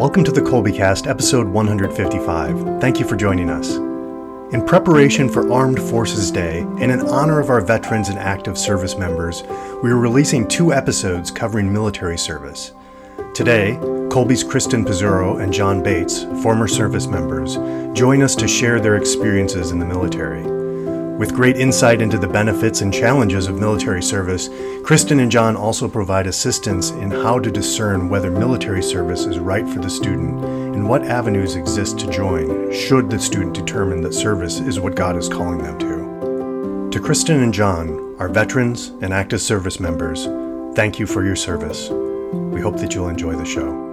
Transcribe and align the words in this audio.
Welcome 0.00 0.24
to 0.24 0.32
the 0.32 0.40
Kolbecast, 0.40 1.06
episode 1.06 1.46
155. 1.46 2.80
Thank 2.80 2.98
you 2.98 3.06
for 3.06 3.16
joining 3.16 3.50
us. 3.50 3.76
In 4.54 4.64
preparation 4.64 5.28
for 5.28 5.52
Armed 5.52 5.78
Forces 5.78 6.30
Day 6.30 6.60
and 6.60 6.90
in 6.90 7.00
honor 7.00 7.38
of 7.38 7.50
our 7.50 7.60
veterans 7.60 8.08
and 8.08 8.18
active 8.18 8.56
service 8.56 8.96
members, 8.96 9.42
we 9.82 9.90
are 9.90 9.98
releasing 9.98 10.48
two 10.48 10.72
episodes 10.72 11.30
covering 11.30 11.70
military 11.70 12.16
service. 12.16 12.72
Today, 13.34 13.76
Kolbe's 14.08 14.42
Krysten 14.42 14.86
Pizzurro 14.86 15.42
and 15.42 15.52
Jon 15.52 15.82
Bates, 15.82 16.24
former 16.42 16.66
service 16.66 17.06
members, 17.06 17.56
join 17.94 18.22
us 18.22 18.34
to 18.36 18.48
share 18.48 18.80
their 18.80 18.96
experiences 18.96 19.70
in 19.70 19.78
the 19.78 19.84
military. 19.84 20.59
With 21.20 21.34
great 21.34 21.58
insight 21.58 22.00
into 22.00 22.16
the 22.16 22.26
benefits 22.26 22.80
and 22.80 22.94
challenges 22.94 23.46
of 23.46 23.60
military 23.60 24.02
service, 24.02 24.48
Krysten 24.48 25.20
and 25.20 25.30
Jon 25.30 25.54
also 25.54 25.86
provide 25.86 26.26
assistance 26.26 26.92
in 26.92 27.10
how 27.10 27.38
to 27.38 27.50
discern 27.50 28.08
whether 28.08 28.30
military 28.30 28.82
service 28.82 29.26
is 29.26 29.38
right 29.38 29.68
for 29.68 29.80
the 29.80 29.90
student 29.90 30.42
and 30.42 30.88
what 30.88 31.04
avenues 31.04 31.56
exist 31.56 31.98
to 31.98 32.10
join 32.10 32.72
should 32.72 33.10
the 33.10 33.18
student 33.18 33.52
determine 33.52 34.00
that 34.00 34.14
service 34.14 34.60
is 34.60 34.80
what 34.80 34.94
God 34.94 35.14
is 35.14 35.28
calling 35.28 35.58
them 35.58 35.78
to. 35.80 36.90
To 36.90 37.06
Krysten 37.06 37.42
and 37.42 37.52
Jon, 37.52 38.16
our 38.18 38.30
veterans 38.30 38.88
and 39.02 39.12
active 39.12 39.42
service 39.42 39.78
members, 39.78 40.24
thank 40.74 40.98
you 40.98 41.06
for 41.06 41.22
your 41.22 41.36
service. 41.36 41.90
We 41.90 42.62
hope 42.62 42.78
that 42.78 42.94
you'll 42.94 43.10
enjoy 43.10 43.34
the 43.34 43.44
show. 43.44 43.89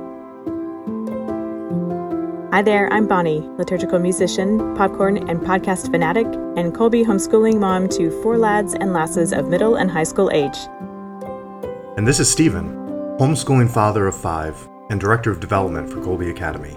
Hi 2.57 2.63
there, 2.63 2.91
I'm 2.91 3.07
Bonnie, 3.07 3.41
liturgical 3.59 3.99
musician, 3.99 4.75
popcorn 4.75 5.29
and 5.29 5.39
podcast 5.41 5.91
fanatic, 5.91 6.25
and 6.25 6.73
Kolbe 6.73 7.05
homeschooling 7.05 7.59
mom 7.59 7.87
to 7.89 8.09
four 8.23 8.39
lads 8.39 8.73
and 8.73 8.93
lasses 8.93 9.31
of 9.31 9.47
middle 9.47 9.75
and 9.75 9.91
high 9.91 10.03
school 10.03 10.31
age. 10.31 10.57
And 11.97 12.07
this 12.07 12.19
is 12.19 12.31
Stephen, 12.31 12.69
homeschooling 13.19 13.69
father 13.69 14.07
of 14.07 14.19
five 14.19 14.67
and 14.89 14.99
director 14.99 15.29
of 15.29 15.39
development 15.39 15.87
for 15.87 15.97
Kolbe 15.97 16.31
Academy. 16.31 16.75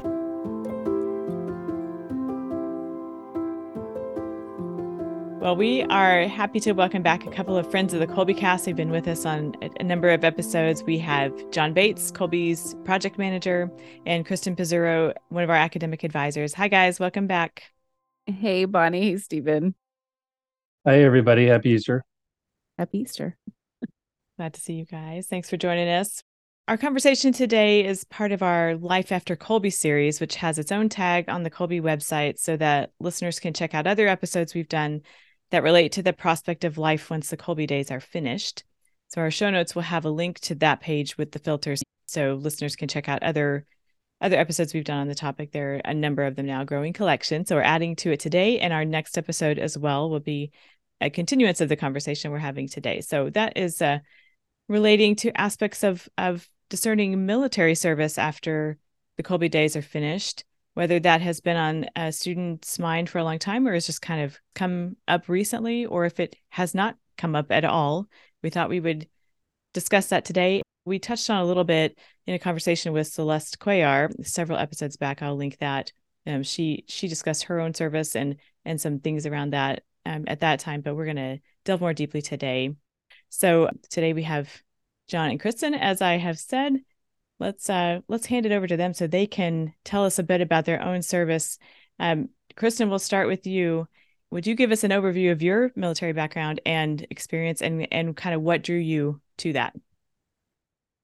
Well, 5.40 5.56
we 5.56 5.84
are 5.84 6.28
happy 6.28 6.60
to 6.60 6.72
welcome 6.72 7.02
back 7.02 7.26
a 7.26 7.30
couple 7.30 7.56
of 7.56 7.70
friends 7.70 7.94
of 7.94 8.00
the 8.00 8.06
Kolbecast. 8.06 8.66
They've 8.66 8.76
been 8.76 8.90
with 8.90 9.08
us 9.08 9.24
on 9.24 9.54
a 9.80 9.82
number 9.82 10.10
of 10.10 10.22
episodes. 10.22 10.82
We 10.82 10.98
have 10.98 11.32
Jon 11.50 11.72
Bates, 11.72 12.12
Kolbe's 12.12 12.76
project 12.84 13.16
manager, 13.16 13.70
and 14.04 14.26
Krysten 14.26 14.54
Pizzurro, 14.54 15.14
one 15.30 15.42
of 15.42 15.48
our 15.48 15.56
academic 15.56 16.04
advisors. 16.04 16.52
Hi, 16.52 16.68
guys. 16.68 17.00
Welcome 17.00 17.26
back. 17.26 17.62
Hey, 18.26 18.66
Bonnie. 18.66 19.12
Hey, 19.12 19.16
Stephen. 19.16 19.74
Hi, 20.86 21.02
everybody. 21.02 21.46
Happy 21.46 21.70
Easter. 21.70 22.04
Happy 22.76 22.98
Easter. 22.98 23.38
Glad 24.36 24.52
to 24.52 24.60
see 24.60 24.74
you 24.74 24.84
guys. 24.84 25.26
Thanks 25.26 25.48
for 25.48 25.56
joining 25.56 25.88
us. 25.88 26.22
Our 26.68 26.76
conversation 26.76 27.32
today 27.32 27.86
is 27.86 28.04
part 28.04 28.32
of 28.32 28.42
our 28.42 28.76
Life 28.76 29.10
After 29.10 29.36
Kolbe 29.36 29.72
series, 29.72 30.20
which 30.20 30.36
has 30.36 30.58
its 30.58 30.70
own 30.70 30.90
tag 30.90 31.30
on 31.30 31.44
the 31.44 31.50
Kolbe 31.50 31.80
website 31.80 32.38
so 32.38 32.58
that 32.58 32.90
listeners 33.00 33.40
can 33.40 33.54
check 33.54 33.74
out 33.74 33.86
other 33.86 34.06
episodes 34.06 34.54
we've 34.54 34.68
done 34.68 35.00
that 35.50 35.62
relate 35.62 35.92
to 35.92 36.02
the 36.02 36.12
prospect 36.12 36.64
of 36.64 36.78
life 36.78 37.10
once 37.10 37.30
the 37.30 37.36
Kolbe 37.36 37.66
days 37.66 37.90
are 37.90 38.00
finished. 38.00 38.64
So 39.08 39.20
our 39.20 39.30
show 39.30 39.50
notes 39.50 39.74
will 39.74 39.82
have 39.82 40.04
a 40.04 40.10
link 40.10 40.38
to 40.40 40.54
that 40.56 40.80
page 40.80 41.18
with 41.18 41.32
the 41.32 41.38
filters 41.38 41.82
so 42.06 42.34
listeners 42.34 42.76
can 42.76 42.88
check 42.88 43.08
out 43.08 43.22
other 43.22 43.66
other 44.22 44.38
episodes 44.38 44.74
we've 44.74 44.84
done 44.84 44.98
on 44.98 45.08
the 45.08 45.14
topic. 45.14 45.50
There 45.50 45.76
are 45.76 45.80
a 45.84 45.94
number 45.94 46.24
of 46.24 46.36
them 46.36 46.44
now, 46.44 46.62
growing 46.62 46.92
collection. 46.92 47.46
So 47.46 47.56
we're 47.56 47.62
adding 47.62 47.96
to 47.96 48.12
it 48.12 48.20
today, 48.20 48.58
and 48.58 48.70
our 48.70 48.84
next 48.84 49.16
episode 49.16 49.58
as 49.58 49.78
well 49.78 50.10
will 50.10 50.20
be 50.20 50.52
a 51.00 51.08
continuance 51.08 51.62
of 51.62 51.70
the 51.70 51.76
conversation 51.76 52.30
we're 52.30 52.38
having 52.38 52.68
today. 52.68 53.00
So 53.00 53.30
that 53.30 53.56
is 53.56 53.80
uh, 53.80 54.00
relating 54.68 55.16
to 55.16 55.40
aspects 55.40 55.82
of 55.82 56.08
of 56.18 56.48
discerning 56.68 57.26
military 57.26 57.74
service 57.74 58.18
after 58.18 58.78
the 59.16 59.22
Kolbe 59.22 59.50
days 59.50 59.74
are 59.74 59.82
finished 59.82 60.44
whether 60.74 61.00
that 61.00 61.20
has 61.20 61.40
been 61.40 61.56
on 61.56 61.86
a 61.96 62.12
student's 62.12 62.78
mind 62.78 63.08
for 63.08 63.18
a 63.18 63.24
long 63.24 63.38
time 63.38 63.66
or 63.66 63.74
has 63.74 63.86
just 63.86 64.02
kind 64.02 64.22
of 64.22 64.38
come 64.54 64.96
up 65.08 65.28
recently, 65.28 65.86
or 65.86 66.04
if 66.04 66.20
it 66.20 66.36
has 66.50 66.74
not 66.74 66.96
come 67.16 67.34
up 67.34 67.50
at 67.50 67.64
all. 67.64 68.06
We 68.42 68.50
thought 68.50 68.70
we 68.70 68.80
would 68.80 69.08
discuss 69.74 70.06
that 70.08 70.24
today. 70.24 70.62
We 70.84 70.98
touched 70.98 71.28
on 71.28 71.40
a 71.40 71.44
little 71.44 71.64
bit 71.64 71.98
in 72.26 72.34
a 72.34 72.38
conversation 72.38 72.92
with 72.92 73.06
Celeste 73.06 73.58
Cuellar 73.58 74.10
several 74.26 74.58
episodes 74.58 74.96
back. 74.96 75.22
I'll 75.22 75.36
link 75.36 75.58
that. 75.58 75.92
Um, 76.26 76.42
she 76.42 76.84
she 76.88 77.08
discussed 77.08 77.44
her 77.44 77.60
own 77.60 77.74
service 77.74 78.14
and 78.16 78.36
and 78.64 78.80
some 78.80 78.98
things 79.00 79.26
around 79.26 79.52
that 79.52 79.82
um, 80.06 80.24
at 80.26 80.40
that 80.40 80.60
time, 80.60 80.80
but 80.80 80.94
we're 80.94 81.04
going 81.04 81.16
to 81.16 81.38
delve 81.64 81.80
more 81.80 81.94
deeply 81.94 82.22
today. 82.22 82.74
So 83.28 83.70
today 83.90 84.12
we 84.12 84.24
have 84.24 84.50
Jon 85.08 85.30
and 85.30 85.40
Krysten, 85.40 85.78
as 85.78 86.02
I 86.02 86.16
have 86.16 86.38
said, 86.38 86.76
let's 87.40 87.68
uh, 87.68 88.00
let's 88.06 88.26
hand 88.26 88.46
it 88.46 88.52
over 88.52 88.66
to 88.66 88.76
them 88.76 88.94
so 88.94 89.06
they 89.06 89.26
can 89.26 89.74
tell 89.84 90.04
us 90.04 90.18
a 90.18 90.22
bit 90.22 90.40
about 90.40 90.66
their 90.66 90.82
own 90.82 91.02
service. 91.02 91.58
Um, 91.98 92.28
Krysten, 92.56 92.88
we'll 92.88 92.98
start 92.98 93.26
with 93.26 93.46
you. 93.46 93.88
Would 94.30 94.46
you 94.46 94.54
give 94.54 94.70
us 94.70 94.84
an 94.84 94.92
overview 94.92 95.32
of 95.32 95.42
your 95.42 95.72
military 95.74 96.12
background 96.12 96.60
and 96.64 97.04
experience, 97.10 97.62
and 97.62 97.92
and 97.92 98.16
kind 98.16 98.34
of 98.34 98.42
what 98.42 98.62
drew 98.62 98.78
you 98.78 99.20
to 99.38 99.54
that? 99.54 99.74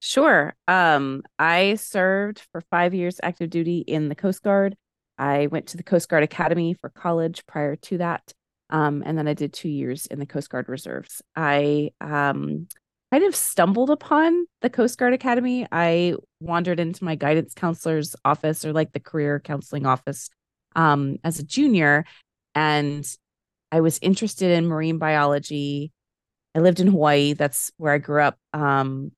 Sure. 0.01 0.55
Um, 0.69 1.23
I 1.39 1.75
served 1.77 2.47
for 2.53 2.61
five 2.61 2.95
years 2.95 3.19
active 3.23 3.51
duty 3.51 3.79
in 3.79 4.09
the 4.09 4.15
Coast 4.15 4.43
Guard. 4.43 4.77
I 5.19 5.47
went 5.49 5.69
to 5.69 5.79
the 5.79 5.83
Coast 5.83 6.09
Guard 6.09 6.23
Academy 6.23 6.75
for 6.75 6.91
college 6.91 7.45
prior 7.47 7.77
to 7.77 7.99
that. 7.99 8.33
Um, 8.69 9.03
and 9.07 9.17
then 9.17 9.27
I 9.27 9.35
did 9.35 9.53
two 9.53 9.69
years 9.69 10.07
in 10.07 10.19
the 10.19 10.27
Coast 10.27 10.51
Guard 10.51 10.69
Reserves. 10.69 11.23
I 11.35 11.91
um, 12.01 12.69
kind 13.13 13.25
of 13.25 13.37
stumbled 13.37 13.91
upon 13.91 14.47
the 14.63 14.71
Coast 14.71 14.99
Guard 14.99 15.13
Academy. 15.13 15.67
I 15.71 16.17
wandered 16.41 16.81
into 16.81 17.05
my 17.05 17.15
guidance 17.15 17.55
counselor's 17.55 18.17
office 18.25 18.65
or 18.65 18.73
like 18.73 18.93
the 18.93 19.01
career 19.01 19.41
counseling 19.41 19.87
office 19.87 20.29
um, 20.75 21.17
as 21.25 21.39
a 21.39 21.45
junior, 21.45 22.05
and 22.55 23.07
I 23.71 23.81
was 23.81 23.99
interested 24.03 24.51
in 24.51 24.67
marine 24.67 24.99
biology. 24.99 25.93
I 26.55 26.61
lived 26.61 26.81
in 26.81 26.89
Hawaii. 26.89 27.35
That's 27.35 27.71
where 27.77 27.93
I 27.93 27.99
grew 27.99 28.23
up. 28.23 28.39
Um, 28.53 29.13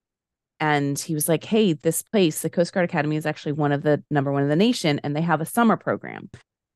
and 0.61 0.99
he 0.99 1.15
was 1.15 1.29
like, 1.29 1.45
"Hey, 1.45 1.73
this 1.73 2.03
place, 2.03 2.43
the 2.43 2.51
Coast 2.51 2.73
Guard 2.73 2.89
Academy, 2.89 3.17
is 3.17 3.27
actually 3.27 3.53
one 3.53 3.73
of 3.73 3.83
the 3.83 4.03
number 4.11 4.33
one 4.33 4.43
in 4.43 4.49
the 4.49 4.57
nation, 4.57 5.01
and 5.03 5.15
they 5.15 5.21
have 5.23 5.41
a 5.41 5.47
summer 5.47 5.77
program, 5.77 6.31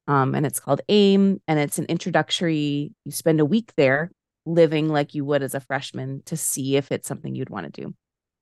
um, 0.07 0.35
and 0.35 0.47
it's 0.47 0.61
called 0.61 0.81
AIM, 0.89 1.41
and 1.49 1.59
it's 1.59 1.79
an 1.79 1.87
introductory. 1.87 2.93
You 3.05 3.13
spend 3.13 3.41
a 3.41 3.45
week 3.45 3.73
there 3.77 4.11
living 4.45 4.89
like 4.89 5.15
you 5.15 5.25
would 5.25 5.43
as 5.43 5.55
a 5.55 5.61
freshman 5.61 6.23
to 6.27 6.37
see 6.37 6.77
if 6.77 6.91
it's 6.91 7.09
something 7.09 7.35
you'd 7.35 7.51
want 7.51 7.73
to 7.73 7.83
do. 7.83 7.95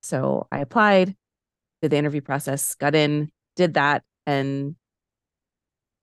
So 0.03 0.47
I 0.51 0.61
applied, 0.61 1.15
did 1.83 1.91
the 1.91 1.97
interview 1.97 2.21
process, 2.21 2.75
got 2.75 2.95
in, 2.95 3.31
did 3.57 3.75
that, 3.75 4.03
and 4.27 4.77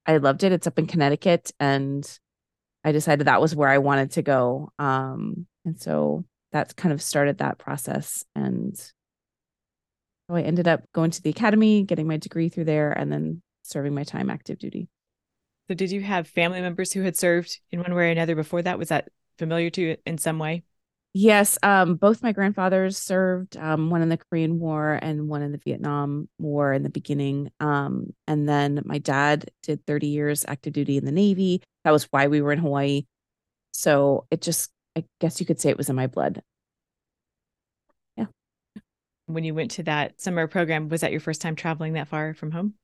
I 0.06 0.18
loved 0.18 0.44
it. 0.44 0.52
It's 0.52 0.68
up 0.68 0.80
in 0.80 0.88
Connecticut, 0.88 1.52
and 1.60 2.08
I 2.84 2.92
decided 2.92 3.28
that 3.28 3.42
was 3.42 3.56
where 3.56 3.70
I 3.70 3.80
wanted 3.80 4.12
to 4.12 4.22
go. 4.22 4.70
Um, 4.80 5.48
and 5.66 5.80
so 5.80 6.24
that 6.52 6.76
kind 6.76 6.94
of 6.94 7.02
started 7.02 7.40
that 7.40 7.58
process. 7.58 8.24
And 8.36 8.78
so 8.78 10.36
I 10.36 10.42
ended 10.42 10.68
up 10.68 10.84
going 10.94 11.12
to 11.12 11.22
the 11.22 11.30
academy, 11.30 11.84
getting 11.84 12.08
my 12.08 12.18
degree 12.18 12.50
through 12.50 12.66
there, 12.66 12.92
and 12.92 13.12
then 13.12 13.42
serving 13.64 13.94
my 13.94 14.04
time 14.04 14.30
active 14.30 14.60
duty. 14.60 14.88
So, 15.68 15.74
did 15.74 15.92
you 15.92 16.02
have 16.02 16.28
family 16.28 16.62
members 16.62 16.94
who 16.94 17.02
had 17.02 17.18
served 17.18 17.60
in 17.72 17.82
one 17.82 17.94
way 17.94 18.08
or 18.08 18.12
another 18.12 18.36
before 18.36 18.62
that? 18.62 18.80
Was 18.80 18.90
that 18.90 19.10
familiar 19.38 19.70
to 19.72 19.82
you 19.82 19.98
in 20.06 20.18
some 20.18 20.40
way? 20.40 20.64
Yes, 21.20 21.58
um, 21.64 21.96
both 21.96 22.22
my 22.22 22.32
grandfathers 22.32 22.96
served, 22.96 23.58
um, 23.58 23.90
one 23.90 24.04
in 24.04 24.10
the 24.10 24.18
Korean 24.18 24.60
War 24.60 25.00
and 25.02 25.28
one 25.28 25.42
in 25.42 25.52
the 25.52 25.58
Vietnam 25.58 26.30
War 26.38 26.74
in 26.74 26.84
the 26.84 26.90
beginning. 26.90 27.50
Um, 27.60 28.14
and 28.28 28.48
then 28.48 28.84
my 28.86 29.00
dad 29.00 29.50
did 29.64 29.84
30 29.88 30.08
years 30.08 30.46
active 30.48 30.74
duty 30.74 30.96
in 30.96 31.06
the 31.06 31.12
Navy. 31.12 31.64
That 31.84 31.92
was 31.92 32.04
why 32.12 32.28
we 32.28 32.42
were 32.42 32.52
in 32.52 32.60
Hawaii. 32.60 33.06
So 33.72 34.28
it 34.30 34.42
just, 34.44 34.70
I 34.96 35.06
guess 35.20 35.40
you 35.40 35.48
could 35.48 35.60
say 35.60 35.70
it 35.70 35.78
was 35.78 35.90
in 35.90 35.96
my 35.96 36.06
blood. 36.06 36.44
Yeah. 38.16 38.26
When 39.26 39.44
you 39.44 39.56
went 39.56 39.72
to 39.72 39.84
that 39.84 40.22
summer 40.22 40.46
program, 40.46 40.88
was 40.88 41.02
that 41.02 41.12
your 41.12 41.22
first 41.22 41.42
time 41.42 41.56
traveling 41.56 41.94
that 41.94 42.10
far 42.10 42.36
from 42.36 42.52
home? 42.52 42.76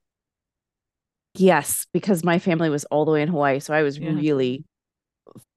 Yes, 1.35 1.85
because 1.93 2.23
my 2.23 2.39
family 2.39 2.71
was 2.71 2.85
all 2.85 3.05
the 3.05 3.11
way 3.11 3.21
in 3.21 3.27
Hawaii. 3.27 3.59
So 3.59 3.73
I 3.73 3.83
was 3.83 3.99
yeah. 3.99 4.09
really 4.09 4.65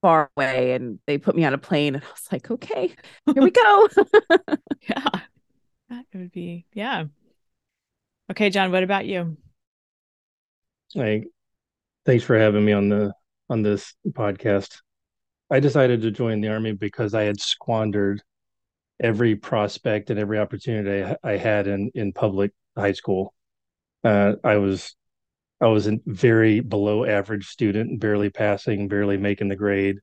far 0.03 0.31
away 0.37 0.73
and 0.73 0.99
they 1.07 1.19
put 1.19 1.37
me 1.37 1.45
on 1.45 1.55
a 1.55 1.59
plane 1.59 1.95
and 1.95 2.05
I 2.05 2.09
was 2.09 2.29
like, 2.31 2.51
okay, 2.51 2.95
here 3.35 3.43
we 3.43 3.51
go. 3.51 3.89
yeah. 4.89 5.09
That 5.89 6.05
would 6.15 6.33
be, 6.33 6.67
yeah. 6.73 7.05
Okay, 8.31 8.51
Jon, 8.51 8.73
what 8.73 8.83
about 8.83 9.07
you? 9.07 9.37
Like, 10.95 11.29
thanks 12.05 12.25
for 12.25 12.39
having 12.39 12.65
me 12.65 12.73
on 12.73 12.89
the 12.89 13.13
on 13.49 13.63
this 13.63 13.95
podcast. 14.09 14.79
I 15.51 15.61
decided 15.61 16.03
to 16.03 16.11
join 16.11 16.41
the 16.41 16.49
army 16.49 16.73
because 16.73 17.15
I 17.15 17.23
had 17.23 17.41
squandered 17.41 18.23
every 19.01 19.37
prospect 19.37 20.11
and 20.11 20.19
every 20.19 20.39
opportunity 20.39 21.15
I 21.23 21.37
had 21.37 21.69
in 21.69 21.91
in 21.95 22.13
public 22.13 22.53
high 22.77 22.93
school. 22.93 23.33
Uh, 24.03 24.35
I 24.43 24.57
was 24.57 24.97
I 25.61 25.67
was 25.69 25.87
a 25.87 25.99
very 26.07 26.61
below 26.61 27.05
average 27.05 27.47
student, 27.49 28.01
barely 28.01 28.31
passing, 28.31 28.89
barely 28.89 29.17
making 29.17 29.49
the 29.49 29.57
grade. 29.57 29.99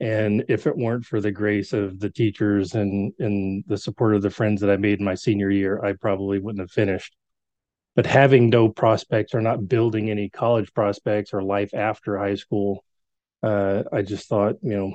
And 0.00 0.44
if 0.48 0.66
it 0.66 0.76
weren't 0.76 1.04
for 1.06 1.20
the 1.20 1.32
grace 1.32 1.72
of 1.72 2.00
the 2.00 2.10
teachers 2.10 2.74
and 2.74 3.12
and 3.18 3.64
the 3.66 3.78
support 3.78 4.14
of 4.16 4.22
the 4.22 4.30
friends 4.30 4.60
that 4.62 4.70
I 4.70 4.76
made 4.76 4.98
in 5.00 5.04
my 5.04 5.14
senior 5.16 5.50
year, 5.50 5.82
I 5.84 5.94
probably 5.94 6.38
wouldn't 6.38 6.60
have 6.62 6.70
finished. 6.72 7.14
but 7.96 8.06
having 8.06 8.50
no 8.50 8.68
prospects 8.68 9.34
or 9.34 9.40
not 9.40 9.68
building 9.68 10.10
any 10.10 10.28
college 10.30 10.72
prospects 10.74 11.32
or 11.34 11.42
life 11.42 11.74
after 11.74 12.18
high 12.18 12.36
school, 12.36 12.84
uh, 13.42 13.84
I 13.92 14.02
just 14.02 14.28
thought, 14.28 14.56
you 14.62 14.76
know, 14.76 14.94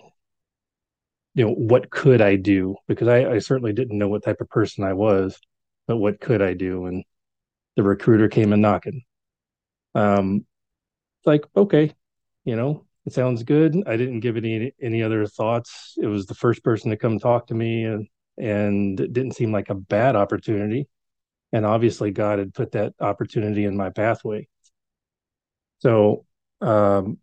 you 1.33 1.45
know, 1.45 1.53
what 1.53 1.89
could 1.89 2.21
I 2.21 2.35
do? 2.37 2.75
Because 2.87 3.07
I, 3.07 3.25
I 3.35 3.39
certainly 3.39 3.73
didn't 3.73 3.97
know 3.97 4.07
what 4.07 4.23
type 4.23 4.41
of 4.41 4.49
person 4.49 4.83
I 4.83 4.93
was, 4.93 5.39
but 5.87 5.97
what 5.97 6.19
could 6.19 6.41
I 6.41 6.53
do? 6.53 6.85
And 6.85 7.03
the 7.75 7.83
recruiter 7.83 8.29
came 8.29 8.53
and 8.53 8.61
knocking. 8.61 9.03
Um, 9.95 10.45
like, 11.25 11.45
okay, 11.55 11.93
you 12.43 12.55
know, 12.55 12.85
it 13.05 13.13
sounds 13.13 13.43
good. 13.43 13.75
I 13.87 13.97
didn't 13.97 14.19
give 14.19 14.37
any 14.37 14.73
any 14.81 15.03
other 15.03 15.25
thoughts. 15.25 15.95
It 15.97 16.07
was 16.07 16.25
the 16.25 16.35
first 16.35 16.63
person 16.63 16.91
to 16.91 16.97
come 16.97 17.19
talk 17.19 17.47
to 17.47 17.55
me, 17.55 17.85
and 17.85 18.07
and 18.37 18.99
it 18.99 19.13
didn't 19.13 19.35
seem 19.35 19.51
like 19.51 19.69
a 19.69 19.75
bad 19.75 20.15
opportunity. 20.15 20.87
And 21.53 21.65
obviously, 21.65 22.11
God 22.11 22.39
had 22.39 22.53
put 22.53 22.71
that 22.73 22.93
opportunity 22.99 23.65
in 23.65 23.77
my 23.77 23.89
pathway. 23.89 24.47
So, 25.79 26.25
um, 26.61 27.19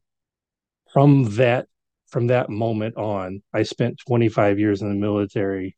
from 0.92 1.24
that 1.36 1.66
from 2.08 2.28
that 2.28 2.50
moment 2.50 2.96
on, 2.96 3.42
I 3.52 3.62
spent 3.62 3.98
25 4.06 4.58
years 4.58 4.82
in 4.82 4.88
the 4.88 4.94
military 4.94 5.76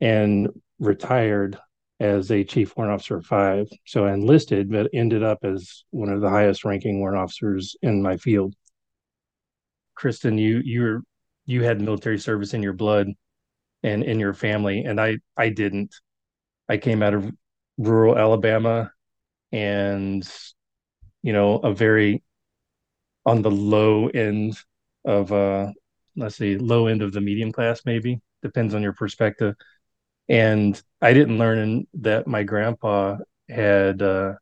and 0.00 0.48
retired 0.78 1.58
as 2.04 2.30
a 2.30 2.44
chief 2.44 2.76
warrant 2.76 2.92
officer 2.92 3.22
five. 3.22 3.66
So 3.86 4.04
I 4.04 4.12
enlisted, 4.12 4.70
but 4.70 4.90
ended 4.92 5.22
up 5.22 5.38
as 5.42 5.84
one 5.90 6.10
of 6.10 6.20
the 6.20 6.28
highest 6.28 6.64
ranking 6.64 7.00
warrant 7.00 7.18
officers 7.18 7.76
in 7.80 8.02
my 8.02 8.18
field. 8.18 8.54
Krysten, 9.98 10.38
you 10.38 10.60
you're 10.64 11.02
you 11.46 11.62
had 11.62 11.80
military 11.80 12.18
service 12.18 12.52
in 12.52 12.62
your 12.62 12.74
blood 12.74 13.08
and 13.82 14.02
in 14.02 14.20
your 14.20 14.34
family, 14.34 14.84
and 14.84 15.00
I 15.00 15.18
I 15.36 15.48
didn't. 15.48 15.94
I 16.68 16.76
came 16.76 17.02
out 17.02 17.14
of 17.14 17.30
rural 17.78 18.18
Alabama, 18.18 18.92
and 19.50 20.28
you 21.22 21.32
know 21.32 21.56
a 21.56 21.72
very 21.72 22.22
on 23.24 23.40
the 23.40 23.50
low 23.50 24.08
end 24.08 24.58
of 25.06 25.32
uh 25.32 25.72
let's 26.16 26.36
see 26.36 26.58
low 26.58 26.86
end 26.86 27.00
of 27.02 27.12
the 27.12 27.20
medium 27.20 27.50
class 27.52 27.82
maybe 27.86 28.20
depends 28.42 28.74
on 28.74 28.82
your 28.82 28.92
perspective 28.92 29.54
and 30.28 30.82
i 31.00 31.12
didn't 31.12 31.38
learn 31.38 31.86
that 31.94 32.26
my 32.26 32.42
grandpa 32.42 33.16
had 33.48 34.00
uh 34.02 34.34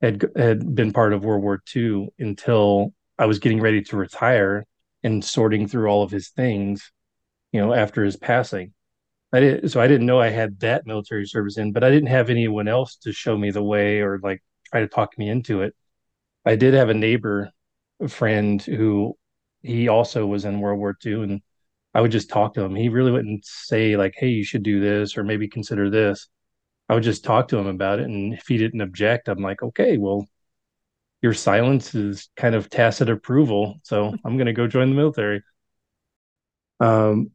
had 0.00 0.24
had 0.36 0.74
been 0.74 0.92
part 0.92 1.12
of 1.12 1.24
world 1.24 1.42
war 1.42 1.62
ii 1.76 2.08
until 2.18 2.92
i 3.18 3.26
was 3.26 3.38
getting 3.38 3.60
ready 3.60 3.82
to 3.82 3.96
retire 3.96 4.64
and 5.02 5.24
sorting 5.24 5.66
through 5.66 5.88
all 5.88 6.02
of 6.02 6.10
his 6.10 6.30
things 6.30 6.92
you 7.52 7.60
know 7.60 7.72
after 7.72 8.04
his 8.04 8.16
passing. 8.16 8.72
I 9.32 9.40
did 9.40 9.70
so 9.70 9.80
i 9.80 9.86
didn't 9.86 10.06
know 10.06 10.20
i 10.20 10.28
had 10.28 10.58
that 10.60 10.86
military 10.86 11.26
service 11.26 11.56
in 11.56 11.72
but 11.72 11.84
i 11.84 11.90
didn't 11.90 12.08
have 12.08 12.30
anyone 12.30 12.68
else 12.68 12.96
to 12.96 13.12
show 13.12 13.36
me 13.38 13.50
the 13.50 13.62
way 13.62 14.00
or 14.00 14.18
like 14.22 14.42
try 14.70 14.80
to 14.80 14.88
talk 14.88 15.16
me 15.18 15.28
into 15.28 15.62
it. 15.62 15.74
I 16.44 16.56
did 16.56 16.74
have 16.74 16.88
a 16.88 16.94
neighbor 16.94 17.50
a 18.00 18.08
friend 18.08 18.62
who 18.62 19.16
he 19.62 19.88
also 19.88 20.26
was 20.26 20.44
in 20.44 20.60
World 20.60 20.78
War 20.78 20.96
II, 21.04 21.22
and 21.22 21.42
I 21.94 22.00
would 22.00 22.12
just 22.12 22.30
talk 22.30 22.54
to 22.54 22.62
him. 22.62 22.74
He 22.76 22.88
really 22.88 23.10
wouldn't 23.12 23.44
say 23.44 23.96
like, 23.96 24.14
"Hey, 24.16 24.28
you 24.28 24.44
should 24.44 24.62
do 24.62 24.80
this," 24.80 25.16
or 25.18 25.24
maybe 25.24 25.48
consider 25.48 25.90
this. 25.90 26.28
I 26.88 26.94
would 26.94 27.02
just 27.04 27.24
talk 27.24 27.48
to 27.48 27.58
him 27.58 27.66
about 27.66 28.00
it, 28.00 28.06
and 28.06 28.34
if 28.34 28.46
he 28.48 28.58
didn't 28.58 28.80
object, 28.82 29.28
I'm 29.28 29.42
like, 29.42 29.62
"Okay, 29.62 29.98
well, 29.98 30.26
your 31.22 31.34
silence 31.34 31.94
is 31.94 32.30
kind 32.36 32.54
of 32.54 32.70
tacit 32.70 33.10
approval, 33.10 33.80
so 33.84 34.14
I'm 34.24 34.36
going 34.36 34.46
to 34.46 34.52
go 34.52 34.66
join 34.66 34.90
the 34.90 34.96
military." 34.96 35.42
Um, 36.80 37.30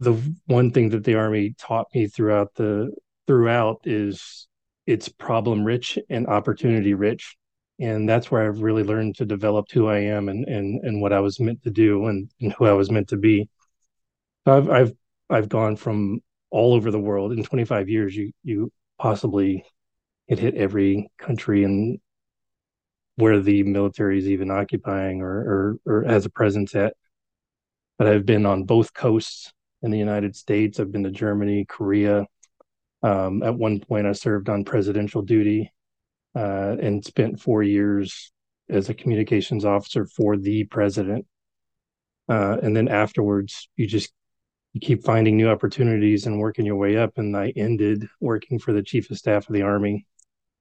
the 0.00 0.14
one 0.46 0.72
thing 0.72 0.90
that 0.90 1.04
the 1.04 1.14
army 1.14 1.54
taught 1.58 1.86
me 1.94 2.06
throughout 2.08 2.54
the 2.54 2.92
throughout 3.26 3.82
is 3.84 4.48
it's 4.86 5.08
problem 5.08 5.64
rich 5.64 5.98
and 6.10 6.26
opportunity 6.26 6.94
rich 6.94 7.36
and 7.80 8.08
that's 8.08 8.30
where 8.30 8.46
I've 8.46 8.62
really 8.62 8.82
learned 8.84 9.16
to 9.16 9.24
develop 9.24 9.70
who 9.70 9.88
I 9.88 9.98
am 9.98 10.28
and 10.28 10.46
and 10.46 10.82
and 10.84 11.00
what 11.00 11.12
I 11.12 11.20
was 11.20 11.40
meant 11.40 11.62
to 11.64 11.70
do 11.70 12.06
and, 12.06 12.30
and 12.40 12.52
who 12.52 12.66
I 12.66 12.72
was 12.72 12.90
meant 12.90 13.08
to 13.08 13.16
be. 13.16 13.48
So 14.46 14.56
I've 14.56 14.70
I've 14.70 14.92
I've 15.30 15.48
gone 15.48 15.76
from 15.76 16.20
all 16.50 16.74
over 16.74 16.90
the 16.90 17.00
world 17.00 17.32
in 17.32 17.42
25 17.44 17.88
years. 17.88 18.16
You 18.16 18.32
you 18.42 18.72
possibly 18.98 19.64
it 20.28 20.38
hit 20.38 20.54
every 20.54 21.10
country 21.18 21.64
and 21.64 21.98
where 23.16 23.40
the 23.40 23.62
military 23.62 24.18
is 24.18 24.28
even 24.28 24.50
occupying 24.50 25.20
or, 25.22 25.78
or 25.86 26.02
or 26.02 26.04
has 26.04 26.26
a 26.26 26.30
presence 26.30 26.74
at. 26.74 26.94
But 27.98 28.08
I've 28.08 28.26
been 28.26 28.46
on 28.46 28.64
both 28.64 28.94
coasts 28.94 29.52
in 29.82 29.90
the 29.90 29.98
United 29.98 30.36
States. 30.36 30.78
I've 30.80 30.92
been 30.92 31.04
to 31.04 31.10
Germany, 31.10 31.66
Korea. 31.68 32.26
Um, 33.02 33.42
at 33.42 33.56
one 33.56 33.80
point, 33.80 34.06
I 34.06 34.12
served 34.12 34.48
on 34.48 34.64
presidential 34.64 35.22
duty 35.22 35.72
uh, 36.34 36.76
and 36.80 37.04
spent 37.04 37.40
four 37.40 37.62
years 37.62 38.32
as 38.68 38.88
a 38.88 38.94
communications 38.94 39.64
officer 39.64 40.06
for 40.06 40.36
the 40.36 40.64
president. 40.64 41.26
Uh, 42.28 42.56
and 42.62 42.76
then 42.76 42.88
afterwards, 42.88 43.68
you 43.76 43.86
just 43.86 44.12
you 44.72 44.80
keep 44.80 45.04
finding 45.04 45.36
new 45.36 45.50
opportunities 45.50 46.26
and 46.26 46.38
working 46.38 46.64
your 46.64 46.76
way 46.76 46.96
up. 46.96 47.18
And 47.18 47.36
I 47.36 47.52
ended 47.56 48.08
working 48.20 48.58
for 48.58 48.72
the 48.72 48.82
chief 48.82 49.10
of 49.10 49.18
staff 49.18 49.48
of 49.48 49.52
the 49.54 49.62
army, 49.62 50.06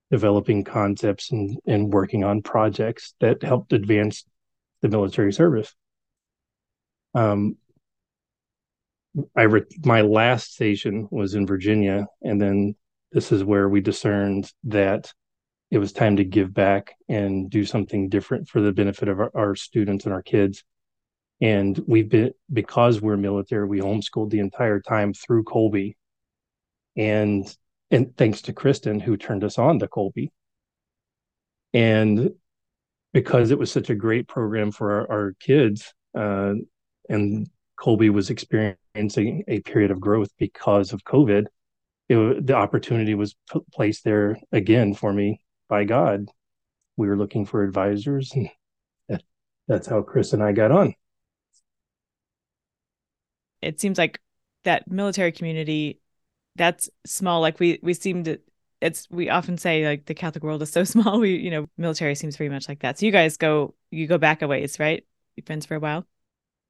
developing 0.10 0.64
concepts 0.64 1.32
and 1.32 1.58
and 1.66 1.94
working 1.94 2.24
on 2.24 2.42
projects 2.42 3.14
that 3.22 3.44
helped 3.44 3.74
advance 3.74 4.26
the 4.82 4.90
military 4.90 5.32
service. 5.32 5.74
Um, 7.14 7.58
I 9.36 9.44
re- 9.44 9.66
my 9.84 10.02
last 10.02 10.54
station 10.54 11.08
was 11.12 11.36
in 11.36 11.46
Virginia, 11.46 12.08
and 12.22 12.42
then 12.42 12.76
this 13.12 13.32
is 13.32 13.44
where 13.44 13.68
we 13.68 13.82
discerned 13.82 14.52
that 14.66 15.12
it 15.72 15.78
was 15.78 15.94
time 15.94 16.18
to 16.18 16.26
give 16.26 16.54
back 16.54 16.96
and 17.08 17.50
do 17.50 17.66
something 17.66 18.10
different 18.10 18.50
for 18.50 18.60
the 18.60 18.74
benefit 18.74 19.08
of 19.08 19.20
our, 19.22 19.32
our 19.34 19.56
students 19.56 20.04
and 20.04 20.14
our 20.14 20.22
kids. 20.22 20.66
And 21.40 21.80
we've 21.88 22.10
been, 22.10 22.34
because 22.52 23.02
we're 23.02 23.18
military, 23.18 23.66
we 23.66 23.80
homeschooled 23.80 24.30
the 24.30 24.40
entire 24.40 24.82
time 24.82 25.14
through 25.14 25.46
Kolbe. 25.46 25.96
And, 26.98 27.56
and 27.90 28.16
thanks 28.18 28.42
to 28.44 28.54
Krysten, 28.54 29.02
who 29.02 29.16
turned 29.16 29.46
us 29.46 29.58
on 29.58 29.80
to 29.80 29.88
Kolbe. 29.88 30.30
And 31.74 32.32
because 33.14 33.52
it 33.52 33.58
was 33.58 33.72
such 33.72 33.90
a 33.90 33.96
great 33.96 34.28
program 34.28 34.72
for 34.72 34.92
our, 34.92 35.12
our 35.12 35.36
kids, 35.40 35.94
uh, 36.14 36.54
and 37.08 37.50
Kolbe 37.80 38.10
was 38.10 38.30
experiencing 38.30 39.46
a 39.48 39.62
period 39.62 39.92
of 39.92 40.02
growth 40.02 40.30
because 40.38 40.92
of 40.92 41.06
COVID, 41.06 41.46
it, 42.10 42.46
the 42.46 42.56
opportunity 42.56 43.16
was 43.16 43.36
put, 43.50 43.66
placed 43.72 44.04
there 44.04 44.38
again 44.52 44.94
for 44.94 45.14
me 45.14 45.40
by 45.72 45.86
God. 45.86 46.30
We 46.98 47.08
were 47.08 47.18
looking 47.18 47.46
for 47.46 47.64
advisors, 47.64 48.34
and 48.36 48.50
that's 49.68 49.88
how 49.88 50.02
Chris 50.02 50.34
and 50.34 50.44
I 50.44 50.52
got 50.52 50.72
on. 50.72 50.94
It 53.62 53.80
seems 53.80 53.98
like 53.98 54.20
that 54.66 54.92
military 54.92 55.32
community 55.32 56.02
that's 56.58 56.90
small. 57.06 57.40
Like 57.40 57.60
we 57.60 57.80
we 57.82 57.94
seem 57.94 58.26
to 58.26 58.38
it's 58.82 59.08
we 59.10 59.30
often 59.30 59.58
say 59.58 59.86
like 59.88 60.06
the 60.06 60.14
Catholic 60.14 60.44
world 60.44 60.62
is 60.62 60.72
so 60.72 60.84
small. 60.94 61.20
We 61.20 61.38
you 61.38 61.50
know 61.50 61.68
military 61.78 62.16
seems 62.16 62.36
very 62.36 62.50
much 62.50 62.68
like 62.68 62.82
that. 62.82 63.00
So 63.00 63.06
you 63.06 63.12
guys 63.12 63.38
go 63.38 63.74
you 63.90 64.06
go 64.08 64.18
back 64.18 64.42
a 64.42 64.48
ways, 64.48 64.78
right? 64.78 65.06
You 65.38 65.44
friends 65.46 65.66
for 65.66 65.76
a 65.76 65.80
while. 65.80 66.06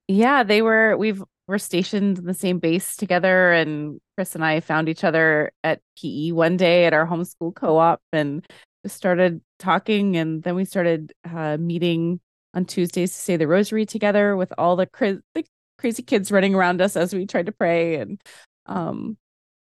Yeah, 0.08 0.44
they 0.44 0.62
were. 0.62 0.96
We've 0.96 1.24
we're 1.48 1.58
stationed 1.58 2.20
in 2.20 2.26
the 2.26 2.34
same 2.36 2.60
base 2.60 2.96
together, 2.96 3.52
and 3.52 4.00
Chris 4.16 4.36
and 4.36 4.46
I 4.46 4.60
found 4.60 4.90
each 4.90 5.04
other 5.04 5.52
at 5.64 5.82
PE 6.00 6.32
one 6.32 6.56
day 6.56 6.86
at 6.86 6.94
our 6.94 7.08
homeschool 7.08 7.56
co-op, 7.56 8.00
and 8.14 8.46
started 8.86 9.42
talking 9.60 10.18
and 10.18 10.44
then 10.44 10.56
we 10.56 10.66
started 10.66 11.14
uh, 11.30 11.58
meeting 11.58 12.20
on 12.54 12.66
Tuesdays 12.66 13.12
to 13.12 13.18
say 13.18 13.38
the 13.38 13.48
rosary 13.48 13.86
together 13.86 14.36
with 14.36 14.52
all 14.58 14.76
the, 14.76 14.86
cra- 14.86 15.22
the 15.34 15.46
crazy 15.82 16.04
kids 16.04 16.32
running 16.32 16.54
around 16.54 16.80
us 16.80 16.96
as 16.96 17.14
we 17.14 17.26
tried 17.26 17.48
to 17.48 17.52
pray 17.52 17.96
and 17.96 18.22
um 18.68 19.18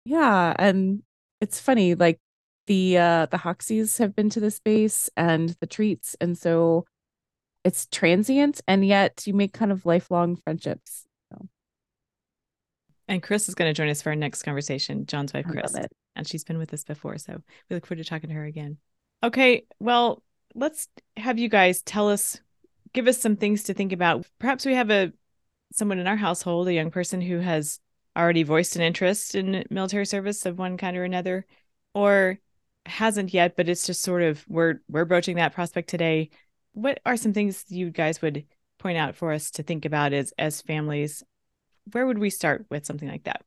yeah 0.06 0.54
and 0.58 1.04
it's 1.42 1.60
funny 1.60 1.96
like 1.96 2.18
the 2.66 2.98
uh 2.98 3.26
the 3.26 3.38
Hoxies 3.38 4.00
have 4.00 4.16
been 4.16 4.30
to 4.30 4.40
the 4.40 4.50
space 4.50 5.10
and 5.18 5.50
the 5.60 5.68
treats 5.68 6.16
and 6.22 6.38
so 6.38 6.86
it's 7.66 7.88
transient 7.88 8.62
and 8.68 8.86
yet 8.86 9.28
you 9.28 9.34
make 9.34 9.52
kind 9.52 9.72
of 9.72 9.86
lifelong 9.86 10.38
friendships 10.38 11.06
so. 11.32 11.48
and 13.10 13.22
Chris 13.22 13.50
is 13.50 13.56
going 13.56 13.70
to 13.70 13.74
join 13.74 13.90
us 13.90 14.02
for 14.02 14.10
our 14.10 14.16
next 14.16 14.44
conversation 14.44 15.06
Jon's 15.06 15.34
wife 15.34 15.46
Chris 15.46 15.76
and 16.16 16.26
she's 16.26 16.46
been 16.46 16.58
with 16.58 16.74
us 16.74 16.86
before 16.86 17.18
so 17.18 17.42
we 17.70 17.76
look 17.76 17.86
forward 17.86 18.02
to 18.02 18.10
talking 18.10 18.30
to 18.30 18.36
her 18.36 18.46
again 18.46 18.78
Okay, 19.24 19.66
well, 19.80 20.24
let's 20.54 20.88
have 21.18 21.40
you 21.40 21.50
guys 21.50 21.82
tell 21.82 22.10
us, 22.10 22.40
give 22.94 23.08
us 23.08 23.18
some 23.20 23.36
things 23.36 23.64
to 23.64 23.74
think 23.74 23.92
about. 23.92 24.26
Perhaps 24.40 24.66
we 24.66 24.74
have 24.76 24.92
a 24.92 25.12
someone 25.74 26.00
in 26.00 26.08
our 26.08 26.16
household, 26.18 26.68
a 26.68 26.74
young 26.74 26.92
person 26.92 27.22
who 27.22 27.40
has 27.40 27.80
already 28.18 28.44
voiced 28.44 28.76
an 28.76 28.82
interest 28.82 29.36
in 29.36 29.66
military 29.70 30.06
service 30.06 30.46
of 30.46 30.60
one 30.60 30.78
kind 30.78 30.98
or 30.98 31.04
another, 31.04 31.46
or 31.94 32.40
hasn't 32.86 33.34
yet, 33.34 33.56
but 33.58 33.70
it's 33.70 33.88
just 33.88 34.02
sort 34.02 34.24
of 34.24 34.46
we're 34.48 34.82
we're 34.90 35.06
broaching 35.06 35.38
that 35.38 35.54
prospect 35.54 35.90
today. 35.90 36.30
What 36.74 37.00
are 37.06 37.18
some 37.18 37.34
things 37.34 37.66
you 37.70 37.90
guys 37.92 38.22
would 38.22 38.46
point 38.80 38.98
out 38.98 39.16
for 39.16 39.34
us 39.34 39.52
to 39.52 39.64
think 39.64 39.86
about 39.86 40.14
as 40.14 40.34
as 40.40 40.62
families? 40.62 41.24
Where 41.94 42.08
would 42.08 42.20
we 42.20 42.30
start 42.30 42.68
with 42.70 42.86
something 42.86 43.10
like 43.10 43.24
that? 43.26 43.44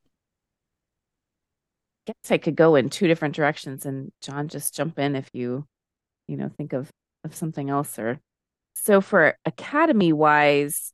Guess 2.10 2.32
I 2.32 2.38
could 2.38 2.56
go 2.56 2.74
in 2.74 2.90
two 2.90 3.06
different 3.06 3.36
directions 3.36 3.86
and 3.86 4.10
Jon 4.20 4.48
just 4.48 4.74
jump 4.74 4.98
in 4.98 5.14
if 5.14 5.28
you, 5.32 5.64
you 6.26 6.36
know, 6.36 6.50
think 6.56 6.72
of 6.72 6.90
of 7.22 7.36
something 7.36 7.70
else 7.70 7.98
or 7.98 8.18
so 8.74 9.00
for 9.00 9.36
academy 9.44 10.12
wise, 10.12 10.92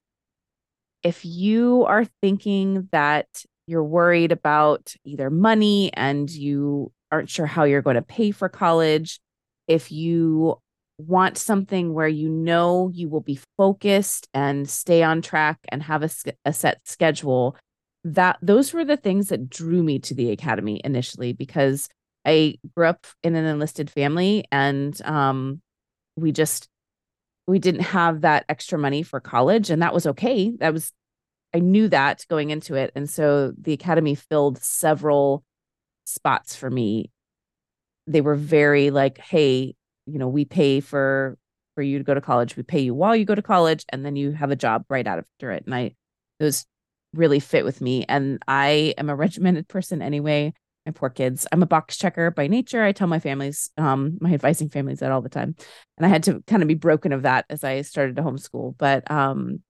if 1.02 1.24
you 1.24 1.84
are 1.84 2.04
thinking 2.20 2.88
that 2.92 3.28
you're 3.66 3.84
worried 3.84 4.32
about 4.32 4.92
either 5.04 5.30
money 5.30 5.90
and 5.94 6.28
you 6.28 6.92
aren't 7.10 7.30
sure 7.30 7.46
how 7.46 7.64
you're 7.64 7.82
going 7.82 7.96
to 7.96 8.02
pay 8.02 8.30
for 8.30 8.48
college, 8.48 9.20
if 9.68 9.90
you 9.90 10.58
want 10.98 11.38
something 11.38 11.94
where 11.94 12.08
you 12.08 12.28
know 12.28 12.90
you 12.92 13.08
will 13.08 13.20
be 13.20 13.38
focused 13.56 14.28
and 14.34 14.68
stay 14.68 15.02
on 15.02 15.22
track 15.22 15.58
and 15.68 15.82
have 15.82 16.02
a, 16.02 16.10
a 16.44 16.52
set 16.52 16.80
schedule, 16.84 17.56
that 18.06 18.38
those 18.40 18.72
were 18.72 18.84
the 18.84 18.96
things 18.96 19.30
that 19.30 19.50
drew 19.50 19.82
me 19.82 19.98
to 19.98 20.14
the 20.14 20.30
academy 20.30 20.80
initially 20.84 21.32
because 21.32 21.88
I 22.24 22.56
grew 22.74 22.86
up 22.86 23.04
in 23.24 23.34
an 23.34 23.44
enlisted 23.44 23.90
family 23.90 24.44
and 24.52 25.00
um, 25.02 25.60
we 26.14 26.30
just 26.30 26.68
we 27.48 27.58
didn't 27.58 27.80
have 27.80 28.20
that 28.20 28.44
extra 28.48 28.78
money 28.78 29.02
for 29.02 29.18
college 29.18 29.70
and 29.70 29.82
that 29.82 29.92
was 29.92 30.06
okay. 30.06 30.52
That 30.58 30.72
was 30.72 30.92
I 31.52 31.58
knew 31.58 31.88
that 31.88 32.24
going 32.30 32.50
into 32.50 32.76
it 32.76 32.92
and 32.94 33.10
so 33.10 33.52
the 33.60 33.72
academy 33.72 34.14
filled 34.14 34.62
several 34.62 35.42
spots 36.04 36.54
for 36.54 36.70
me. 36.70 37.10
They 38.06 38.20
were 38.20 38.36
very 38.36 38.90
like, 38.90 39.18
hey, 39.18 39.74
you 40.06 40.18
know, 40.20 40.28
we 40.28 40.44
pay 40.44 40.78
for 40.78 41.36
for 41.74 41.82
you 41.82 41.98
to 41.98 42.04
go 42.04 42.14
to 42.14 42.20
college. 42.20 42.56
We 42.56 42.62
pay 42.62 42.80
you 42.80 42.94
while 42.94 43.16
you 43.16 43.24
go 43.24 43.34
to 43.34 43.42
college 43.42 43.84
and 43.88 44.06
then 44.06 44.14
you 44.14 44.30
have 44.30 44.52
a 44.52 44.56
job 44.56 44.84
right 44.88 45.06
after 45.06 45.50
it. 45.50 45.64
And 45.66 45.74
I 45.74 45.96
those 46.38 46.66
really 47.16 47.40
fit 47.40 47.64
with 47.64 47.80
me. 47.80 48.04
And 48.08 48.42
I 48.46 48.94
am 48.98 49.10
a 49.10 49.16
regimented 49.16 49.68
person 49.68 50.02
anyway. 50.02 50.52
My 50.84 50.92
poor 50.92 51.10
kids. 51.10 51.46
I'm 51.50 51.62
a 51.62 51.66
box 51.66 51.96
checker 51.96 52.30
by 52.30 52.46
nature. 52.46 52.82
I 52.82 52.92
tell 52.92 53.08
my 53.08 53.18
families, 53.18 53.70
um, 53.76 54.18
my 54.20 54.32
advising 54.32 54.68
families 54.68 55.00
that 55.00 55.10
all 55.10 55.20
the 55.20 55.28
time. 55.28 55.56
And 55.96 56.06
I 56.06 56.08
had 56.08 56.22
to 56.24 56.42
kind 56.46 56.62
of 56.62 56.68
be 56.68 56.74
broken 56.74 57.12
of 57.12 57.22
that 57.22 57.44
as 57.50 57.64
I 57.64 57.82
started 57.82 58.16
to 58.16 58.22
homeschool. 58.22 58.76
But 58.78 59.10
um, 59.10 59.62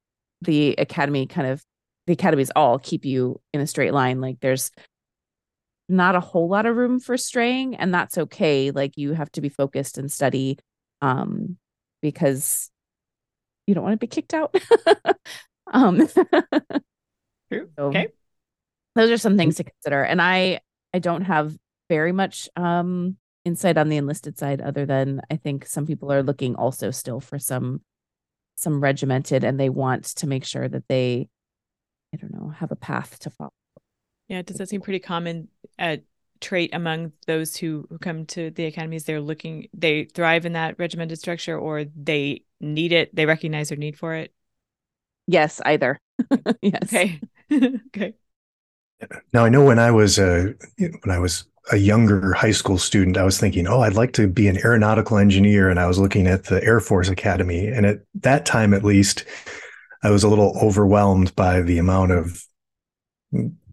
the 0.43 0.75
academy 0.79 1.27
kind 1.27 1.49
of 1.49 1.65
the 2.07 2.13
academies 2.13 2.51
all 2.55 2.79
keep 2.79 3.05
you 3.05 3.41
in 3.53 3.61
a 3.61 3.67
straight 3.67 3.93
line. 3.93 4.21
Like 4.21 4.41
there's 4.41 4.71
not 5.89 6.15
a 6.15 6.21
whole 6.21 6.49
lot 6.49 6.67
of 6.67 6.77
room 6.77 7.01
for 7.01 7.17
straying, 7.17 7.77
and 7.77 7.93
that's 7.95 8.19
okay. 8.19 8.71
Like 8.71 8.97
you 8.97 9.13
have 9.13 9.31
to 9.33 9.41
be 9.41 9.49
focused 9.49 9.99
and 9.99 10.11
study 10.11 10.59
um 11.03 11.57
because 12.01 12.71
you 13.67 13.75
don't 13.75 13.85
want 13.85 13.95
to 13.95 13.99
be 13.99 14.07
kicked 14.07 14.35
out. 14.35 14.55
um 15.73 16.09
True. 17.51 17.69
So 17.79 17.87
okay. 17.87 18.09
Those 18.95 19.11
are 19.11 19.19
some 19.19 19.37
things 19.37 19.57
to 19.57 19.65
consider. 19.65 20.03
And 20.03 20.21
I 20.23 20.61
I 20.93 20.99
don't 20.99 21.23
have 21.23 21.57
very 21.89 22.13
much 22.13 22.49
um 22.57 23.17
insight 23.45 23.79
on 23.79 23.89
the 23.89 23.97
enlisted 23.97 24.39
side 24.39 24.61
other 24.61 24.87
than 24.87 25.23
I 25.31 25.37
think 25.37 25.67
some 25.67 25.87
people 25.87 26.13
are 26.13 26.23
looking 26.23 26.57
also 26.57 26.91
still 26.91 27.21
for 27.21 27.39
some 27.39 27.83
some 28.57 28.81
regimented 28.81 29.45
and 29.45 29.61
they 29.61 29.69
want 29.69 30.05
to 30.05 30.27
make 30.27 30.45
sure 30.45 30.67
that 30.69 30.89
they 30.89 31.29
I 32.15 32.17
don't 32.17 32.33
know, 32.33 32.49
have 32.49 32.73
a 32.73 32.77
path 32.77 33.19
to 33.21 33.31
follow. 33.31 33.53
Yeah, 34.29 34.43
does 34.43 34.57
that 34.57 34.69
seem 34.69 34.81
pretty 34.81 34.99
common 34.99 35.49
uh, 35.79 35.99
trait 36.41 36.71
among 36.73 37.13
those 37.27 37.57
who, 37.57 37.87
who 37.89 37.99
come 37.99 38.27
to 38.27 38.51
the 38.51 38.65
academies? 38.67 39.05
They're 39.05 39.21
looking, 39.21 39.69
they 39.75 40.05
thrive 40.05 40.47
in 40.47 40.55
that 40.55 40.79
regimented 40.79 41.19
structure, 41.19 41.59
or 41.59 41.85
they 41.85 42.45
need 42.61 42.93
it. 42.93 43.15
They 43.15 43.27
recognize 43.27 43.69
their 43.69 43.79
need 43.79 43.99
for 43.99 44.15
it. 44.15 44.33
Yes, 45.27 45.61
either. 45.65 46.01
yes. 46.63 46.83
Okay. 46.85 47.21
okay. 47.53 48.15
Now 49.33 49.45
I 49.45 49.49
know 49.49 49.65
when 49.65 49.79
I 49.79 49.91
was 49.91 50.19
a 50.19 50.55
when 50.79 51.11
I 51.11 51.19
was 51.19 51.45
a 51.73 51.77
younger 51.77 52.33
high 52.33 52.53
school 52.53 52.79
student, 52.79 53.17
I 53.17 53.25
was 53.25 53.39
thinking, 53.39 53.67
oh, 53.67 53.81
I'd 53.81 53.95
like 53.95 54.13
to 54.15 54.29
be 54.29 54.49
an 54.49 54.59
aeronautical 54.59 55.19
engineer, 55.19 55.69
and 55.69 55.81
I 55.81 55.87
was 55.87 55.99
looking 55.99 56.27
at 56.27 56.45
the 56.45 56.63
Air 56.63 56.81
Force 56.81 57.09
Academy, 57.09 57.67
and 57.67 57.85
at 57.85 57.99
that 58.15 58.47
time, 58.47 58.73
at 58.73 58.85
least, 58.85 59.25
I 60.03 60.11
was 60.11 60.23
a 60.23 60.29
little 60.29 60.57
overwhelmed 60.63 61.35
by 61.35 61.61
the 61.63 61.79
amount 61.79 62.13
of 62.13 62.43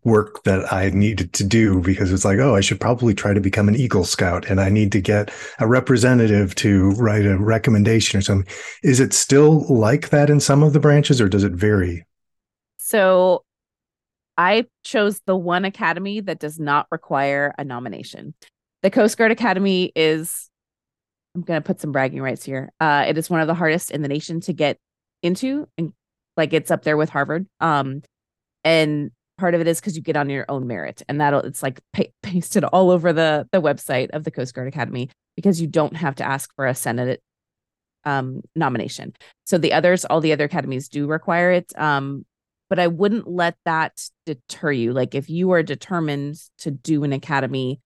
work 0.03 0.43
that 0.43 0.71
I 0.73 0.89
needed 0.89 1.33
to 1.33 1.43
do 1.43 1.79
because 1.79 2.11
it's 2.11 2.25
like, 2.25 2.39
oh, 2.39 2.55
I 2.55 2.61
should 2.61 2.79
probably 2.79 3.13
try 3.13 3.33
to 3.33 3.39
become 3.39 3.67
an 3.67 3.75
Eagle 3.75 4.03
Scout 4.03 4.49
and 4.49 4.59
I 4.59 4.69
need 4.69 4.91
to 4.93 5.01
get 5.01 5.31
a 5.59 5.67
representative 5.67 6.55
to 6.55 6.91
write 6.91 7.25
a 7.25 7.37
recommendation 7.37 8.17
or 8.17 8.21
something. 8.21 8.51
Is 8.83 8.99
it 8.99 9.13
still 9.13 9.65
like 9.73 10.09
that 10.09 10.29
in 10.29 10.39
some 10.39 10.63
of 10.63 10.73
the 10.73 10.79
branches 10.79 11.21
or 11.21 11.29
does 11.29 11.43
it 11.43 11.53
vary? 11.53 12.05
So 12.77 13.42
I 14.37 14.65
chose 14.83 15.21
the 15.25 15.35
one 15.35 15.65
academy 15.65 16.19
that 16.21 16.39
does 16.39 16.59
not 16.59 16.87
require 16.91 17.53
a 17.57 17.63
nomination. 17.63 18.33
The 18.81 18.89
Coast 18.89 19.17
Guard 19.17 19.31
Academy 19.31 19.91
is, 19.95 20.49
I'm 21.35 21.41
going 21.41 21.61
to 21.61 21.65
put 21.65 21.79
some 21.79 21.91
bragging 21.91 22.21
rights 22.21 22.43
here. 22.43 22.71
Uh, 22.79 23.05
it 23.07 23.17
is 23.17 23.29
one 23.29 23.41
of 23.41 23.47
the 23.47 23.53
hardest 23.53 23.91
in 23.91 24.01
the 24.01 24.07
nation 24.07 24.41
to 24.41 24.53
get 24.53 24.77
into, 25.21 25.67
and 25.77 25.93
like 26.35 26.53
it's 26.53 26.71
up 26.71 26.83
there 26.83 26.97
with 26.97 27.09
Harvard. 27.09 27.47
Um, 27.59 28.01
and 28.63 29.11
part 29.37 29.55
of 29.55 29.61
it 29.61 29.67
is 29.67 29.79
because 29.79 29.95
you 29.95 30.01
get 30.01 30.17
on 30.17 30.29
your 30.29 30.45
own 30.49 30.67
merit, 30.67 31.01
and 31.07 31.21
that'll 31.21 31.41
it's 31.41 31.63
like 31.63 31.79
pa- 31.93 32.03
pasted 32.23 32.63
all 32.63 32.91
over 32.91 33.13
the 33.13 33.47
the 33.51 33.61
website 33.61 34.09
of 34.11 34.23
the 34.23 34.31
Coast 34.31 34.53
Guard 34.53 34.67
Academy 34.67 35.09
because 35.35 35.61
you 35.61 35.67
don't 35.67 35.95
have 35.95 36.15
to 36.15 36.23
ask 36.23 36.53
for 36.55 36.65
a 36.65 36.75
Senate 36.75 37.21
um, 38.05 38.41
nomination. 38.55 39.13
So 39.45 39.57
the 39.57 39.73
others, 39.73 40.05
all 40.05 40.21
the 40.21 40.33
other 40.33 40.45
academies 40.45 40.89
do 40.89 41.07
require 41.07 41.51
it. 41.51 41.71
Um, 41.77 42.25
but 42.73 42.79
I 42.79 42.87
wouldn't 42.87 43.27
let 43.27 43.55
that 43.65 44.09
deter 44.25 44.71
you. 44.71 44.93
Like 44.93 45.13
if 45.13 45.29
you 45.29 45.51
are 45.51 45.61
determined 45.61 46.37
to 46.57 46.71
do 46.71 47.03
an 47.03 47.13
academy, 47.13 47.81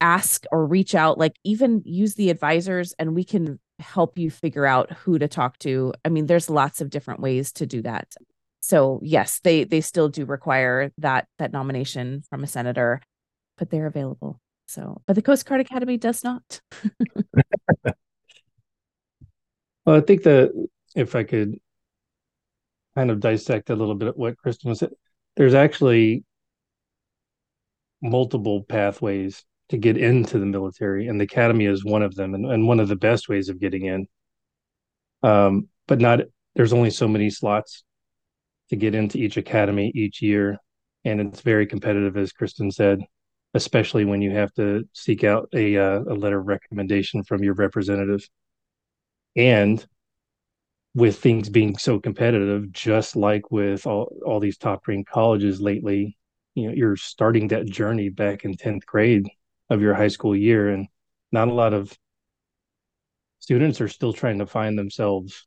ask 0.00 0.42
or 0.50 0.66
reach 0.66 0.92
out, 0.96 1.18
like 1.18 1.36
even 1.44 1.82
use 1.84 2.16
the 2.16 2.30
advisors 2.30 2.94
and 2.98 3.14
we 3.14 3.22
can 3.22 3.60
help 3.78 4.18
you 4.18 4.28
figure 4.28 4.66
out 4.66 4.90
who 4.90 5.20
to 5.20 5.28
talk 5.28 5.56
to. 5.58 5.94
I 6.04 6.08
mean, 6.08 6.26
there's 6.26 6.50
lots 6.50 6.80
of 6.80 6.90
different 6.90 7.20
ways 7.20 7.52
to 7.52 7.64
do 7.64 7.80
that. 7.82 8.12
So 8.58 8.98
yes, 9.04 9.38
they 9.44 9.62
they 9.62 9.82
still 9.82 10.08
do 10.08 10.24
require 10.24 10.90
that 10.98 11.28
that 11.38 11.52
nomination 11.52 12.24
from 12.28 12.42
a 12.42 12.48
senator, 12.48 13.00
but 13.56 13.70
they're 13.70 13.86
available. 13.86 14.40
So, 14.66 15.00
but 15.06 15.14
the 15.14 15.22
Coast 15.22 15.46
Guard 15.46 15.60
Academy 15.60 15.96
does 15.96 16.24
not. 16.24 16.60
well, 19.86 19.94
I 19.94 20.00
think 20.00 20.24
that 20.24 20.50
if 20.96 21.14
I 21.14 21.22
could 21.22 21.60
kind 22.98 23.12
of 23.12 23.20
dissect 23.20 23.70
a 23.70 23.76
little 23.76 23.94
bit 23.94 24.16
what 24.16 24.34
Krysten 24.44 24.76
said, 24.76 24.90
there's 25.36 25.54
actually 25.54 26.24
multiple 28.02 28.64
pathways 28.64 29.44
to 29.68 29.76
get 29.76 29.96
into 29.96 30.40
the 30.40 30.46
military, 30.46 31.06
and 31.06 31.20
the 31.20 31.24
academy 31.24 31.66
is 31.66 31.84
one 31.84 32.02
of 32.02 32.16
them, 32.16 32.34
and, 32.34 32.44
and 32.44 32.66
one 32.66 32.80
of 32.80 32.88
the 32.88 32.96
best 32.96 33.28
ways 33.28 33.48
of 33.48 33.60
getting 33.60 33.84
in. 33.84 34.08
Um, 35.22 35.68
but 35.86 36.00
not 36.00 36.22
there's 36.56 36.72
only 36.72 36.90
so 36.90 37.06
many 37.06 37.30
slots 37.30 37.84
to 38.70 38.76
get 38.76 38.96
into 38.96 39.18
each 39.18 39.36
academy 39.36 39.92
each 39.94 40.20
year, 40.20 40.58
and 41.04 41.20
it's 41.20 41.42
very 41.42 41.68
competitive, 41.68 42.16
as 42.16 42.32
Krysten 42.32 42.72
said, 42.72 42.98
especially 43.54 44.06
when 44.06 44.22
you 44.22 44.32
have 44.32 44.52
to 44.54 44.88
seek 44.92 45.22
out 45.22 45.48
a 45.54 45.76
uh, 45.76 46.00
a 46.00 46.14
letter 46.14 46.40
of 46.40 46.48
recommendation 46.48 47.22
from 47.22 47.44
your 47.44 47.54
representative. 47.54 48.28
And 49.36 49.86
with 50.94 51.18
things 51.18 51.48
being 51.48 51.76
so 51.76 52.00
competitive, 52.00 52.72
just 52.72 53.16
like 53.16 53.50
with 53.50 53.86
all, 53.86 54.16
all 54.24 54.40
these 54.40 54.58
top 54.58 54.86
ranked 54.88 55.10
colleges 55.10 55.60
lately, 55.60 56.16
you 56.54 56.68
know, 56.68 56.74
you're 56.74 56.96
starting 56.96 57.48
that 57.48 57.66
journey 57.66 58.08
back 58.08 58.44
in 58.44 58.54
10th 58.54 58.84
grade 58.84 59.28
of 59.70 59.80
your 59.80 59.94
high 59.94 60.08
school 60.08 60.34
year. 60.34 60.70
And 60.70 60.88
not 61.30 61.48
a 61.48 61.52
lot 61.52 61.72
of 61.72 61.96
students 63.38 63.80
are 63.80 63.88
still 63.88 64.12
trying 64.12 64.38
to 64.38 64.46
find 64.46 64.78
themselves 64.78 65.46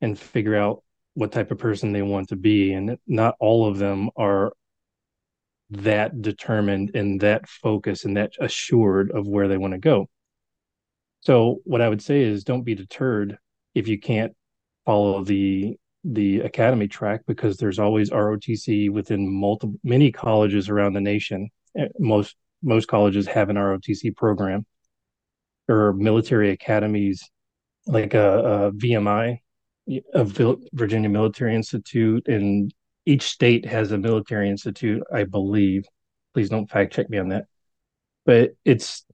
and 0.00 0.18
figure 0.18 0.56
out 0.56 0.82
what 1.14 1.32
type 1.32 1.50
of 1.50 1.58
person 1.58 1.92
they 1.92 2.02
want 2.02 2.28
to 2.28 2.36
be. 2.36 2.72
And 2.72 2.98
not 3.06 3.34
all 3.40 3.66
of 3.66 3.78
them 3.78 4.10
are 4.16 4.52
that 5.70 6.22
determined 6.22 6.94
and 6.94 7.20
that 7.22 7.48
focused 7.48 8.04
and 8.04 8.16
that 8.16 8.32
assured 8.40 9.10
of 9.10 9.26
where 9.26 9.48
they 9.48 9.56
want 9.56 9.72
to 9.72 9.78
go. 9.78 10.08
So 11.20 11.60
what 11.64 11.80
I 11.80 11.88
would 11.88 12.02
say 12.02 12.22
is 12.22 12.44
don't 12.44 12.62
be 12.62 12.74
deterred 12.74 13.38
if 13.74 13.88
you 13.88 13.98
can't 13.98 14.36
follow 14.86 15.22
the 15.24 15.76
the 16.04 16.40
academy 16.40 16.86
track 16.86 17.22
because 17.26 17.56
there's 17.56 17.80
always 17.80 18.10
ROTC 18.10 18.90
within 18.90 19.28
multiple 19.28 19.76
many 19.82 20.12
colleges 20.12 20.68
around 20.68 20.92
the 20.92 21.00
nation. 21.00 21.50
Eh, 21.76 21.88
most 21.98 22.36
most 22.62 22.88
colleges 22.88 23.26
have 23.26 23.50
an 23.50 23.56
ROTC 23.56 24.16
program. 24.16 24.64
Are 25.68 25.92
military 25.92 26.50
academies 26.50 27.28
like 27.86 28.14
a, 28.14 28.38
a 28.38 28.72
VMI, 28.72 29.38
a 30.14 30.56
Virginia 30.72 31.08
Military 31.08 31.54
Institute, 31.54 32.28
and 32.28 32.72
each 33.04 33.22
state 33.22 33.64
has 33.64 33.92
a 33.92 33.98
military 33.98 34.48
institute, 34.48 35.02
I 35.12 35.24
believe. 35.24 35.84
Please 36.34 36.48
don't 36.48 36.70
fact 36.70 36.92
check 36.92 37.08
me 37.08 37.18
on 37.18 37.28
that. 37.28 37.46
But 38.24 38.52
it's 38.64 39.04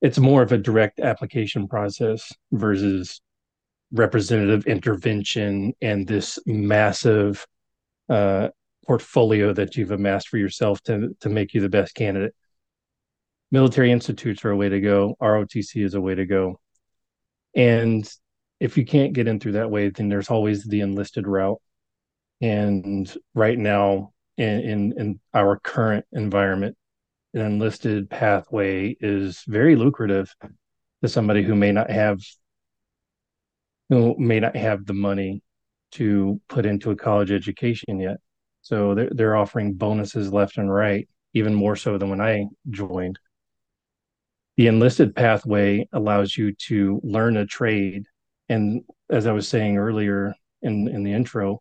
it's 0.00 0.18
more 0.18 0.42
of 0.42 0.52
a 0.52 0.58
direct 0.58 1.00
application 1.00 1.68
process 1.68 2.32
versus 2.52 3.20
representative 3.92 4.66
intervention 4.66 5.72
and 5.80 6.06
this 6.06 6.38
massive 6.46 7.46
uh, 8.08 8.48
portfolio 8.86 9.52
that 9.52 9.76
you've 9.76 9.90
amassed 9.90 10.28
for 10.28 10.38
yourself 10.38 10.82
to 10.82 11.14
to 11.20 11.28
make 11.28 11.54
you 11.54 11.60
the 11.60 11.68
best 11.68 11.94
candidate. 11.94 12.34
Military 13.50 13.90
institutes 13.90 14.44
are 14.44 14.50
a 14.50 14.56
way 14.56 14.68
to 14.68 14.80
go. 14.80 15.16
ROTC 15.20 15.84
is 15.84 15.94
a 15.94 16.00
way 16.00 16.14
to 16.14 16.24
go. 16.24 16.60
And 17.54 18.08
if 18.60 18.76
you 18.76 18.84
can't 18.84 19.12
get 19.12 19.26
in 19.26 19.40
through 19.40 19.52
that 19.52 19.70
way, 19.70 19.88
then 19.88 20.08
there's 20.08 20.30
always 20.30 20.64
the 20.64 20.80
enlisted 20.80 21.26
route. 21.26 21.60
And 22.40 23.12
right 23.34 23.58
now, 23.58 24.12
in, 24.36 24.60
in, 24.60 24.94
in 24.98 25.20
our 25.34 25.58
current 25.58 26.06
environment, 26.12 26.76
an 27.34 27.40
enlisted 27.40 28.08
pathway 28.08 28.96
is 29.00 29.42
very 29.46 29.76
lucrative 29.76 30.34
to 31.02 31.08
somebody 31.08 31.42
who 31.42 31.54
may 31.54 31.72
not 31.72 31.90
have 31.90 32.20
who 33.90 34.14
may 34.18 34.40
not 34.40 34.56
have 34.56 34.86
the 34.86 34.94
money 34.94 35.42
to 35.92 36.40
put 36.48 36.64
into 36.64 36.92
a 36.92 36.96
college 36.96 37.32
education 37.32 38.00
yet. 38.00 38.18
So 38.62 38.94
they're, 38.94 39.10
they're 39.10 39.36
offering 39.36 39.74
bonuses 39.74 40.32
left 40.32 40.56
and 40.56 40.72
right, 40.72 41.08
even 41.34 41.54
more 41.54 41.76
so 41.76 41.98
than 41.98 42.08
when 42.08 42.20
I 42.20 42.46
joined. 42.70 43.18
The 44.56 44.68
enlisted 44.68 45.14
pathway 45.14 45.88
allows 45.92 46.36
you 46.36 46.54
to 46.68 47.00
learn 47.02 47.36
a 47.36 47.46
trade. 47.46 48.04
And 48.48 48.82
as 49.10 49.26
I 49.26 49.32
was 49.32 49.48
saying 49.48 49.76
earlier 49.76 50.34
in, 50.62 50.86
in 50.88 51.02
the 51.02 51.12
intro, 51.12 51.60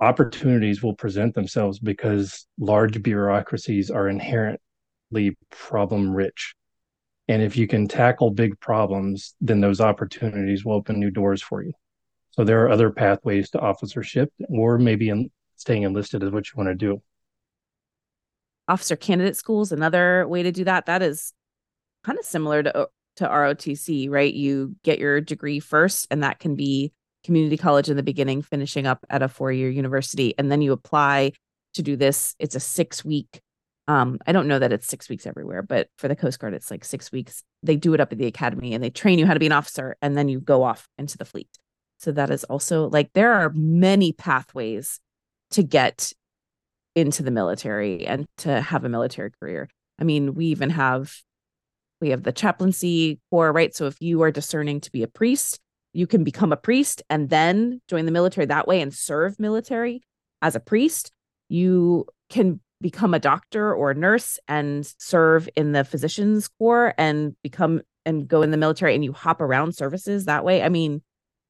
opportunities 0.00 0.82
will 0.82 0.94
present 0.94 1.34
themselves 1.34 1.78
because 1.78 2.46
large 2.58 3.02
bureaucracies 3.02 3.90
are 3.90 4.08
inherently 4.08 5.38
problem 5.50 6.12
rich. 6.12 6.54
And 7.28 7.42
if 7.42 7.56
you 7.56 7.66
can 7.66 7.88
tackle 7.88 8.30
big 8.30 8.58
problems, 8.60 9.34
then 9.40 9.60
those 9.60 9.80
opportunities 9.80 10.64
will 10.64 10.74
open 10.74 11.00
new 11.00 11.10
doors 11.10 11.42
for 11.42 11.62
you. 11.62 11.72
So 12.32 12.44
there 12.44 12.64
are 12.64 12.70
other 12.70 12.90
pathways 12.90 13.50
to 13.50 13.60
officership, 13.60 14.32
or 14.48 14.78
maybe 14.78 15.08
in, 15.08 15.30
staying 15.56 15.84
enlisted 15.84 16.22
is 16.22 16.30
what 16.30 16.46
you 16.48 16.52
want 16.56 16.68
to 16.68 16.74
do. 16.74 17.00
Officer 18.68 18.96
candidate 18.96 19.36
schools, 19.36 19.72
another 19.72 20.26
way 20.26 20.42
to 20.42 20.52
do 20.52 20.64
that. 20.64 20.86
That 20.86 21.02
is 21.02 21.32
kind 22.02 22.18
of 22.18 22.24
similar 22.24 22.62
to 22.62 22.88
to 23.16 23.28
ROTC, 23.28 24.10
right? 24.10 24.34
You 24.34 24.74
get 24.82 24.98
your 24.98 25.20
degree 25.20 25.60
first, 25.60 26.08
and 26.10 26.22
that 26.24 26.40
can 26.40 26.56
be 26.56 26.92
community 27.22 27.56
college 27.56 27.88
in 27.88 27.96
the 27.96 28.02
beginning, 28.02 28.42
finishing 28.42 28.86
up 28.86 29.04
at 29.08 29.22
a 29.22 29.28
four 29.28 29.52
year 29.52 29.70
university, 29.70 30.34
and 30.36 30.50
then 30.50 30.60
you 30.60 30.72
apply 30.72 31.32
to 31.74 31.82
do 31.82 31.96
this. 31.96 32.34
It's 32.38 32.56
a 32.56 32.60
six 32.60 33.04
week 33.04 33.40
um, 33.86 34.18
I 34.26 34.32
don't 34.32 34.48
know 34.48 34.58
that 34.58 34.72
it's 34.72 34.86
six 34.86 35.08
weeks 35.08 35.26
everywhere, 35.26 35.62
but 35.62 35.88
for 35.98 36.08
the 36.08 36.16
Coast 36.16 36.38
Guard, 36.38 36.54
it's 36.54 36.70
like 36.70 36.84
six 36.84 37.12
weeks. 37.12 37.42
They 37.62 37.76
do 37.76 37.92
it 37.94 38.00
up 38.00 38.12
at 38.12 38.18
the 38.18 38.26
academy 38.26 38.74
and 38.74 38.82
they 38.82 38.90
train 38.90 39.18
you 39.18 39.26
how 39.26 39.34
to 39.34 39.40
be 39.40 39.46
an 39.46 39.52
officer, 39.52 39.96
and 40.00 40.16
then 40.16 40.28
you 40.28 40.40
go 40.40 40.62
off 40.62 40.88
into 40.98 41.18
the 41.18 41.24
fleet. 41.24 41.48
So 41.98 42.12
that 42.12 42.30
is 42.30 42.44
also 42.44 42.88
like 42.88 43.12
there 43.12 43.32
are 43.32 43.52
many 43.54 44.12
pathways 44.12 45.00
to 45.52 45.62
get 45.62 46.12
into 46.94 47.22
the 47.22 47.30
military 47.30 48.06
and 48.06 48.26
to 48.38 48.60
have 48.60 48.84
a 48.84 48.88
military 48.88 49.30
career. 49.30 49.68
I 49.98 50.04
mean, 50.04 50.34
we 50.34 50.46
even 50.46 50.70
have 50.70 51.14
we 52.00 52.10
have 52.10 52.22
the 52.22 52.32
chaplaincy 52.32 53.20
corps, 53.30 53.52
right? 53.52 53.74
So 53.74 53.86
if 53.86 54.00
you 54.00 54.22
are 54.22 54.30
discerning 54.30 54.80
to 54.82 54.92
be 54.92 55.02
a 55.02 55.08
priest, 55.08 55.60
you 55.92 56.06
can 56.06 56.24
become 56.24 56.52
a 56.52 56.56
priest 56.56 57.02
and 57.08 57.30
then 57.30 57.80
join 57.88 58.04
the 58.04 58.12
military 58.12 58.46
that 58.46 58.66
way 58.66 58.80
and 58.80 58.92
serve 58.92 59.38
military 59.38 60.02
as 60.42 60.56
a 60.56 60.60
priest. 60.60 61.12
You 61.48 62.06
can 62.28 62.60
become 62.84 63.14
a 63.14 63.18
doctor 63.18 63.74
or 63.74 63.92
a 63.92 63.94
nurse 63.94 64.38
and 64.46 64.84
serve 64.98 65.48
in 65.56 65.72
the 65.72 65.84
physician's 65.84 66.48
corps 66.48 66.92
and 66.98 67.34
become 67.42 67.80
and 68.04 68.28
go 68.28 68.42
in 68.42 68.50
the 68.50 68.58
military 68.58 68.94
and 68.94 69.02
you 69.02 69.10
hop 69.10 69.40
around 69.40 69.74
services 69.74 70.26
that 70.26 70.44
way. 70.44 70.62
I 70.62 70.68
mean, 70.68 71.00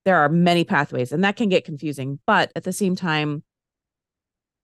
there 0.05 0.17
are 0.19 0.29
many 0.29 0.63
pathways 0.63 1.11
and 1.11 1.25
that 1.25 1.35
can 1.35 1.49
get 1.49 1.65
confusing, 1.65 2.21
but 2.25 2.53
at 2.55 2.63
the 2.63 2.73
same 2.73 2.95
time 2.95 3.43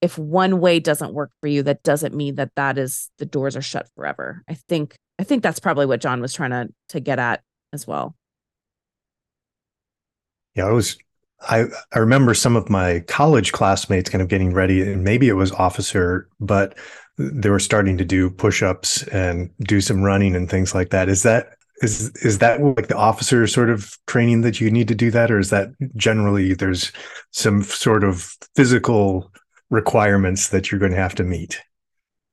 if 0.01 0.17
one 0.17 0.61
way 0.61 0.79
doesn't 0.79 1.13
work 1.13 1.33
for 1.41 1.49
you 1.49 1.65
that 1.65 1.83
doesn't 1.83 2.15
mean 2.15 2.37
that 2.37 2.55
that 2.55 2.79
is 2.79 3.11
the 3.19 3.27
doors 3.27 3.57
are 3.57 3.63
shut 3.63 3.89
forever. 3.97 4.45
I 4.49 4.55
think 4.55 4.95
I 5.19 5.25
think 5.25 5.43
that's 5.43 5.59
probably 5.59 5.87
what 5.87 6.01
Jon 6.01 6.21
was 6.21 6.33
trying 6.33 6.51
to 6.51 6.69
to 6.91 7.01
get 7.01 7.19
at 7.19 7.43
as 7.73 7.85
well. 7.85 8.15
Yeah, 10.55 10.67
I 10.67 10.71
was 10.71 10.99
I, 11.43 11.67
I 11.93 11.99
remember 11.99 12.35
some 12.35 12.57
of 12.57 12.69
my 12.69 13.01
college 13.01 13.53
classmates 13.53 14.11
kind 14.11 14.23
of 14.23 14.29
getting 14.29 14.53
ready, 14.53 14.83
and 14.83 15.03
maybe 15.03 15.29
it 15.29 15.35
was 15.35 15.53
officer, 15.53 16.29
but 16.39 16.77
they 17.17 17.51
were 17.51 17.61
starting 17.61 17.99
to 17.99 18.05
do 18.05 18.31
push-ups 18.31 19.05
and 19.09 19.51
do 19.61 19.81
some 19.81 20.03
running 20.03 20.37
and 20.37 20.51
things 20.51 20.75
like 20.75 20.91
that. 20.91 21.09
Is 21.09 21.23
that 21.23 21.51
is 21.83 22.11
is 22.17 22.39
that 22.39 22.63
like 22.63 22.89
the 22.89 22.97
officer 22.97 23.47
sort 23.47 23.71
of 23.71 23.97
training 24.07 24.43
that 24.43 24.61
you 24.61 24.71
need 24.71 24.89
to 24.89 24.95
do 24.95 25.11
that, 25.11 25.31
or 25.31 25.39
is 25.39 25.51
that 25.51 25.71
generally 25.97 26.55
there's 26.55 26.93
some 27.31 27.63
sort 27.63 28.05
of 28.05 28.35
physical 28.55 29.33
requirements 29.71 30.49
that 30.49 30.71
you're 30.71 30.81
going 30.81 30.93
to 30.93 30.99
have 30.99 31.15
to 31.15 31.25
meet? 31.25 31.61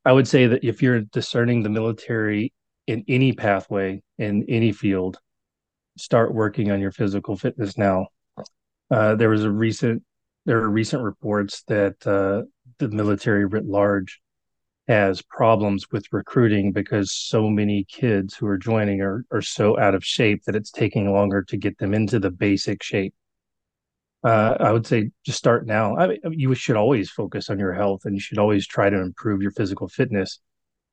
I 0.06 0.12
would 0.12 0.28
say 0.28 0.48
that 0.48 0.64
if 0.64 0.82
you're 0.82 1.02
discerning 1.02 1.64
the 1.64 1.70
military 1.70 2.54
in 2.88 3.04
any 3.08 3.34
pathway 3.34 4.02
in 4.18 4.46
any 4.50 4.72
field, 4.72 5.20
start 5.98 6.34
working 6.34 6.72
on 6.72 6.80
your 6.80 6.92
physical 6.92 7.36
fitness 7.38 7.78
now 7.78 8.08
uh, 8.92 9.16
there 9.16 9.30
was 9.30 9.44
a 9.44 9.52
recent 9.52 10.04
there 10.46 10.60
are 10.60 10.70
recent 10.70 11.04
reports 11.04 11.64
that 11.64 11.96
uh, 12.08 12.44
the 12.80 12.88
military 12.88 13.46
writ 13.46 13.66
large 13.66 14.22
has 14.88 15.22
problems 15.22 15.92
with 15.92 16.06
recruiting 16.14 16.72
because 16.72 17.12
so 17.12 17.50
many 17.50 17.86
kids 17.90 18.34
who 18.36 18.48
are 18.48 18.58
joining 18.58 19.02
are, 19.02 19.26
are 19.32 19.42
so 19.42 19.78
out 19.78 19.94
of 19.94 20.06
shape 20.06 20.44
that 20.46 20.56
it's 20.56 20.72
taking 20.72 21.12
longer 21.12 21.44
to 21.44 21.58
get 21.58 21.78
them 21.78 21.94
into 21.94 22.18
the 22.18 22.32
basic 22.32 22.82
shape. 22.82 23.14
Uh, 24.24 24.56
I 24.60 24.72
would 24.72 24.88
say 24.88 25.12
just 25.26 25.38
start 25.38 25.68
now. 25.68 25.98
I 25.98 26.08
mean, 26.08 26.20
you 26.32 26.56
should 26.56 26.78
always 26.78 27.10
focus 27.10 27.50
on 27.50 27.60
your 27.60 27.74
health 27.74 28.06
and 28.06 28.16
you 28.16 28.22
should 28.22 28.38
always 28.38 28.66
try 28.66 28.90
to 28.90 29.02
improve 29.02 29.42
your 29.42 29.52
physical 29.52 29.90
fitness. 29.90 30.40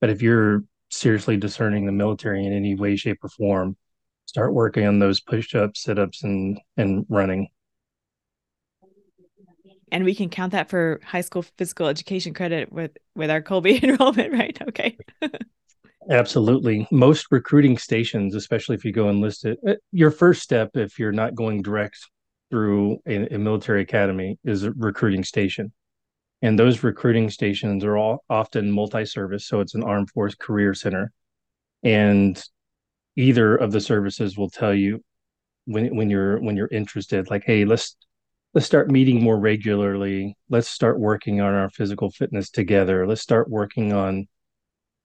But 0.01 0.11
if 0.11 0.21
you're 0.21 0.65
seriously 0.91 1.37
discerning 1.37 1.87
the 1.87 1.93
military 1.93 2.45
in 2.45 2.53
any 2.53 2.75
way, 2.75 2.97
shape, 2.97 3.19
or 3.23 3.29
form, 3.29 3.77
start 4.27 4.53
working 4.53 4.85
on 4.85 4.99
those 4.99 5.21
push 5.21 5.55
ups, 5.55 5.85
sit 5.85 5.99
ups, 5.99 6.25
and, 6.25 6.59
and 6.77 7.07
running 7.09 7.49
and 9.92 10.05
we 10.05 10.14
can 10.14 10.29
count 10.29 10.53
that 10.53 10.68
for 10.68 11.01
high 11.05 11.20
school 11.20 11.42
physical 11.57 11.87
education 11.87 12.35
credit 12.35 12.73
with 12.73 12.97
with 13.14 13.31
our 13.31 13.42
Kolbe 13.42 13.83
enrollment, 13.83 14.33
right? 14.33 14.59
Okay. 14.68 14.97
Absolutely. 16.11 16.87
Most 16.90 17.27
recruiting 17.31 17.79
stations, 17.79 18.35
especially 18.35 18.77
if 18.77 18.85
you 18.85 18.92
go 18.92 19.09
enlisted, 19.09 19.57
uh, 19.66 19.75
your 19.90 20.11
first 20.11 20.42
step, 20.42 20.70
if 20.75 20.99
you're 20.99 21.12
not 21.12 21.35
going 21.35 21.62
direct 21.62 21.99
through 22.51 22.99
a, 23.07 23.35
a 23.35 23.38
military 23.38 23.81
academy, 23.81 24.38
is 24.44 24.64
a 24.64 24.73
recruiting 24.73 25.25
station. 25.25 25.73
And 26.42 26.59
those 26.59 26.83
recruiting 26.83 27.31
stations 27.31 27.85
are 27.85 27.97
all 27.97 28.23
often 28.29 28.70
multi-service, 28.70 29.47
so 29.47 29.61
it's 29.61 29.75
an 29.75 29.83
armed 29.83 30.11
force 30.11 30.35
career 30.35 30.75
center. 30.75 31.11
And 31.83 32.42
either 33.16 33.57
of 33.57 33.73
the 33.73 33.81
services 33.81 34.37
will 34.37 34.51
tell 34.51 34.75
you 34.75 35.03
when 35.64 35.97
when 35.97 36.11
you're 36.11 36.38
when 36.40 36.55
you're 36.57 36.68
interested, 36.68 37.31
like, 37.31 37.44
hey, 37.47 37.64
let's 37.64 37.97
let's 38.55 38.67
start 38.67 38.88
meeting 38.88 39.23
more 39.23 39.38
regularly. 39.38 40.37
Let's 40.49 40.69
start 40.69 40.99
working 40.99 41.40
on 41.40 41.55
our 41.55 41.69
physical 41.69 42.11
fitness 42.11 42.51
together. 42.51 43.07
Let's 43.07 43.21
start 43.21 43.51
working 43.51 43.93
on 43.93 44.29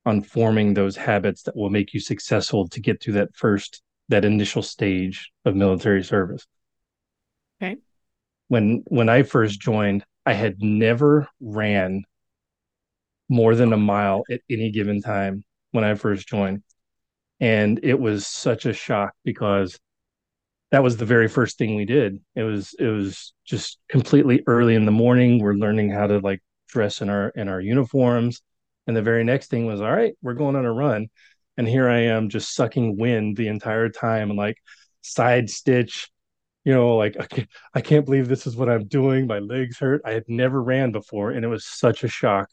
on 0.06 0.22
forming 0.22 0.74
those 0.74 0.96
habits 0.96 1.44
that 1.44 1.56
will 1.56 1.70
make 1.70 1.94
you 1.94 2.00
successful 2.00 2.68
to 2.70 2.80
get 2.80 3.02
through 3.02 3.14
that 3.14 3.36
first 3.36 3.82
that 4.08 4.24
initial 4.24 4.62
stage 4.62 5.32
of 5.46 5.56
military 5.56 6.04
service. 6.04 6.46
Okay. 7.62 7.78
When 8.48 8.84
when 8.86 9.10
i 9.10 9.24
first 9.24 9.60
joined 9.60 10.06
i 10.26 10.34
had 10.34 10.62
never 10.62 11.28
ran 11.42 12.04
more 13.28 13.56
than 13.56 13.74
a 13.74 13.78
mile 13.78 14.24
at 14.32 14.42
any 14.50 14.72
given 14.72 15.02
time 15.02 15.44
when 15.72 15.84
i 15.84 15.96
first 15.96 16.28
joined. 16.28 16.64
And 17.42 17.80
it 17.84 18.00
was 18.00 18.28
such 18.28 18.66
a 18.66 18.74
shock 18.74 19.14
because 19.24 19.80
that 20.72 20.84
was 20.84 20.98
the 20.98 21.06
very 21.06 21.28
first 21.28 21.58
thing 21.58 21.76
we 21.76 21.86
did. 21.86 22.20
It 22.36 22.44
was 22.44 22.76
it 22.78 22.88
was 22.88 23.34
just 23.46 23.80
completely 23.90 24.44
early 24.48 24.76
in 24.76 24.86
the 24.86 24.92
morning. 24.92 25.42
We're 25.42 25.54
learning 25.54 25.90
how 25.90 26.08
to 26.08 26.20
like 26.20 26.42
dress 26.68 27.02
in 27.02 27.10
our 27.10 27.30
in 27.30 27.48
our 27.48 27.60
uniforms. 27.60 28.42
And 28.88 28.96
the 28.96 29.02
very 29.02 29.24
next 29.24 29.50
thing 29.50 29.66
was, 29.66 29.82
all 29.82 29.92
right, 29.92 30.16
we're 30.22 30.34
going 30.34 30.56
on 30.56 30.66
a 30.66 30.74
run. 30.74 31.10
And 31.58 31.68
here 31.68 31.90
I 31.90 32.00
am 32.04 32.30
just 32.30 32.56
sucking 32.56 32.98
wind 32.98 33.38
the 33.38 33.48
entire 33.48 33.90
time 33.90 34.30
and 34.30 34.38
like 34.38 34.58
side 35.02 35.50
stitch, 35.50 36.10
you 36.64 36.74
know, 36.74 36.96
like 36.96 37.16
I 37.20 37.26
can't, 37.26 37.50
I 37.74 37.82
can't 37.82 38.06
believe 38.06 38.28
this 38.28 38.48
is 38.48 38.56
what 38.56 38.70
I'm 38.70 38.88
doing. 38.88 39.28
My 39.28 39.40
legs 39.40 39.78
hurt. 39.80 40.02
I 40.06 40.12
had 40.12 40.24
never 40.28 40.62
ran 40.62 40.92
before 40.92 41.32
and 41.32 41.44
it 41.44 41.50
was 41.50 41.66
such 41.66 42.04
a 42.04 42.08
shock. 42.08 42.50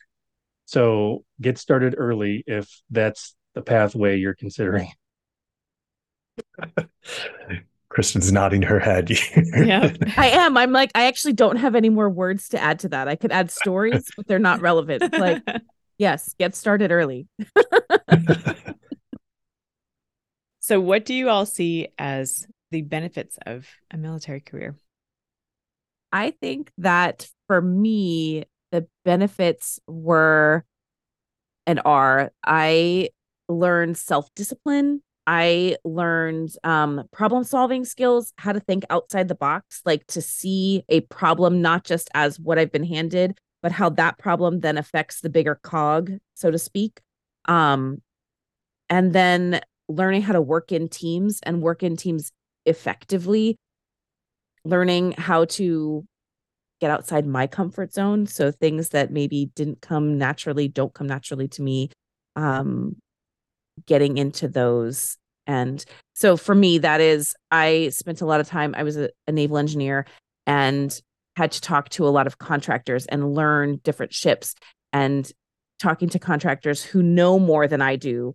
So 0.66 1.24
get 1.40 1.58
started 1.58 1.94
early 1.96 2.42
if 2.46 2.68
that's 2.90 3.34
the 3.54 3.62
pathway 3.62 4.18
you're 4.18 4.34
considering. 4.34 4.90
Krysten's 7.96 8.30
nodding 8.30 8.60
her 8.60 8.78
head. 8.78 9.08
yeah. 9.56 9.90
I 10.18 10.28
am. 10.28 10.58
I'm 10.58 10.70
like, 10.70 10.90
I 10.94 11.06
actually 11.06 11.32
don't 11.32 11.56
have 11.56 11.74
any 11.74 11.88
more 11.88 12.10
words 12.10 12.50
to 12.50 12.62
add 12.62 12.78
to 12.80 12.90
that. 12.90 13.08
I 13.08 13.16
could 13.16 13.32
add 13.32 13.50
stories, 13.50 14.04
but 14.14 14.26
they're 14.26 14.38
not 14.38 14.60
relevant. 14.60 15.18
Like, 15.18 15.42
yes, 15.98 16.34
get 16.38 16.54
started 16.54 16.92
early. 16.92 17.26
so, 20.60 20.78
what 20.78 21.06
do 21.06 21.14
you 21.14 21.30
all 21.30 21.46
see 21.46 21.88
as 21.96 22.46
the 22.70 22.82
benefits 22.82 23.38
of 23.46 23.66
a 23.90 23.96
military 23.96 24.40
career? 24.40 24.76
I 26.12 26.32
think 26.32 26.70
that 26.76 27.26
for 27.46 27.62
me, 27.62 28.44
the 28.72 28.86
benefits 29.06 29.80
were 29.86 30.66
and 31.66 31.80
are 31.86 32.30
I 32.44 33.08
learned 33.48 33.96
self 33.96 34.28
discipline. 34.34 35.02
I 35.26 35.76
learned 35.84 36.50
um, 36.62 37.02
problem 37.12 37.42
solving 37.42 37.84
skills, 37.84 38.32
how 38.38 38.52
to 38.52 38.60
think 38.60 38.84
outside 38.90 39.28
the 39.28 39.34
box, 39.34 39.80
like 39.84 40.06
to 40.08 40.22
see 40.22 40.84
a 40.88 41.00
problem 41.02 41.60
not 41.60 41.84
just 41.84 42.08
as 42.14 42.38
what 42.38 42.58
I've 42.58 42.70
been 42.70 42.84
handed, 42.84 43.38
but 43.62 43.72
how 43.72 43.88
that 43.90 44.18
problem 44.18 44.60
then 44.60 44.78
affects 44.78 45.20
the 45.20 45.30
bigger 45.30 45.56
cog, 45.56 46.12
so 46.34 46.50
to 46.50 46.58
speak. 46.58 47.00
Um, 47.46 48.02
and 48.88 49.12
then 49.12 49.60
learning 49.88 50.22
how 50.22 50.32
to 50.32 50.40
work 50.40 50.70
in 50.70 50.88
teams 50.88 51.40
and 51.42 51.60
work 51.60 51.82
in 51.82 51.96
teams 51.96 52.30
effectively, 52.64 53.56
learning 54.64 55.12
how 55.12 55.46
to 55.46 56.06
get 56.80 56.90
outside 56.90 57.26
my 57.26 57.46
comfort 57.46 57.92
zone. 57.92 58.26
So 58.26 58.50
things 58.52 58.90
that 58.90 59.10
maybe 59.10 59.50
didn't 59.54 59.80
come 59.80 60.18
naturally, 60.18 60.68
don't 60.68 60.94
come 60.94 61.06
naturally 61.06 61.48
to 61.48 61.62
me. 61.62 61.90
Um, 62.36 62.96
getting 63.86 64.18
into 64.18 64.48
those. 64.48 65.16
And 65.46 65.84
so 66.14 66.36
for 66.36 66.54
me, 66.54 66.78
that 66.78 67.00
is, 67.00 67.34
I 67.50 67.90
spent 67.90 68.20
a 68.20 68.26
lot 68.26 68.40
of 68.40 68.48
time, 68.48 68.74
I 68.76 68.82
was 68.82 68.96
a, 68.96 69.10
a 69.26 69.32
naval 69.32 69.58
engineer 69.58 70.06
and 70.46 70.98
had 71.36 71.52
to 71.52 71.60
talk 71.60 71.88
to 71.90 72.06
a 72.06 72.10
lot 72.10 72.26
of 72.26 72.38
contractors 72.38 73.06
and 73.06 73.34
learn 73.34 73.80
different 73.84 74.12
ships 74.12 74.54
and 74.92 75.30
talking 75.78 76.08
to 76.08 76.18
contractors 76.18 76.82
who 76.82 77.02
know 77.02 77.38
more 77.38 77.68
than 77.68 77.82
I 77.82 77.96
do 77.96 78.34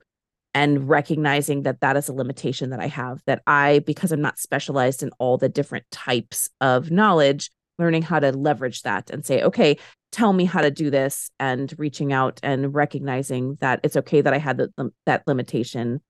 and 0.53 0.87
recognizing 0.87 1.63
that 1.63 1.79
that 1.81 1.97
is 1.97 2.09
a 2.09 2.13
limitation 2.13 2.69
that 2.71 2.79
I 2.79 2.87
have 2.87 3.21
that 3.25 3.41
I 3.47 3.79
because 3.79 4.11
I'm 4.11 4.21
not 4.21 4.39
specialized 4.39 5.01
in 5.01 5.09
all 5.17 5.37
the 5.37 5.49
different 5.49 5.85
types 5.91 6.49
of 6.59 6.91
knowledge 6.91 7.49
learning 7.79 8.03
how 8.03 8.19
to 8.19 8.31
leverage 8.31 8.81
that 8.83 9.09
and 9.09 9.25
say 9.25 9.41
okay 9.43 9.77
tell 10.11 10.33
me 10.33 10.45
how 10.45 10.61
to 10.61 10.71
do 10.71 10.89
this 10.89 11.31
and 11.39 11.73
reaching 11.77 12.11
out 12.11 12.39
and 12.43 12.73
recognizing 12.73 13.57
that 13.61 13.79
it's 13.83 13.95
okay 13.95 14.21
that 14.21 14.33
I 14.33 14.37
had 14.37 14.57
the, 14.57 14.91
that 15.05 15.23
limitation 15.27 16.01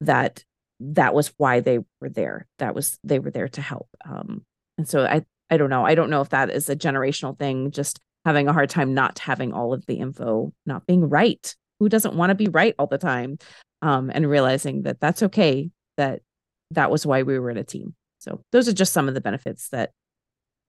that 0.00 0.44
that 0.80 1.14
was 1.14 1.32
why 1.36 1.60
they 1.60 1.78
were 2.00 2.10
there 2.10 2.46
that 2.58 2.74
was 2.74 2.98
they 3.04 3.20
were 3.20 3.30
there 3.30 3.48
to 3.48 3.62
help 3.62 3.88
um 4.04 4.44
and 4.76 4.88
so 4.88 5.04
I 5.04 5.24
I 5.50 5.56
don't 5.56 5.70
know. 5.70 5.84
I 5.84 5.94
don't 5.94 6.10
know 6.10 6.20
if 6.20 6.30
that 6.30 6.50
is 6.50 6.68
a 6.68 6.76
generational 6.76 7.38
thing 7.38 7.70
just 7.70 8.00
having 8.24 8.48
a 8.48 8.52
hard 8.52 8.70
time 8.70 8.94
not 8.94 9.18
having 9.18 9.52
all 9.52 9.72
of 9.72 9.84
the 9.86 9.96
info 9.96 10.52
not 10.64 10.86
being 10.86 11.08
right. 11.08 11.54
Who 11.78 11.88
doesn't 11.88 12.14
want 12.14 12.30
to 12.30 12.34
be 12.34 12.48
right 12.48 12.74
all 12.78 12.86
the 12.86 12.98
time? 12.98 13.38
Um 13.82 14.10
and 14.12 14.28
realizing 14.28 14.82
that 14.82 15.00
that's 15.00 15.22
okay 15.22 15.70
that 15.96 16.22
that 16.70 16.90
was 16.90 17.06
why 17.06 17.22
we 17.22 17.38
were 17.38 17.50
in 17.50 17.56
a 17.56 17.64
team. 17.64 17.94
So 18.18 18.42
those 18.52 18.68
are 18.68 18.72
just 18.72 18.92
some 18.92 19.06
of 19.06 19.14
the 19.14 19.20
benefits 19.20 19.68
that 19.68 19.90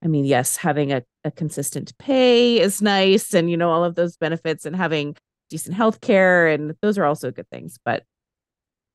I 0.03 0.07
mean, 0.07 0.25
yes, 0.25 0.57
having 0.57 0.91
a, 0.91 1.03
a 1.23 1.31
consistent 1.31 1.97
pay 1.97 2.59
is 2.59 2.81
nice 2.81 3.33
and, 3.33 3.49
you 3.49 3.57
know, 3.57 3.71
all 3.71 3.83
of 3.83 3.95
those 3.95 4.17
benefits 4.17 4.65
and 4.65 4.75
having 4.75 5.15
decent 5.49 5.75
health 5.75 6.01
care 6.01 6.47
and 6.47 6.75
those 6.81 6.97
are 6.97 7.05
also 7.05 7.31
good 7.31 7.49
things. 7.49 7.79
But 7.83 8.03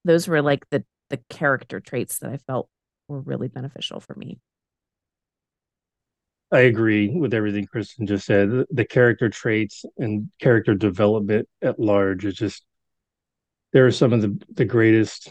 those 0.05 0.29
were 0.29 0.43
like 0.43 0.69
the 0.71 0.85
the 1.11 1.19
character 1.29 1.81
traits 1.81 2.21
that 2.21 2.31
I 2.31 2.37
felt 2.37 2.69
were 3.09 3.21
really 3.21 3.49
beneficial 3.49 4.01
for 4.01 4.15
me. 4.15 4.39
I 6.53 6.61
agree 6.61 7.09
with 7.09 7.35
everything 7.35 7.67
Krysten 7.67 8.09
just 8.09 8.27
said. 8.27 8.51
The, 8.71 8.85
character 8.85 9.29
traits 9.29 9.85
and 9.99 10.31
character 10.41 10.75
development 10.75 11.49
at 11.63 11.79
large 11.79 12.25
is 12.25 12.35
just 12.35 12.65
there 13.73 13.87
are 13.87 13.93
some 13.93 14.13
of 14.13 14.21
the, 14.21 14.41
the 14.55 14.65
greatest 14.65 15.31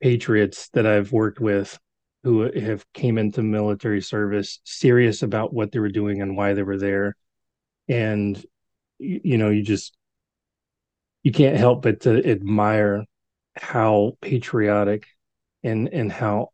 patriots 0.00 0.70
that 0.70 0.86
I've 0.86 1.12
worked 1.12 1.40
with 1.40 1.78
who 2.24 2.50
have 2.52 2.84
came 2.92 3.18
into 3.18 3.42
military 3.42 4.00
service 4.00 4.60
serious 4.64 5.22
about 5.22 5.52
what 5.52 5.72
they 5.72 5.78
were 5.78 5.88
doing 5.88 6.20
and 6.20 6.36
why 6.36 6.54
they 6.54 6.62
were 6.62 6.78
there. 6.78 7.16
And 7.88 8.44
you 8.98 9.38
know 9.38 9.50
you 9.50 9.62
just 9.62 9.96
you 11.22 11.32
can't 11.32 11.56
help 11.56 11.82
but 11.82 12.00
to 12.00 12.28
admire 12.28 13.04
how 13.56 14.16
patriotic 14.20 15.06
and 15.62 15.88
and 15.88 16.12
how 16.12 16.48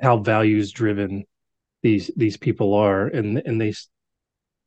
how 0.00 0.18
values 0.18 0.72
driven 0.72 1.24
these 1.82 2.10
these 2.16 2.36
people 2.36 2.74
are. 2.74 3.06
And 3.06 3.38
and 3.38 3.60
they 3.60 3.72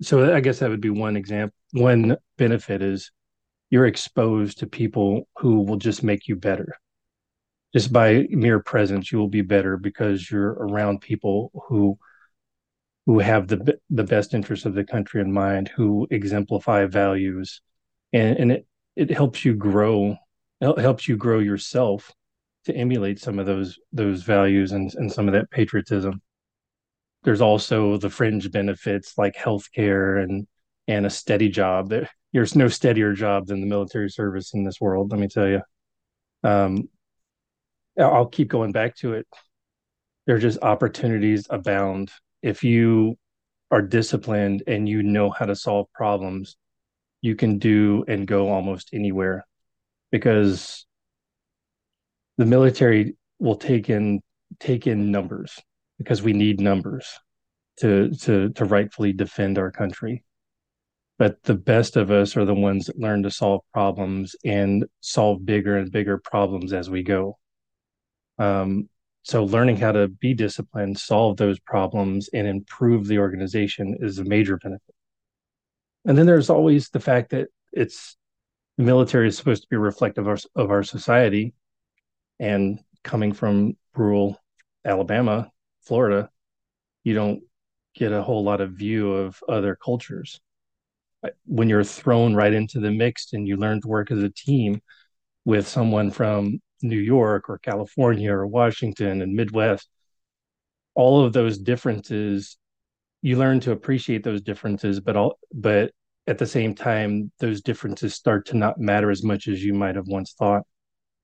so 0.02 0.34
i 0.34 0.40
guess 0.40 0.60
that 0.60 0.70
would 0.70 0.82
be 0.82 0.90
one 0.90 1.16
example 1.16 1.56
one 1.72 2.18
benefit 2.38 2.82
is 2.82 3.12
you're 3.70 3.86
exposed 3.86 4.60
to 4.60 4.68
people 4.68 5.28
who 5.38 5.62
will 5.62 5.78
just 5.78 6.04
make 6.04 6.28
you 6.28 6.36
better 6.36 6.76
just 7.74 7.94
by 7.94 8.26
mere 8.30 8.60
presence 8.60 9.12
you 9.12 9.20
will 9.20 9.28
be 9.28 9.42
better 9.42 9.78
because 9.78 10.30
you're 10.30 10.54
around 10.54 11.02
people 11.02 11.52
who 11.68 11.98
who 13.06 13.20
have 13.20 13.48
the 13.48 13.80
the 13.90 14.04
best 14.04 14.36
interests 14.36 14.68
of 14.68 14.76
the 14.76 14.84
country 14.84 15.20
in 15.20 15.32
mind 15.32 15.68
who 15.70 16.08
exemplify 16.12 16.86
values. 16.86 17.62
And 18.14 18.38
and 18.38 18.52
it 18.52 18.68
it 18.96 19.12
helps 19.12 19.44
you 19.46 19.56
grow 19.56 20.16
it 20.62 20.78
helps 20.78 21.08
you 21.08 21.18
grow 21.18 21.40
yourself 21.40 22.12
to 22.66 22.76
emulate 22.76 23.20
some 23.20 23.40
of 23.40 23.46
those 23.46 23.80
those 23.92 24.24
values 24.24 24.74
and, 24.74 24.94
and 24.96 25.12
some 25.12 25.28
of 25.28 25.34
that 25.34 25.50
patriotism. 25.52 26.22
There's 27.24 27.42
also 27.42 27.98
the 27.98 28.10
fringe 28.10 28.52
benefits 28.52 29.18
like 29.18 29.36
healthcare 29.36 30.24
and 30.24 30.48
and 30.88 31.06
a 31.06 31.10
steady 31.10 31.50
job. 31.50 31.92
There's 32.34 32.56
no 32.56 32.68
steadier 32.68 33.14
job 33.14 33.48
than 33.48 33.62
the 33.62 33.68
military 33.68 34.10
service 34.10 34.54
in 34.54 34.64
this 34.64 34.80
world 34.80 35.12
let 35.12 35.20
me 35.20 35.28
tell 35.28 35.48
you. 35.48 35.62
Um, 36.44 36.90
I'll 38.00 38.28
keep 38.28 38.48
going 38.48 38.72
back 38.72 38.96
to 38.98 39.14
it. 39.14 39.28
There 40.26 40.38
just 40.38 40.60
opportunities 40.62 41.48
abound. 41.50 42.12
If 42.42 42.64
you 42.64 43.18
are 43.72 43.82
disciplined 43.82 44.64
and 44.68 44.88
you 44.88 45.04
know 45.04 45.30
how 45.30 45.46
to 45.46 45.56
solve 45.56 45.88
problems, 45.94 46.58
you 47.22 47.36
can 47.36 47.60
do 47.60 48.06
and 48.08 48.28
go 48.28 48.50
almost 48.50 48.90
anywhere 48.94 49.46
because 50.12 50.86
the 52.38 52.46
military 52.46 53.16
will 53.40 53.56
take 53.56 53.90
in 53.90 54.22
take 54.60 54.88
in 54.88 55.12
numbers 55.12 55.60
because 55.98 56.22
we 56.22 56.34
need 56.34 56.60
numbers 56.60 57.06
to 57.78 58.10
to 58.16 58.50
to 58.50 58.66
rightfully 58.66 59.14
defend 59.14 59.58
our 59.58 59.72
country 59.72 60.24
but 61.18 61.42
the 61.44 61.54
best 61.54 61.98
of 61.98 62.12
us 62.12 62.38
are 62.38 62.46
the 62.46 62.54
ones 62.54 62.86
that 62.86 62.98
learn 62.98 63.22
to 63.24 63.30
solve 63.30 63.62
problems 63.74 64.36
and 64.46 64.86
solve 65.02 65.46
bigger 65.46 65.78
and 65.78 65.92
bigger 65.92 66.18
problems 66.18 66.74
as 66.74 66.90
we 66.90 67.04
go 67.04 67.38
um, 68.40 68.90
so 69.24 69.44
learning 69.44 69.78
how 69.78 69.92
to 69.92 70.08
be 70.08 70.34
disciplined, 70.34 70.98
solve 70.98 71.38
those 71.38 71.60
problems, 71.60 72.30
and 72.34 72.48
improve 72.48 73.06
the 73.06 73.20
organization 73.20 73.98
is 74.00 74.18
a 74.18 74.24
major 74.24 74.58
benefit. 74.58 74.96
And 76.06 76.18
then 76.18 76.26
there's 76.26 76.50
always 76.50 76.90
the 76.90 77.00
fact 77.00 77.32
that 77.32 77.50
it's 77.72 78.18
the 78.78 78.86
military 78.86 79.28
is 79.28 79.38
supposed 79.38 79.64
to 79.64 79.68
be 79.70 79.76
reflective 79.76 80.26
of 80.26 80.30
our, 80.30 80.64
of 80.64 80.72
our 80.72 80.84
society. 80.84 81.54
And 82.40 82.80
coming 83.04 83.34
from 83.34 83.76
rural 83.94 84.42
Alabama, 84.86 85.52
Florida, 85.82 86.30
you 87.04 87.14
don't 87.14 87.42
get 87.94 88.14
a 88.14 88.24
whole 88.24 88.44
lot 88.44 88.62
of 88.62 88.72
view 88.72 89.12
of 89.12 89.44
other 89.50 89.76
cultures. 89.76 90.40
When 91.46 91.68
you're 91.68 91.84
thrown 91.84 92.34
right 92.34 92.54
into 92.54 92.80
the 92.80 92.92
mix 92.92 93.34
and 93.34 93.46
you 93.46 93.58
learn 93.58 93.82
to 93.82 93.88
work 93.90 94.10
as 94.10 94.24
a 94.24 94.30
team 94.30 94.82
with 95.44 95.68
someone 95.68 96.12
from 96.12 96.62
New 96.82 97.00
York 97.00 97.50
or 97.50 97.58
California 97.60 98.32
or 98.32 98.48
Washington 98.48 99.22
and 99.22 99.34
Midwest, 99.34 99.90
all 100.96 101.24
of 101.24 101.34
those 101.34 101.58
differences, 101.58 102.58
you 103.22 103.38
learn 103.38 103.60
to 103.62 103.72
appreciate 103.72 104.24
those 104.24 104.42
differences, 104.42 105.00
but 105.00 105.16
all 105.16 105.40
but 105.54 105.92
at 106.28 106.38
the 106.38 106.46
same 106.46 106.76
time, 106.76 107.32
those 107.40 107.62
differences 107.62 108.14
start 108.14 108.46
to 108.48 108.58
not 108.58 108.80
matter 108.80 109.10
as 109.10 109.24
much 109.24 109.48
as 109.48 109.64
you 109.64 109.74
might 109.74 109.96
have 109.96 110.08
once 110.08 110.34
thought 110.34 110.64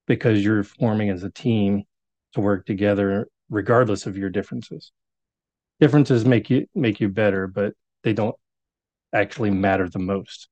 because 0.07 0.43
you're 0.43 0.63
forming 0.63 1.09
as 1.09 1.23
a 1.23 1.29
team 1.29 1.83
to 2.33 2.41
work 2.41 2.65
together 2.65 3.27
regardless 3.49 4.05
of 4.05 4.17
your 4.17 4.29
differences. 4.29 4.91
Differences 5.79 6.25
make 6.25 6.49
you 6.49 6.67
make 6.73 6.99
you 6.99 7.09
better, 7.09 7.47
but 7.47 7.73
they 8.03 8.13
don't 8.13 8.35
actually 9.13 9.51
matter 9.51 9.89
the 9.89 9.99
most. 9.99 10.47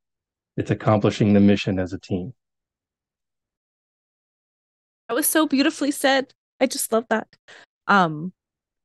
It's 0.58 0.72
accomplishing 0.72 1.34
the 1.34 1.40
mission 1.40 1.80
as 1.80 1.94
a 1.94 2.00
team. 2.00 2.34
That 5.08 5.16
was 5.16 5.28
so 5.28 5.48
beautifully 5.48 5.92
said. 5.92 6.34
I 6.60 6.66
just 6.66 6.92
love 6.92 7.06
that. 7.10 7.28
Um, 7.88 8.34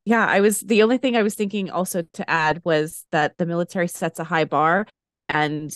yeah, 0.04 0.26
I 0.26 0.40
was 0.40 0.60
the 0.60 0.82
only 0.82 0.98
thing 0.98 1.16
I 1.16 1.22
was 1.22 1.34
thinking 1.34 1.70
also 1.70 2.02
to 2.14 2.30
add 2.30 2.62
was 2.64 3.04
that 3.12 3.36
the 3.38 3.46
military 3.46 3.88
sets 3.88 4.18
a 4.18 4.24
high 4.24 4.44
bar 4.44 4.86
and 5.28 5.74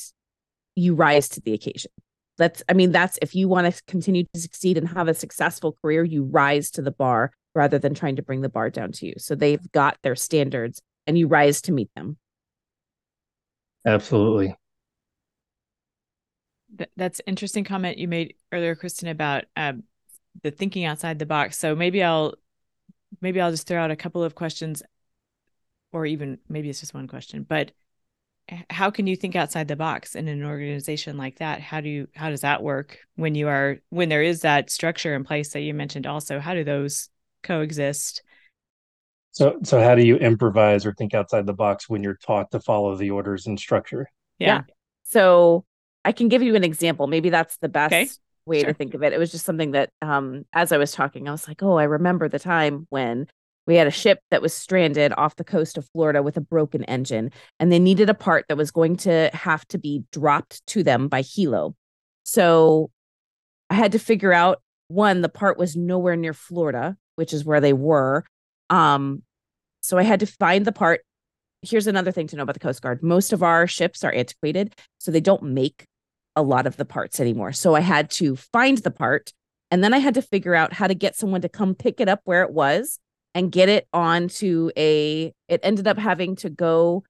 you 0.74 0.94
rise 0.94 1.28
to 1.30 1.40
the 1.40 1.52
occasion. 1.52 1.90
That's, 2.38 2.62
I 2.68 2.72
mean, 2.72 2.92
that's 2.92 3.18
if 3.20 3.34
you 3.34 3.46
want 3.46 3.72
to 3.72 3.82
continue 3.86 4.24
to 4.32 4.40
succeed 4.40 4.78
and 4.78 4.88
have 4.88 5.06
a 5.06 5.14
successful 5.14 5.76
career, 5.82 6.02
you 6.02 6.24
rise 6.24 6.70
to 6.72 6.82
the 6.82 6.90
bar 6.90 7.30
rather 7.54 7.78
than 7.78 7.94
trying 7.94 8.16
to 8.16 8.22
bring 8.22 8.40
the 8.40 8.48
bar 8.48 8.70
down 8.70 8.92
to 8.92 9.06
you. 9.06 9.14
So 9.18 9.34
they've 9.34 9.70
got 9.72 9.98
their 10.02 10.16
standards 10.16 10.80
and 11.06 11.18
you 11.18 11.26
rise 11.26 11.60
to 11.62 11.72
meet 11.72 11.90
them. 11.94 12.16
Absolutely. 13.86 14.56
That's 16.96 17.20
interesting 17.26 17.64
comment 17.64 17.98
you 17.98 18.08
made 18.08 18.34
earlier, 18.50 18.74
Krysten, 18.74 19.10
about 19.10 19.44
um, 19.56 19.82
the 20.42 20.50
thinking 20.50 20.84
outside 20.84 21.18
the 21.18 21.26
box. 21.26 21.58
So 21.58 21.74
maybe 21.74 22.02
I'll 22.02 22.34
maybe 23.20 23.40
I'll 23.40 23.50
just 23.50 23.66
throw 23.66 23.82
out 23.82 23.90
a 23.90 23.96
couple 23.96 24.22
of 24.22 24.34
questions 24.34 24.82
or 25.92 26.06
even 26.06 26.38
maybe 26.48 26.70
it's 26.70 26.80
just 26.80 26.94
one 26.94 27.06
question, 27.06 27.44
but 27.46 27.72
how 28.70 28.90
can 28.90 29.06
you 29.06 29.14
think 29.14 29.36
outside 29.36 29.68
the 29.68 29.76
box 29.76 30.14
in 30.14 30.26
an 30.28 30.44
organization 30.44 31.16
like 31.16 31.38
that 31.38 31.60
how 31.60 31.80
do 31.80 31.88
you 31.88 32.08
how 32.14 32.28
does 32.28 32.40
that 32.40 32.62
work 32.62 32.98
when 33.14 33.34
you 33.34 33.48
are 33.48 33.78
when 33.90 34.08
there 34.08 34.22
is 34.22 34.40
that 34.40 34.68
structure 34.68 35.14
in 35.14 35.22
place 35.22 35.52
that 35.52 35.60
you 35.60 35.72
mentioned 35.72 36.06
also 36.06 36.40
how 36.40 36.52
do 36.52 36.64
those 36.64 37.08
coexist 37.44 38.22
so 39.30 39.58
so 39.62 39.80
how 39.80 39.94
do 39.94 40.04
you 40.04 40.16
improvise 40.16 40.84
or 40.84 40.92
think 40.92 41.14
outside 41.14 41.46
the 41.46 41.52
box 41.52 41.88
when 41.88 42.02
you're 42.02 42.18
taught 42.26 42.50
to 42.50 42.58
follow 42.60 42.96
the 42.96 43.10
orders 43.10 43.46
and 43.46 43.58
structure 43.58 44.08
yeah, 44.38 44.56
Yeah. 44.56 44.62
So 45.04 45.64
I 46.04 46.12
can 46.12 46.28
give 46.28 46.42
you 46.42 46.56
an 46.56 46.64
example. 46.64 47.06
Maybe 47.06 47.30
that's 47.30 47.58
the 47.58 47.68
best 47.68 47.92
Okay. 47.92 48.08
Way 48.44 48.60
Sure. 48.60 48.68
to 48.68 48.74
think 48.74 48.94
of 48.94 49.02
it. 49.02 49.12
It 49.12 49.18
was 49.18 49.30
just 49.30 49.44
something 49.46 49.70
that 49.72 49.90
um 50.02 50.44
as 50.52 50.72
I 50.72 50.76
was 50.78 50.92
talking, 50.92 51.28
I 51.28 51.32
was 51.32 51.46
like, 51.46 51.62
"Oh, 51.62 51.76
I 51.76 51.84
remember 51.84 52.28
the 52.28 52.38
time 52.40 52.86
when 52.90 53.26
we 53.66 53.76
had 53.76 53.86
a 53.86 53.90
ship 53.92 54.18
that 54.32 54.42
was 54.42 54.52
stranded 54.52 55.12
off 55.16 55.36
the 55.36 55.44
coast 55.44 55.78
of 55.78 55.88
Florida 55.92 56.22
with 56.22 56.36
a 56.36 56.40
broken 56.40 56.82
engine 56.84 57.30
and 57.60 57.70
they 57.70 57.78
needed 57.78 58.10
a 58.10 58.14
part 58.14 58.44
that 58.48 58.56
was 58.56 58.72
going 58.72 58.96
to 58.96 59.30
have 59.32 59.64
to 59.68 59.78
be 59.78 60.02
dropped 60.10 60.66
to 60.66 60.82
them 60.82 61.06
by 61.06 61.22
helo. 61.22 61.74
So 62.24 62.90
I 63.70 63.74
had 63.74 63.92
to 63.92 64.00
figure 64.00 64.32
out 64.32 64.60
one 64.88 65.22
the 65.22 65.28
part 65.28 65.56
was 65.58 65.76
nowhere 65.76 66.16
near 66.16 66.34
Florida, 66.34 66.96
which 67.14 67.32
is 67.32 67.44
where 67.44 67.60
they 67.60 67.72
were. 67.72 68.24
Um 68.70 69.22
so 69.82 69.98
I 69.98 70.02
had 70.02 70.20
to 70.20 70.26
find 70.26 70.64
the 70.64 70.72
part 70.72 71.02
here's 71.64 71.86
another 71.86 72.10
thing 72.10 72.26
to 72.26 72.34
know 72.34 72.42
about 72.42 72.54
the 72.54 72.60
Coast 72.60 72.82
Guard. 72.82 73.04
Most 73.04 73.32
of 73.32 73.44
our 73.44 73.68
ships 73.68 74.02
are 74.02 74.12
antiquated, 74.12 74.74
so 74.98 75.12
they 75.12 75.20
don't 75.20 75.44
make 75.44 75.86
a 76.36 76.42
lot 76.42 76.66
of 76.66 76.76
the 76.76 76.84
parts 76.84 77.20
anymore. 77.20 77.52
So 77.52 77.74
I 77.74 77.80
had 77.80 78.10
to 78.12 78.36
find 78.36 78.78
the 78.78 78.90
part 78.90 79.32
and 79.70 79.82
then 79.82 79.94
I 79.94 79.98
had 79.98 80.14
to 80.14 80.22
figure 80.22 80.54
out 80.54 80.72
how 80.72 80.86
to 80.86 80.94
get 80.94 81.16
someone 81.16 81.40
to 81.42 81.48
come 81.48 81.74
pick 81.74 82.00
it 82.00 82.08
up 82.08 82.20
where 82.24 82.42
it 82.42 82.52
was 82.52 82.98
and 83.34 83.50
get 83.50 83.68
it 83.68 83.88
onto 83.92 84.70
a 84.76 85.32
it 85.48 85.60
ended 85.62 85.86
up 85.86 85.98
having 85.98 86.36
to 86.36 86.50
go 86.50 87.04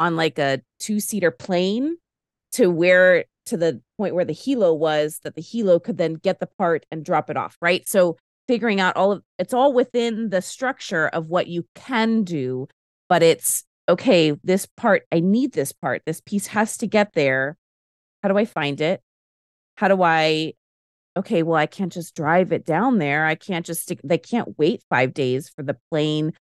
on 0.00 0.16
like 0.16 0.38
a 0.38 0.60
two-seater 0.80 1.30
plane 1.30 1.96
to 2.52 2.68
where 2.70 3.24
to 3.46 3.56
the 3.56 3.80
point 3.96 4.14
where 4.14 4.24
the 4.24 4.34
helo 4.34 4.76
was 4.76 5.20
that 5.22 5.34
the 5.34 5.42
helo 5.42 5.82
could 5.82 5.96
then 5.96 6.14
get 6.14 6.40
the 6.40 6.48
part 6.58 6.84
and 6.90 7.04
drop 7.04 7.30
it 7.30 7.36
off, 7.36 7.56
right? 7.60 7.88
So 7.88 8.16
figuring 8.46 8.80
out 8.80 8.96
all 8.96 9.12
of 9.12 9.22
it's 9.38 9.54
all 9.54 9.72
within 9.72 10.30
the 10.30 10.42
structure 10.42 11.08
of 11.08 11.28
what 11.28 11.46
you 11.46 11.66
can 11.74 12.24
do, 12.24 12.68
but 13.08 13.22
it's 13.22 13.64
okay, 13.88 14.36
this 14.44 14.66
part, 14.66 15.04
I 15.10 15.20
need 15.20 15.52
this 15.52 15.72
part. 15.72 16.02
This 16.04 16.20
piece 16.20 16.48
has 16.48 16.76
to 16.78 16.86
get 16.86 17.14
there. 17.14 17.56
How 18.22 18.28
do 18.28 18.36
I 18.36 18.44
find 18.44 18.80
it? 18.80 19.00
How 19.76 19.88
do 19.88 20.02
I, 20.02 20.54
okay, 21.16 21.42
well, 21.42 21.56
I 21.56 21.66
can't 21.66 21.92
just 21.92 22.14
drive 22.14 22.52
it 22.52 22.64
down 22.64 22.98
there. 22.98 23.26
I 23.26 23.34
can't 23.34 23.64
just 23.64 23.82
stick, 23.82 24.00
they 24.02 24.18
can't 24.18 24.58
wait 24.58 24.82
five 24.90 25.14
days 25.14 25.48
for 25.48 25.62
the 25.62 25.76
plane, 25.90 26.32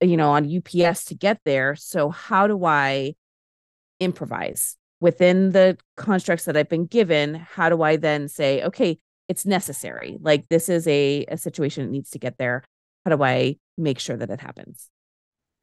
you 0.00 0.16
know, 0.16 0.30
on 0.30 0.56
UPS 0.56 1.04
to 1.06 1.14
get 1.14 1.40
there. 1.44 1.76
So, 1.76 2.10
how 2.10 2.46
do 2.46 2.64
I 2.64 3.14
improvise 4.00 4.76
within 5.00 5.50
the 5.50 5.76
constructs 5.96 6.44
that 6.46 6.56
I've 6.56 6.68
been 6.68 6.86
given? 6.86 7.34
How 7.34 7.68
do 7.68 7.82
I 7.82 7.96
then 7.96 8.28
say, 8.28 8.62
okay, 8.62 8.98
it's 9.28 9.44
necessary? 9.44 10.16
Like, 10.20 10.48
this 10.48 10.68
is 10.68 10.86
a, 10.88 11.24
a 11.28 11.36
situation 11.36 11.84
that 11.84 11.92
needs 11.92 12.10
to 12.10 12.18
get 12.18 12.38
there. 12.38 12.64
How 13.04 13.14
do 13.14 13.22
I 13.22 13.56
make 13.76 13.98
sure 13.98 14.16
that 14.16 14.30
it 14.30 14.40
happens? 14.40 14.88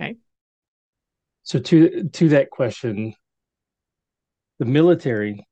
Okay. 0.02 0.16
So 1.44 1.60
to 1.60 2.10
to 2.10 2.30
that 2.30 2.50
question, 2.50 3.14
the 4.60 4.66
military 4.66 5.46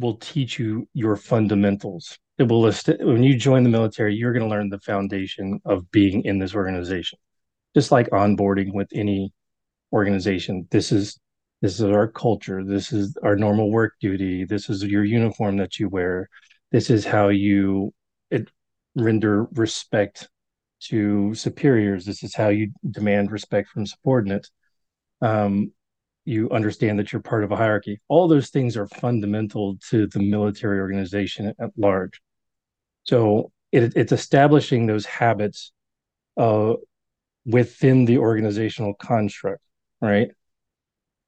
will 0.00 0.16
teach 0.16 0.58
you 0.58 0.88
your 0.92 1.16
fundamentals. 1.16 2.18
It 2.38 2.44
will 2.44 2.60
list 2.60 2.90
when 3.00 3.22
you 3.22 3.36
join 3.36 3.62
the 3.62 3.70
military, 3.70 4.14
you're 4.14 4.32
going 4.32 4.42
to 4.42 4.48
learn 4.48 4.68
the 4.68 4.80
foundation 4.80 5.60
of 5.64 5.90
being 5.90 6.24
in 6.24 6.38
this 6.38 6.54
organization. 6.54 7.18
Just 7.74 7.92
like 7.92 8.10
onboarding 8.10 8.72
with 8.72 8.88
any 8.92 9.32
organization, 9.92 10.66
this 10.70 10.92
is 10.92 11.18
this 11.62 11.74
is 11.74 11.82
our 11.82 12.08
culture. 12.08 12.62
This 12.64 12.92
is 12.92 13.16
our 13.22 13.36
normal 13.36 13.70
work 13.70 13.94
duty. 14.00 14.44
This 14.44 14.68
is 14.68 14.82
your 14.82 15.04
uniform 15.04 15.56
that 15.58 15.78
you 15.78 15.88
wear. 15.88 16.28
This 16.72 16.90
is 16.90 17.04
how 17.04 17.28
you 17.28 17.94
it, 18.30 18.48
render 18.96 19.44
respect 19.52 20.28
to 20.88 21.34
superiors. 21.34 22.04
This 22.04 22.22
is 22.22 22.34
how 22.34 22.48
you 22.48 22.72
demand 22.90 23.30
respect 23.30 23.68
from 23.70 23.86
subordinates 23.86 24.50
um, 25.24 25.72
you 26.24 26.50
understand 26.50 26.98
that 26.98 27.12
you're 27.12 27.22
part 27.22 27.44
of 27.44 27.52
a 27.52 27.56
hierarchy. 27.56 28.00
All 28.08 28.28
those 28.28 28.50
things 28.50 28.76
are 28.76 28.86
fundamental 28.86 29.76
to 29.90 30.06
the 30.06 30.20
military 30.20 30.80
organization 30.80 31.54
at 31.58 31.70
large. 31.76 32.20
So 33.04 33.52
it, 33.72 33.92
it's 33.96 34.12
establishing 34.12 34.86
those 34.86 35.04
habits 35.04 35.72
uh, 36.36 36.74
within 37.44 38.04
the 38.06 38.18
organizational 38.18 38.94
construct, 38.94 39.60
right? 40.00 40.30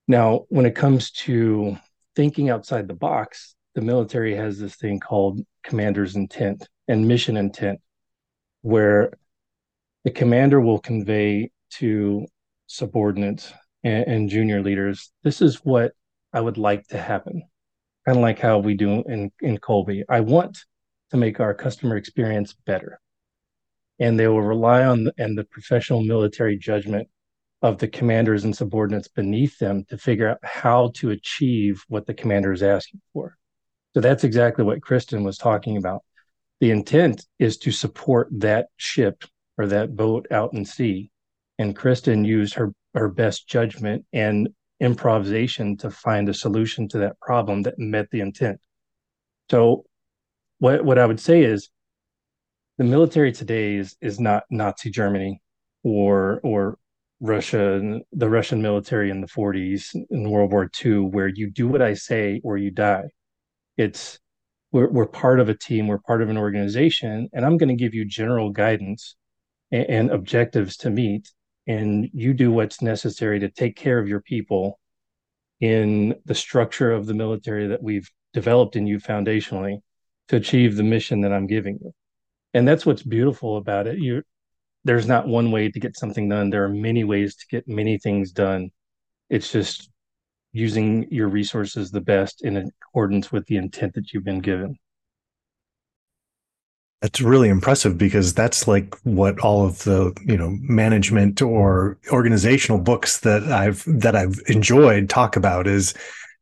Now, 0.08 0.46
when 0.48 0.66
it 0.66 0.74
comes 0.74 1.10
to 1.12 1.76
thinking 2.14 2.48
outside 2.48 2.88
the 2.88 2.94
box, 2.94 3.54
the 3.74 3.82
military 3.82 4.34
has 4.34 4.58
this 4.58 4.76
thing 4.76 5.00
called 5.00 5.40
commander's 5.62 6.16
intent 6.16 6.66
and 6.88 7.06
mission 7.06 7.36
intent, 7.36 7.80
where 8.62 9.12
the 10.04 10.10
commander 10.10 10.60
will 10.60 10.78
convey 10.78 11.50
to 11.72 12.26
subordinates 12.68 13.52
and, 13.86 14.06
and 14.08 14.28
junior 14.28 14.62
leaders, 14.62 15.12
this 15.22 15.40
is 15.40 15.64
what 15.64 15.92
I 16.32 16.40
would 16.40 16.58
like 16.58 16.88
to 16.88 16.98
happen. 16.98 17.44
Kind 18.04 18.18
of 18.18 18.22
like 18.22 18.40
how 18.40 18.58
we 18.58 18.74
do 18.74 19.04
in, 19.06 19.30
in 19.40 19.58
Kolbe. 19.58 20.02
I 20.08 20.20
want 20.20 20.58
to 21.10 21.16
make 21.16 21.38
our 21.38 21.54
customer 21.54 21.96
experience 21.96 22.52
better. 22.66 23.00
And 24.00 24.18
they 24.18 24.26
will 24.26 24.42
rely 24.42 24.84
on 24.84 25.04
the, 25.04 25.14
and 25.18 25.38
the 25.38 25.44
professional 25.44 26.02
military 26.02 26.58
judgment 26.58 27.08
of 27.62 27.78
the 27.78 27.88
commanders 27.88 28.44
and 28.44 28.54
subordinates 28.56 29.08
beneath 29.08 29.56
them 29.58 29.84
to 29.88 29.96
figure 29.96 30.28
out 30.28 30.38
how 30.42 30.90
to 30.96 31.10
achieve 31.10 31.82
what 31.88 32.06
the 32.06 32.14
commander 32.14 32.52
is 32.52 32.62
asking 32.62 33.00
for. 33.12 33.36
So 33.94 34.00
that's 34.00 34.24
exactly 34.24 34.64
what 34.64 34.80
Krysten 34.80 35.24
was 35.24 35.38
talking 35.38 35.76
about. 35.76 36.02
The 36.60 36.72
intent 36.72 37.24
is 37.38 37.56
to 37.58 37.70
support 37.70 38.28
that 38.32 38.66
ship 38.76 39.24
or 39.56 39.68
that 39.68 39.96
boat 39.96 40.26
out 40.30 40.54
in 40.54 40.64
sea. 40.64 41.10
And 41.58 41.74
Krysten 41.74 42.26
used 42.26 42.54
her 42.54 42.72
her 42.96 43.08
best 43.08 43.46
judgment 43.46 44.04
and 44.12 44.48
improvisation 44.80 45.76
to 45.78 45.90
find 45.90 46.28
a 46.28 46.34
solution 46.34 46.88
to 46.88 46.98
that 46.98 47.18
problem 47.20 47.62
that 47.62 47.78
met 47.78 48.10
the 48.10 48.20
intent. 48.20 48.60
So 49.50 49.84
what 50.58 50.84
what 50.84 50.98
I 50.98 51.06
would 51.06 51.20
say 51.20 51.42
is 51.42 51.68
the 52.78 52.84
military 52.84 53.32
today 53.32 53.76
is 53.76 53.96
is 54.00 54.18
not 54.18 54.44
Nazi 54.50 54.90
Germany 54.90 55.40
or 55.82 56.40
or 56.42 56.78
Russia 57.20 58.00
the 58.12 58.28
Russian 58.28 58.60
military 58.60 59.10
in 59.10 59.20
the 59.20 59.26
40s 59.26 59.94
in 60.10 60.30
World 60.30 60.52
War 60.52 60.70
II 60.84 60.98
where 60.98 61.28
you 61.28 61.50
do 61.50 61.68
what 61.68 61.82
I 61.82 61.94
say 61.94 62.40
or 62.44 62.56
you 62.56 62.70
die. 62.70 63.04
It's 63.76 64.18
we're 64.72 64.90
we're 64.90 65.06
part 65.06 65.40
of 65.40 65.48
a 65.48 65.54
team, 65.56 65.86
we're 65.86 65.98
part 65.98 66.22
of 66.22 66.28
an 66.28 66.36
organization, 66.36 67.28
and 67.32 67.44
I'm 67.46 67.56
going 67.56 67.68
to 67.68 67.82
give 67.82 67.94
you 67.94 68.04
general 68.04 68.50
guidance 68.50 69.16
and, 69.70 69.86
and 69.88 70.10
objectives 70.10 70.76
to 70.78 70.90
meet 70.90 71.30
and 71.66 72.08
you 72.12 72.32
do 72.32 72.50
what's 72.50 72.82
necessary 72.82 73.40
to 73.40 73.50
take 73.50 73.76
care 73.76 73.98
of 73.98 74.08
your 74.08 74.20
people 74.20 74.78
in 75.60 76.14
the 76.24 76.34
structure 76.34 76.92
of 76.92 77.06
the 77.06 77.14
military 77.14 77.68
that 77.68 77.82
we've 77.82 78.10
developed 78.32 78.76
in 78.76 78.86
you 78.86 78.98
foundationally 78.98 79.78
to 80.28 80.36
achieve 80.36 80.76
the 80.76 80.82
mission 80.82 81.22
that 81.22 81.32
I'm 81.32 81.46
giving 81.46 81.78
you. 81.82 81.92
And 82.54 82.66
that's 82.66 82.86
what's 82.86 83.02
beautiful 83.02 83.56
about 83.56 83.86
it. 83.86 83.98
You 83.98 84.22
there's 84.84 85.08
not 85.08 85.26
one 85.26 85.50
way 85.50 85.68
to 85.68 85.80
get 85.80 85.98
something 85.98 86.28
done. 86.28 86.48
There 86.48 86.64
are 86.64 86.68
many 86.68 87.02
ways 87.02 87.34
to 87.36 87.46
get 87.50 87.66
many 87.66 87.98
things 87.98 88.30
done. 88.30 88.70
It's 89.28 89.50
just 89.50 89.90
using 90.52 91.10
your 91.10 91.26
resources 91.26 91.90
the 91.90 92.00
best 92.00 92.44
in 92.44 92.56
accordance 92.56 93.32
with 93.32 93.44
the 93.46 93.56
intent 93.56 93.94
that 93.94 94.12
you've 94.12 94.24
been 94.24 94.40
given. 94.40 94.78
That's 97.02 97.20
really 97.20 97.50
impressive 97.50 97.98
because 97.98 98.32
that's 98.32 98.66
like 98.66 98.96
what 99.04 99.38
all 99.40 99.66
of 99.66 99.84
the, 99.84 100.16
you 100.24 100.36
know, 100.36 100.56
management 100.62 101.42
or 101.42 101.98
organizational 102.10 102.80
books 102.80 103.20
that 103.20 103.44
I've 103.44 103.84
that 103.86 104.16
I've 104.16 104.40
enjoyed 104.46 105.10
talk 105.10 105.36
about 105.36 105.66
is 105.66 105.94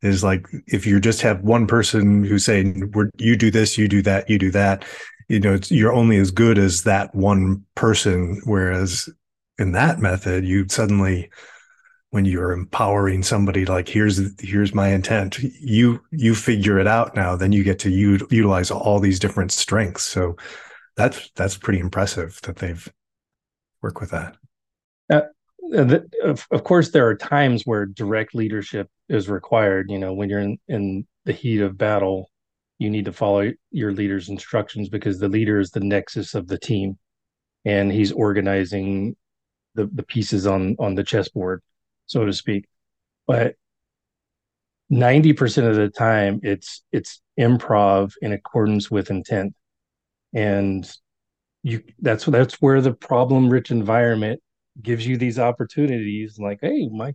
is 0.02 0.22
like 0.22 0.46
if 0.66 0.86
you 0.86 1.00
just 1.00 1.22
have 1.22 1.40
one 1.40 1.66
person 1.66 2.22
who's 2.24 2.44
saying 2.44 2.92
we're 2.92 3.10
you 3.18 3.36
do 3.36 3.50
this, 3.50 3.76
you 3.76 3.88
do 3.88 4.00
that, 4.02 4.30
you 4.30 4.38
do 4.38 4.50
that, 4.52 4.84
you 5.28 5.40
know, 5.40 5.54
it's, 5.54 5.70
you're 5.72 5.92
only 5.92 6.18
as 6.18 6.30
good 6.30 6.56
as 6.56 6.84
that 6.84 7.12
one 7.14 7.64
person. 7.74 8.40
Whereas 8.44 9.08
in 9.58 9.72
that 9.72 9.98
method 9.98 10.44
you 10.44 10.68
suddenly 10.68 11.30
when 12.14 12.24
you're 12.24 12.52
empowering 12.52 13.24
somebody 13.24 13.66
like 13.66 13.88
here's 13.88 14.20
here's 14.40 14.72
my 14.72 14.90
intent. 14.90 15.36
You 15.40 16.00
you 16.12 16.36
figure 16.36 16.78
it 16.78 16.86
out 16.86 17.16
now 17.16 17.34
then 17.34 17.50
you 17.50 17.64
get 17.64 17.80
to 17.80 17.90
u- 17.90 18.24
utilize 18.30 18.70
all 18.70 19.00
these 19.00 19.18
different 19.18 19.50
strengths. 19.50 20.04
So 20.04 20.36
that's 20.96 21.28
that's 21.34 21.56
pretty 21.56 21.80
impressive 21.80 22.38
that 22.44 22.54
they've 22.54 22.88
worked 23.82 24.00
with 24.00 24.12
that. 24.12 24.36
Uh, 25.10 25.22
the, 25.70 26.08
of, 26.22 26.46
of 26.52 26.62
course, 26.62 26.92
there 26.92 27.08
are 27.08 27.16
times 27.16 27.64
where 27.64 27.84
direct 27.84 28.32
leadership 28.32 28.88
is 29.08 29.28
required. 29.28 29.90
You 29.90 29.98
know, 29.98 30.14
when 30.14 30.30
you're 30.30 30.38
in, 30.38 30.56
in 30.68 31.08
the 31.24 31.32
heat 31.32 31.62
of 31.62 31.76
battle, 31.76 32.30
you 32.78 32.90
need 32.90 33.06
to 33.06 33.12
follow 33.12 33.50
your 33.72 33.92
leader's 33.92 34.28
instructions 34.28 34.88
because 34.88 35.18
the 35.18 35.28
leader 35.28 35.58
is 35.58 35.72
the 35.72 35.80
nexus 35.80 36.36
of 36.36 36.46
the 36.46 36.58
team, 36.60 36.96
and 37.64 37.90
he's 37.90 38.12
organizing 38.12 39.16
the 39.74 39.90
the 39.92 40.04
pieces 40.04 40.46
on 40.46 40.76
on 40.78 40.94
the 40.94 41.02
chessboard, 41.02 41.60
so 42.06 42.24
to 42.24 42.32
speak. 42.32 42.66
But 43.26 43.56
90% 44.90 45.68
of 45.68 45.76
the 45.76 45.88
time 45.88 46.40
it's 46.42 46.82
it's 46.92 47.20
improv 47.38 48.12
in 48.22 48.32
accordance 48.32 48.90
with 48.90 49.10
intent. 49.10 49.54
And 50.34 50.90
you 51.62 51.82
that's 52.00 52.26
that's 52.26 52.60
where 52.60 52.80
the 52.80 52.92
problem 52.94 53.48
rich 53.50 53.70
environment 53.70 54.40
gives 54.82 55.06
you 55.06 55.16
these 55.16 55.38
opportunities 55.38 56.38
like 56.38 56.58
hey 56.62 56.88
my 56.92 57.14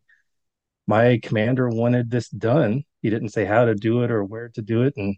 my 0.88 1.20
commander 1.24 1.70
wanted 1.70 2.10
this 2.10 2.30
done. 2.30 2.84
He 3.02 3.10
didn't 3.12 3.30
say 3.30 3.46
how 3.46 3.66
to 3.66 3.76
do 3.76 4.04
it 4.04 4.12
or 4.12 4.24
where 4.26 4.50
to 4.56 4.62
do 4.62 4.84
it 4.84 4.94
and 4.98 5.16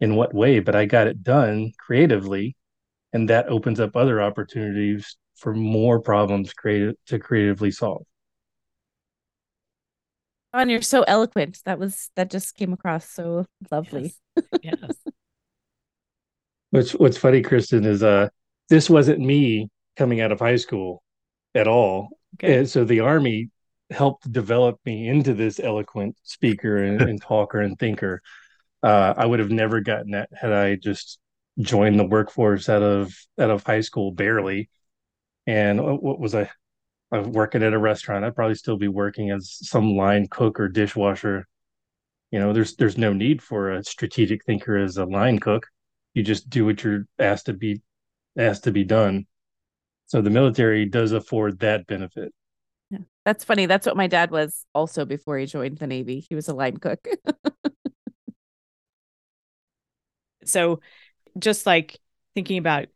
in 0.00 0.16
what 0.16 0.34
way 0.34 0.60
but 0.60 0.74
i 0.74 0.86
got 0.86 1.06
it 1.08 1.22
done 1.22 1.72
creatively. 1.78 2.56
And 3.12 3.28
that 3.30 3.48
opens 3.48 3.80
up 3.80 3.96
other 3.96 4.22
opportunities 4.22 5.16
for 5.36 5.54
more 5.54 6.00
problems 6.00 6.52
created 6.54 6.96
to 7.06 7.18
creatively 7.18 7.70
solve 7.72 8.06
Jon, 10.54 10.68
you're 10.68 10.82
so 10.82 11.02
eloquent. 11.02 11.60
That 11.64 11.78
was 11.78 12.10
that 12.16 12.30
just 12.30 12.56
came 12.56 12.72
across 12.72 13.08
so 13.08 13.46
lovely. 13.70 14.14
Yes. 14.62 14.76
yes. 14.82 14.96
what's 16.70 16.92
what's 16.92 17.16
funny, 17.16 17.42
Krysten, 17.42 17.86
is 17.86 18.02
uh 18.02 18.28
this 18.68 18.90
wasn't 18.90 19.20
me 19.20 19.68
coming 19.96 20.20
out 20.20 20.32
of 20.32 20.40
high 20.40 20.56
school 20.56 21.02
at 21.54 21.68
all. 21.68 22.08
Okay. 22.34 22.58
And 22.58 22.68
so 22.68 22.84
the 22.84 23.00
army 23.00 23.50
helped 23.90 24.30
develop 24.30 24.78
me 24.84 25.08
into 25.08 25.34
this 25.34 25.58
eloquent 25.58 26.16
speaker 26.22 26.82
and, 26.82 27.00
and 27.08 27.20
talker 27.20 27.60
and 27.60 27.78
thinker. 27.78 28.22
Uh, 28.82 29.14
I 29.16 29.26
would 29.26 29.40
have 29.40 29.50
never 29.50 29.80
gotten 29.80 30.12
that 30.12 30.30
had 30.32 30.52
I 30.52 30.76
just 30.76 31.18
joined 31.58 31.98
the 31.98 32.06
workforce 32.06 32.68
out 32.68 32.82
of 32.82 33.14
out 33.38 33.50
of 33.50 33.64
high 33.64 33.82
school 33.82 34.12
barely. 34.12 34.70
And 35.46 35.80
uh, 35.80 35.94
what 35.94 36.18
was 36.18 36.34
I? 36.34 36.50
Was 37.10 37.26
working 37.26 37.62
at 37.62 37.72
a 37.72 37.78
restaurant. 37.78 38.24
I'd 38.24 38.36
probably 38.36 38.54
still 38.54 38.76
be 38.76 38.88
working 38.88 39.30
as 39.30 39.58
some 39.62 39.96
line 39.96 40.28
cook 40.30 40.60
or 40.60 40.68
dishwasher. 40.68 41.46
You 42.30 42.38
know, 42.38 42.52
there's 42.52 42.76
there's 42.76 42.96
no 42.96 43.12
need 43.12 43.42
for 43.42 43.72
a 43.72 43.82
strategic 43.82 44.44
thinker 44.44 44.76
as 44.76 44.96
a 44.96 45.04
line 45.04 45.40
cook. 45.40 45.66
You 46.14 46.22
just 46.22 46.48
do 46.48 46.64
what 46.64 46.84
you're 46.84 47.06
asked 47.18 47.46
to 47.46 47.52
be 47.52 47.82
asked 48.38 48.64
to 48.64 48.72
be 48.72 48.84
done. 48.84 49.26
So 50.06 50.20
the 50.20 50.30
military 50.30 50.86
does 50.86 51.12
afford 51.12 51.60
that 51.60 51.86
benefit. 51.86 52.32
Yeah. 52.90 52.98
That's 53.24 53.44
funny. 53.44 53.66
That's 53.66 53.86
what 53.86 53.96
my 53.96 54.06
dad 54.06 54.30
was 54.30 54.64
also 54.74 55.04
before 55.04 55.38
he 55.38 55.46
joined 55.46 55.78
the 55.78 55.86
Navy. 55.86 56.24
He 56.28 56.34
was 56.34 56.48
a 56.48 56.54
line 56.54 56.76
cook. 56.76 57.06
so 60.44 60.80
just 61.38 61.66
like 61.66 61.98
thinking 62.34 62.58
about 62.58 62.86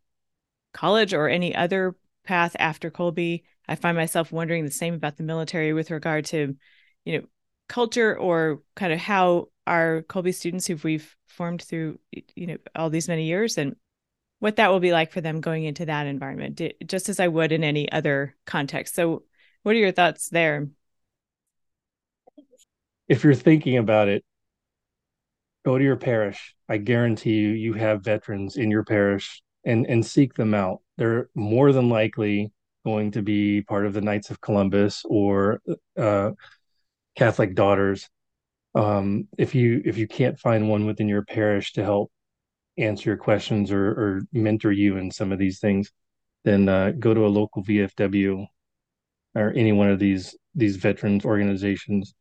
college 0.73 1.13
or 1.13 1.29
any 1.29 1.55
other 1.55 1.95
path 2.25 2.55
after 2.59 2.91
Kolbe, 2.91 3.43
I 3.67 3.75
find 3.75 3.97
myself 3.97 4.31
wondering 4.31 4.65
the 4.65 4.71
same 4.71 4.93
about 4.93 5.17
the 5.17 5.23
military 5.23 5.73
with 5.73 5.91
regard 5.91 6.25
to, 6.25 6.55
you 7.03 7.17
know, 7.17 7.25
culture 7.67 8.17
or 8.17 8.61
kind 8.75 8.93
of 8.93 8.99
how 8.99 9.49
our 9.65 10.03
Kolbe 10.03 10.33
students 10.33 10.67
who 10.67 10.75
we've 10.83 11.15
formed 11.27 11.61
through, 11.61 11.99
you 12.35 12.47
know, 12.47 12.57
all 12.75 12.89
these 12.89 13.07
many 13.07 13.25
years 13.25 13.57
and 13.57 13.75
what 14.39 14.57
that 14.57 14.69
will 14.69 14.79
be 14.79 14.91
like 14.91 15.11
for 15.11 15.21
them 15.21 15.41
going 15.41 15.63
into 15.63 15.85
that 15.85 16.07
environment, 16.07 16.61
just 16.85 17.09
as 17.09 17.19
I 17.19 17.27
would 17.27 17.51
in 17.51 17.63
any 17.63 17.91
other 17.91 18.35
context. 18.45 18.95
So, 18.95 19.23
what 19.63 19.75
are 19.75 19.79
your 19.79 19.91
thoughts 19.91 20.29
there? 20.29 20.67
If 23.07 23.23
you're 23.23 23.33
thinking 23.33 23.77
about 23.77 24.07
it, 24.07 24.23
go 25.63 25.77
to 25.77 25.83
your 25.83 25.95
parish. 25.95 26.55
I 26.69 26.77
guarantee 26.77 27.33
you, 27.33 27.49
you 27.49 27.73
have 27.73 28.03
veterans 28.03 28.57
in 28.57 28.69
your 28.69 28.83
parish 28.83 29.41
and, 29.65 29.85
and 29.87 30.05
seek 30.05 30.35
them 30.35 30.53
out. 30.53 30.81
They're 30.97 31.29
more 31.33 31.71
than 31.71 31.89
likely 31.89 32.51
going 32.85 33.11
to 33.11 33.21
be 33.21 33.61
part 33.63 33.85
of 33.85 33.93
the 33.93 34.01
Knights 34.01 34.29
of 34.29 34.39
Columbus 34.39 35.03
or 35.05 35.59
uh, 35.97 36.31
Catholic 37.17 37.55
Daughters. 37.55 38.07
Um, 38.75 39.27
if 39.37 39.55
you 39.55 39.81
if 39.85 39.97
you 39.97 40.07
can't 40.07 40.39
find 40.39 40.69
one 40.69 40.85
within 40.85 41.09
your 41.09 41.23
parish 41.23 41.73
to 41.73 41.83
help 41.83 42.11
answer 42.77 43.09
your 43.09 43.17
questions 43.17 43.71
or, 43.71 43.87
or 43.87 44.21
mentor 44.33 44.71
you 44.71 44.97
in 44.97 45.09
some 45.09 45.31
of 45.31 45.39
these 45.39 45.59
things, 45.59 45.91
then 46.43 46.69
uh, 46.69 46.91
go 46.99 47.13
to 47.13 47.25
a 47.25 47.27
local 47.27 47.63
VFW 47.63 48.45
or 49.33 49.53
any 49.55 49.71
one 49.71 49.89
of 49.89 49.99
these 49.99 50.35
these 50.53 50.75
veterans 50.75 51.25
organizations. 51.25 52.13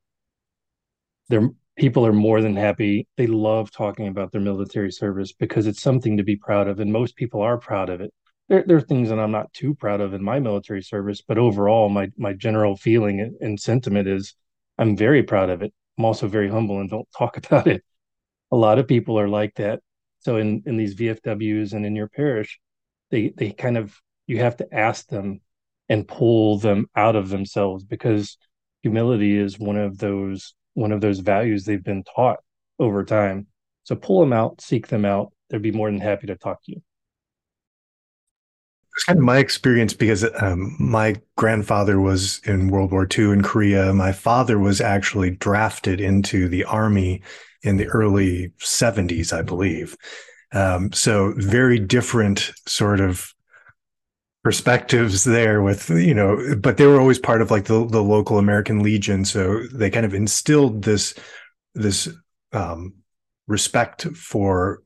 Their 1.29 1.51
people 1.77 2.07
are 2.07 2.13
more 2.13 2.41
than 2.41 2.57
happy. 2.57 3.07
They 3.17 3.27
love 3.27 3.71
talking 3.71 4.09
about 4.09 4.33
their 4.33 4.41
military 4.41 4.93
service 4.93 5.33
because 5.33 5.67
it's 5.67 5.83
something 5.83 6.17
to 6.17 6.25
be 6.25 6.37
proud 6.37 6.69
of, 6.69 6.81
and 6.81 6.93
most 6.93 7.17
people 7.17 7.43
are 7.43 7.59
proud 7.59 7.91
of 7.91 8.01
it 8.01 8.15
there, 8.49 8.65
there 8.67 8.77
are 8.77 8.83
things 8.83 9.09
that 9.09 9.19
I'm 9.19 9.31
not 9.31 9.53
too 9.53 9.75
proud 9.75 10.01
of 10.01 10.15
in 10.15 10.23
my 10.23 10.39
military 10.39 10.83
service, 10.83 11.23
but 11.27 11.39
overall, 11.39 11.89
my 11.89 12.11
my 12.17 12.33
general 12.35 12.77
feeling 12.77 13.37
and, 13.41 13.59
sentiment 13.59 14.09
is 14.09 14.35
I'm 14.79 14.97
very 14.97 15.23
proud 15.23 15.51
of 15.51 15.63
it. 15.63 15.73
I'm 15.99 16.05
also 16.05 16.29
very 16.29 16.49
humble 16.49 16.81
and 16.81 16.91
don't 16.91 17.09
talk 17.19 17.37
about 17.37 17.67
it. 17.67 17.83
A 18.53 18.57
lot 18.57 18.79
of 18.79 18.89
people 18.89 19.19
are 19.19 19.29
like 19.29 19.55
that. 19.57 19.81
So 20.21 20.37
in 20.37 20.63
in 20.67 20.77
these 20.77 20.95
VFWs 20.95 21.73
and 21.73 21.87
in 21.87 21.97
your 21.97 22.09
parish, 22.09 22.61
they 23.11 23.33
they 23.37 23.51
kind 23.53 23.79
of 23.79 23.97
you 24.27 24.39
have 24.39 24.57
to 24.59 24.69
ask 24.73 25.07
them 25.09 25.41
and 25.89 26.09
pull 26.09 26.59
them 26.59 26.87
out 26.97 27.17
of 27.17 27.29
themselves 27.29 27.85
because 27.85 28.39
humility 28.83 29.37
is 29.37 29.59
one 29.59 29.77
of 29.77 29.99
those 29.99 30.55
one 30.75 30.93
of 30.93 31.01
those 31.01 31.21
values 31.21 31.65
they've 31.65 31.85
been 31.85 32.05
taught 32.05 32.41
over 32.79 33.05
time. 33.05 33.47
So 33.85 33.97
pull 33.97 34.21
them 34.21 34.33
out, 34.33 34.61
seek 34.61 34.89
them 34.89 35.05
out. 35.05 35.33
They'd 35.51 35.63
be 35.63 35.73
more 35.73 35.91
than 35.91 36.01
happy 36.01 36.27
to 36.27 36.37
talk 36.37 36.63
to 36.65 36.73
you 36.73 36.83
was 38.95 39.05
kind 39.05 39.19
of 39.19 39.25
my 39.25 39.39
experience 39.39 39.93
because 39.93 40.25
um, 40.41 40.77
my 40.79 41.17
grandfather 41.37 42.01
was 42.01 42.41
in 42.45 42.69
World 42.69 42.93
War 42.93 43.07
II 43.07 43.33
in 43.33 43.43
Korea. 43.43 43.93
My 43.93 44.13
father 44.13 44.59
was 44.59 44.81
actually 44.81 45.31
drafted 45.31 46.01
into 46.01 46.49
the 46.49 46.65
army 46.65 47.23
in 47.63 47.77
the 47.77 47.87
early 47.87 48.53
70s, 48.61 49.33
I 49.33 49.43
believe. 49.43 49.97
Um, 50.53 50.93
so 50.93 51.35
very 51.37 51.79
different 51.79 52.53
sort 52.67 53.01
of 53.01 53.35
perspectives 54.45 55.25
there 55.25 55.63
with 55.63 55.89
you 55.89 56.13
know 56.13 56.55
but 56.61 56.77
they 56.77 56.87
were 56.87 57.01
always 57.01 57.19
part 57.19 57.41
of 57.41 57.51
like 57.51 57.65
the, 57.65 57.87
the 57.87 58.03
local 58.03 58.37
american 58.37 58.83
legion 58.83 59.25
so 59.25 59.63
they 59.73 59.89
kind 59.89 60.05
of 60.05 60.13
instilled 60.13 60.83
this 60.83 61.15
this 61.75 62.11
um, 62.53 62.93
respect 63.47 64.03
for 64.15 64.83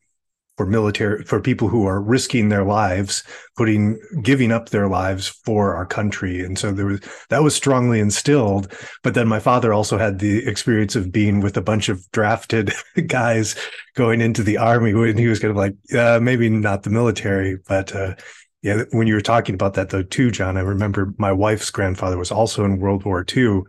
for 0.59 0.67
military 0.67 1.25
for 1.25 1.41
people 1.41 1.69
who 1.69 1.87
are 1.87 2.03
risking 2.03 2.51
their 2.51 2.65
lives 2.65 3.25
putting 3.59 4.01
giving 4.23 4.53
up 4.53 4.69
their 4.69 4.87
lives 4.87 5.27
for 5.27 5.75
our 5.75 5.85
country. 5.85 6.45
And 6.45 6.57
so 6.57 6.71
there 6.71 6.87
was 6.87 7.01
that 7.29 7.43
was 7.43 7.57
strongly 7.57 7.99
instilled. 7.99 8.73
But 9.03 9.15
then 9.15 9.27
my 9.27 9.41
father 9.41 9.73
also 9.73 9.99
had 9.99 10.21
the 10.21 10.47
experience 10.47 10.95
of 10.95 11.11
being 11.11 11.41
with 11.41 11.57
a 11.57 11.61
bunch 11.63 11.89
of 11.89 12.09
drafted 12.13 12.73
guys 13.09 13.57
going 13.97 14.21
into 14.21 14.45
the 14.45 14.59
army 14.59 14.93
and 14.93 15.19
he 15.19 15.27
was 15.27 15.41
kind 15.41 15.51
of 15.51 15.57
like 15.57 15.75
uh, 15.93 16.21
maybe 16.23 16.49
not 16.49 16.85
the 16.85 16.91
military 16.91 17.59
but 17.67 17.95
uh, 17.95 18.15
yeah 18.63 18.85
when 18.93 19.09
you 19.09 19.15
were 19.15 19.21
talking 19.21 19.57
about 19.57 19.75
that 19.75 19.91
though 19.91 20.05
too 20.05 20.31
Jon 20.31 20.57
i 20.57 20.61
remember 20.61 21.13
my 21.19 21.33
wife's 21.33 21.71
grandfather 21.71 22.17
was 22.17 22.31
also 22.31 22.65
in 22.65 22.79
world 22.79 23.05
war 23.05 23.27
ii 23.37 23.61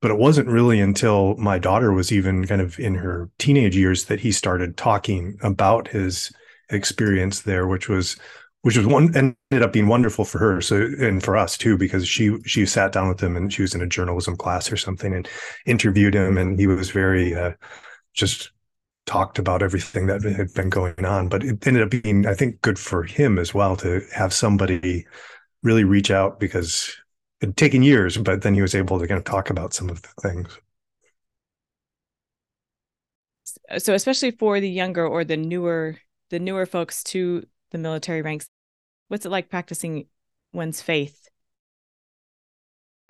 but 0.00 0.10
it 0.10 0.18
wasn't 0.18 0.48
really 0.48 0.80
until 0.80 1.36
my 1.36 1.58
daughter 1.58 1.92
was 1.92 2.10
even 2.12 2.46
kind 2.46 2.60
of 2.60 2.78
in 2.78 2.94
her 2.94 3.30
teenage 3.38 3.76
years 3.76 4.06
that 4.06 4.20
he 4.20 4.32
started 4.32 4.76
talking 4.76 5.38
about 5.42 5.88
his 5.88 6.32
experience 6.70 7.42
there, 7.42 7.66
which 7.66 7.88
was 7.88 8.16
which 8.62 8.76
was 8.76 8.86
one 8.86 9.14
ended 9.16 9.62
up 9.62 9.72
being 9.72 9.86
wonderful 9.88 10.24
for 10.24 10.38
her. 10.38 10.60
So 10.60 10.76
and 11.00 11.22
for 11.22 11.36
us 11.36 11.56
too, 11.56 11.76
because 11.76 12.06
she 12.06 12.36
she 12.44 12.66
sat 12.66 12.92
down 12.92 13.08
with 13.08 13.22
him 13.22 13.36
and 13.36 13.52
she 13.52 13.62
was 13.62 13.74
in 13.74 13.82
a 13.82 13.86
journalism 13.86 14.36
class 14.36 14.70
or 14.72 14.76
something 14.76 15.14
and 15.14 15.28
interviewed 15.66 16.14
him, 16.14 16.38
and 16.38 16.58
he 16.58 16.66
was 16.66 16.90
very 16.90 17.34
uh, 17.34 17.52
just 18.14 18.52
talked 19.06 19.38
about 19.38 19.62
everything 19.62 20.06
that 20.06 20.22
had 20.22 20.52
been 20.54 20.70
going 20.70 21.04
on. 21.04 21.28
But 21.28 21.42
it 21.44 21.66
ended 21.66 21.82
up 21.82 21.90
being, 21.90 22.26
I 22.26 22.34
think, 22.34 22.60
good 22.62 22.78
for 22.78 23.02
him 23.02 23.38
as 23.38 23.54
well 23.54 23.76
to 23.76 24.02
have 24.14 24.32
somebody 24.32 25.06
really 25.62 25.84
reach 25.84 26.10
out 26.10 26.40
because 26.40 26.96
it 27.40 27.56
taken 27.56 27.82
years, 27.82 28.16
but 28.16 28.42
then 28.42 28.54
he 28.54 28.62
was 28.62 28.74
able 28.74 28.98
to 28.98 29.06
kind 29.06 29.18
of 29.18 29.24
talk 29.24 29.50
about 29.50 29.72
some 29.72 29.88
of 29.88 30.02
the 30.02 30.08
things. 30.20 30.58
So, 33.78 33.94
especially 33.94 34.32
for 34.32 34.60
the 34.60 34.70
younger 34.70 35.06
or 35.06 35.24
the 35.24 35.36
newer, 35.36 35.96
the 36.30 36.38
newer 36.38 36.66
folks 36.66 37.02
to 37.04 37.44
the 37.70 37.78
military 37.78 38.22
ranks, 38.22 38.48
what's 39.08 39.26
it 39.26 39.30
like 39.30 39.48
practicing 39.48 40.06
one's 40.52 40.82
faith? 40.82 41.28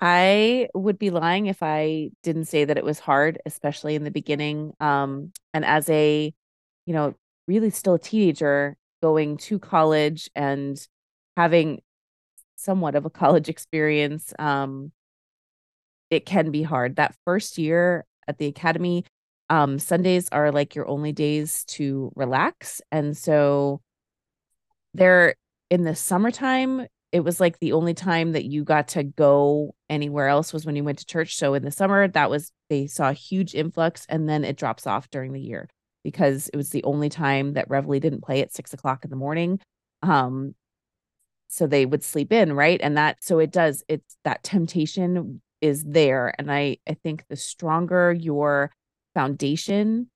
I 0.00 0.68
would 0.74 0.98
be 0.98 1.10
lying 1.10 1.46
if 1.46 1.62
I 1.62 2.10
didn't 2.22 2.46
say 2.46 2.64
that 2.64 2.78
it 2.78 2.84
was 2.84 2.98
hard, 2.98 3.38
especially 3.44 3.94
in 3.94 4.04
the 4.04 4.10
beginning. 4.10 4.72
Um, 4.80 5.32
and 5.52 5.64
as 5.64 5.90
a, 5.90 6.32
you 6.86 6.94
know, 6.94 7.14
really 7.46 7.70
still 7.70 7.94
a 7.94 7.98
teenager 7.98 8.76
going 9.02 9.36
to 9.36 9.58
college 9.58 10.30
and 10.34 10.78
having 11.36 11.82
somewhat 12.60 12.94
of 12.94 13.04
a 13.04 13.10
college 13.10 13.48
experience, 13.48 14.32
um, 14.38 14.92
it 16.10 16.26
can 16.26 16.50
be 16.50 16.62
hard. 16.62 16.96
That 16.96 17.14
first 17.24 17.58
year 17.58 18.04
at 18.26 18.38
the 18.38 18.46
academy, 18.46 19.04
um, 19.48 19.78
Sundays 19.78 20.28
are 20.30 20.52
like 20.52 20.74
your 20.74 20.88
only 20.88 21.12
days 21.12 21.64
to 21.64 22.12
relax. 22.14 22.80
And 22.92 23.16
so 23.16 23.80
they're 24.94 25.34
in 25.70 25.84
the 25.84 25.94
summertime, 25.94 26.86
it 27.12 27.20
was 27.20 27.40
like 27.40 27.58
the 27.58 27.72
only 27.72 27.94
time 27.94 28.32
that 28.32 28.44
you 28.44 28.62
got 28.62 28.88
to 28.88 29.02
go 29.02 29.74
anywhere 29.88 30.28
else 30.28 30.52
was 30.52 30.64
when 30.64 30.76
you 30.76 30.84
went 30.84 30.98
to 30.98 31.06
church. 31.06 31.36
So 31.36 31.54
in 31.54 31.64
the 31.64 31.70
summer, 31.70 32.06
that 32.06 32.30
was 32.30 32.52
they 32.68 32.86
saw 32.86 33.10
a 33.10 33.14
huge 33.14 33.54
influx, 33.54 34.06
and 34.08 34.28
then 34.28 34.44
it 34.44 34.56
drops 34.56 34.86
off 34.86 35.10
during 35.10 35.32
the 35.32 35.40
year 35.40 35.68
because 36.04 36.48
it 36.48 36.56
was 36.56 36.70
the 36.70 36.84
only 36.84 37.08
time 37.08 37.54
that 37.54 37.68
Reveille 37.68 38.00
didn't 38.00 38.22
play 38.22 38.42
at 38.42 38.52
six 38.52 38.72
o'clock 38.72 39.04
in 39.04 39.10
the 39.10 39.16
morning. 39.16 39.58
Um, 40.02 40.54
so 41.50 41.66
they 41.66 41.86
would 41.86 42.02
sleep 42.02 42.32
in, 42.32 42.52
right? 42.52 42.80
And 42.82 42.96
that 42.96 43.22
so 43.22 43.38
it 43.38 43.50
does. 43.50 43.84
It's 43.88 44.16
that 44.24 44.42
temptation 44.42 45.42
is 45.60 45.84
there, 45.84 46.34
and 46.38 46.50
I 46.50 46.78
I 46.88 46.94
think 46.94 47.24
the 47.28 47.36
stronger 47.36 48.12
your 48.12 48.72
foundation, 49.14 50.10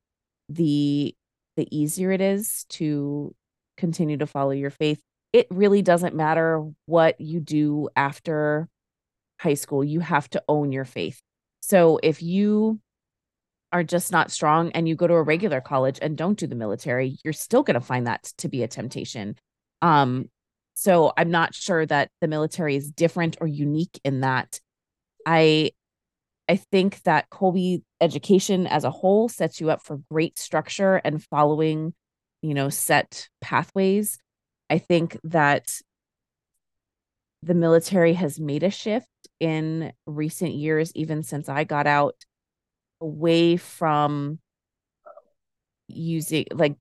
the 0.49 1.15
the 1.57 1.77
easier 1.77 2.11
it 2.11 2.21
is 2.21 2.65
to 2.69 3.35
continue 3.77 4.17
to 4.17 4.27
follow 4.27 4.51
your 4.51 4.71
faith 4.71 5.01
it 5.35 5.49
really 5.51 5.83
doesn't 5.83 6.15
matter 6.15 6.65
what 6.87 7.21
you 7.21 7.41
do 7.41 7.89
after 7.97 8.69
high 9.41 9.55
school. 9.55 9.83
You 9.83 9.99
have 9.99 10.31
to 10.31 10.43
own 10.49 10.71
your 10.71 10.85
faith. 10.85 11.21
So 11.61 11.99
if 12.05 12.23
you 12.23 12.79
are 13.73 13.83
just 13.83 14.13
not 14.13 14.31
strong 14.31 14.71
and 14.71 14.89
you 14.89 14.95
go 14.95 15.09
to 15.09 15.15
a 15.15 15.23
regular 15.25 15.61
college 15.61 15.99
and 16.01 16.17
don't 16.17 16.39
do 16.39 16.47
the 16.47 16.55
military, 16.55 17.19
you're 17.25 17.33
still 17.33 17.65
going 17.65 17.75
to 17.75 17.81
find 17.81 18.07
that 18.07 18.23
to 18.39 18.49
be 18.49 18.63
a 18.63 18.69
temptation. 18.69 19.35
Um, 19.83 20.31
so 20.75 21.13
I'm 21.17 21.31
not 21.31 21.55
sure 21.55 21.87
that 21.87 22.11
the 22.21 22.29
military 22.29 22.77
is 22.77 22.91
different 22.91 23.37
or 23.41 23.47
unique 23.47 24.01
in 24.05 24.21
that. 24.21 24.61
I 25.27 25.71
I 26.49 26.57
think 26.57 27.03
that 27.05 27.31
Kolbe 27.31 27.83
education 28.01 28.67
as 28.67 28.85
a 28.85 28.91
whole 28.91 29.29
sets 29.29 29.61
you 29.61 29.71
up 29.71 29.83
for 29.83 30.03
great 30.11 30.39
structure 30.39 30.97
and 30.97 31.25
following, 31.25 31.95
you 32.43 32.53
know, 32.53 32.69
set 32.69 33.29
pathways. 33.41 34.19
I 34.69 34.79
think 34.79 35.19
that 35.25 35.73
the 37.43 37.55
military 37.55 38.15
has 38.15 38.41
made 38.41 38.63
a 38.63 38.71
shift 38.71 39.09
in 39.41 39.93
recent 40.07 40.53
years, 40.53 40.93
even 40.95 41.23
since 41.23 41.49
I 41.49 41.65
got 41.65 41.87
out, 41.87 42.17
away 43.01 43.57
from 43.57 44.39
using 45.89 46.47
like 46.53 46.77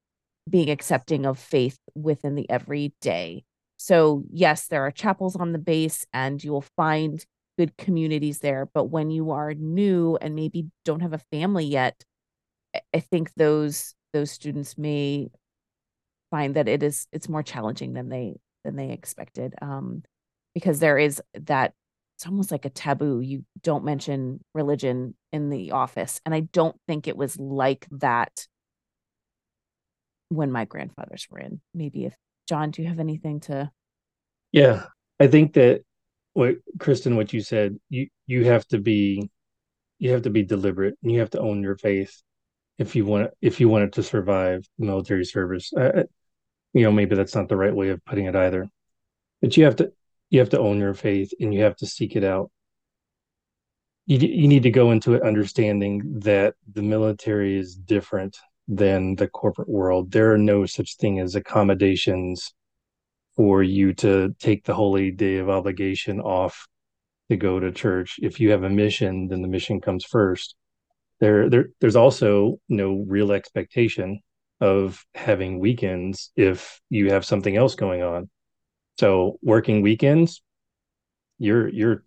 being 0.50 0.70
accepting 0.70 1.26
of 1.26 1.40
faith 1.40 1.78
within 1.96 2.36
the 2.36 2.50
everyday. 2.50 3.44
So, 3.84 4.24
yes, 4.32 4.68
there 4.68 4.86
are 4.86 4.92
chapels 4.92 5.36
on 5.36 5.52
the 5.52 5.60
base 5.60 6.06
and 6.14 6.42
you 6.42 6.54
will 6.54 6.64
find 6.78 7.22
good 7.58 7.76
communities 7.76 8.40
there. 8.40 8.70
But 8.74 8.86
when 8.86 9.12
you 9.12 9.32
are 9.32 9.54
new 9.54 10.18
and 10.22 10.36
maybe 10.36 10.68
don't 10.86 11.02
have 11.02 11.12
a 11.12 11.22
family 11.34 11.66
yet, 11.66 12.02
I 12.94 13.02
think 13.02 13.34
those 13.36 13.94
those 14.14 14.32
students 14.32 14.78
may 14.78 15.28
find 16.32 16.56
that 16.56 16.70
it 16.70 16.82
is 16.82 17.08
it's 17.12 17.28
more 17.28 17.44
challenging 17.44 17.92
than 17.92 18.08
they 18.08 18.36
than 18.64 18.78
they 18.78 18.92
expected 18.92 19.54
um 19.62 20.02
because 20.54 20.80
there 20.80 20.98
is 20.98 21.22
that 21.34 21.74
it's 22.16 22.26
almost 22.26 22.52
like 22.52 22.66
a 22.66 22.70
taboo 22.70 23.20
you 23.20 23.44
don't 23.62 23.84
mention 23.84 24.40
religion 24.54 25.14
in 25.32 25.50
the 25.50 25.72
office 25.72 26.22
and 26.26 26.34
i 26.34 26.40
don't 26.40 26.76
think 26.88 27.08
it 27.08 27.18
was 27.18 27.38
like 27.38 27.86
that 27.92 28.48
when 30.30 30.52
my 30.52 30.66
grandfathers 30.66 31.28
were 31.30 31.40
in 31.40 31.62
maybe 31.74 32.06
if 32.06 32.16
Jon 32.54 32.70
do 32.70 32.84
you 32.84 32.88
have 32.88 33.00
anything 33.00 33.40
to 33.40 33.72
yeah 34.52 34.84
i 35.20 35.26
think 35.26 35.54
that 35.54 35.82
what 36.34 36.56
Krysten 36.78 37.16
what 37.16 37.34
you 37.34 37.42
said 37.42 37.80
you 37.90 38.08
you 38.28 38.46
have 38.46 38.64
to 38.68 38.78
be 38.78 39.28
you 39.98 40.12
have 40.12 40.22
to 40.22 40.30
be 40.30 40.44
deliberate 40.44 40.96
and 41.02 41.12
you 41.12 41.20
have 41.20 41.32
to 41.32 41.40
own 41.40 41.64
your 41.64 41.78
faith 41.78 42.22
if 42.78 42.96
you 42.96 43.06
want 43.06 43.32
if 43.42 43.60
you 43.60 43.70
want 43.70 43.86
it 43.86 43.94
to 43.94 44.04
survive 44.04 44.68
military 44.78 45.26
service. 45.26 45.74
Uh, 45.74 46.04
you 46.74 46.84
know 46.84 46.92
maybe 46.92 47.16
that's 47.16 47.34
not 47.34 47.50
the 47.50 47.58
right 47.58 47.74
way 47.74 47.90
of 47.90 48.06
putting 48.06 48.26
it 48.26 48.36
either 48.36 48.70
but 49.42 49.58
you 49.58 49.64
have 49.64 49.76
to 49.78 49.92
you 50.30 50.40
have 50.40 50.50
to 50.50 50.60
own 50.60 50.78
your 50.78 50.94
faith 50.94 51.34
and 51.40 51.54
you 51.54 51.64
have 51.64 51.76
to 51.78 51.88
seek 51.88 52.16
it 52.16 52.24
out. 52.24 52.52
You, 54.06 54.18
you 54.18 54.48
need 54.48 54.64
to 54.64 54.72
go 54.72 54.92
into 54.92 55.14
it 55.16 55.22
understanding 55.24 56.20
that 56.22 56.54
the 56.72 56.82
military 56.82 57.58
is 57.58 57.76
different 57.76 58.38
than 58.68 59.16
the 59.16 59.28
corporate 59.28 59.70
world 59.70 60.12
there 60.12 60.34
are 60.34 60.38
no 60.38 60.66
such 60.66 60.96
thing 60.98 61.20
as 61.20 61.36
accommodations 61.36 62.54
for 63.36 63.64
you 63.64 63.94
to 63.94 64.34
take 64.40 64.64
the 64.64 64.74
holy 64.74 65.12
day 65.12 65.38
of 65.38 65.50
obligation 65.50 66.20
off 66.22 66.68
to 67.30 67.36
go 67.36 67.60
to 67.60 67.72
church 67.72 68.20
if 68.22 68.40
you 68.40 68.52
have 68.52 68.64
a 68.64 68.70
mission 68.70 69.28
then 69.28 69.42
the 69.42 69.48
mission 69.48 69.82
comes 69.82 70.06
first 70.06 70.56
there, 71.24 71.50
there 71.50 71.68
there's 71.80 71.96
also 71.96 72.60
no 72.68 73.06
real 73.08 73.32
expectation 73.32 74.20
of 74.60 75.06
having 75.16 75.60
weekends 75.60 76.32
if 76.36 76.82
you 76.90 77.12
have 77.12 77.24
something 77.24 77.56
else 77.56 77.76
going 77.76 78.04
on. 78.04 78.30
So 79.00 79.40
working 79.42 79.82
weekends, 79.82 80.42
you're 81.40 81.70
you're 81.70 82.04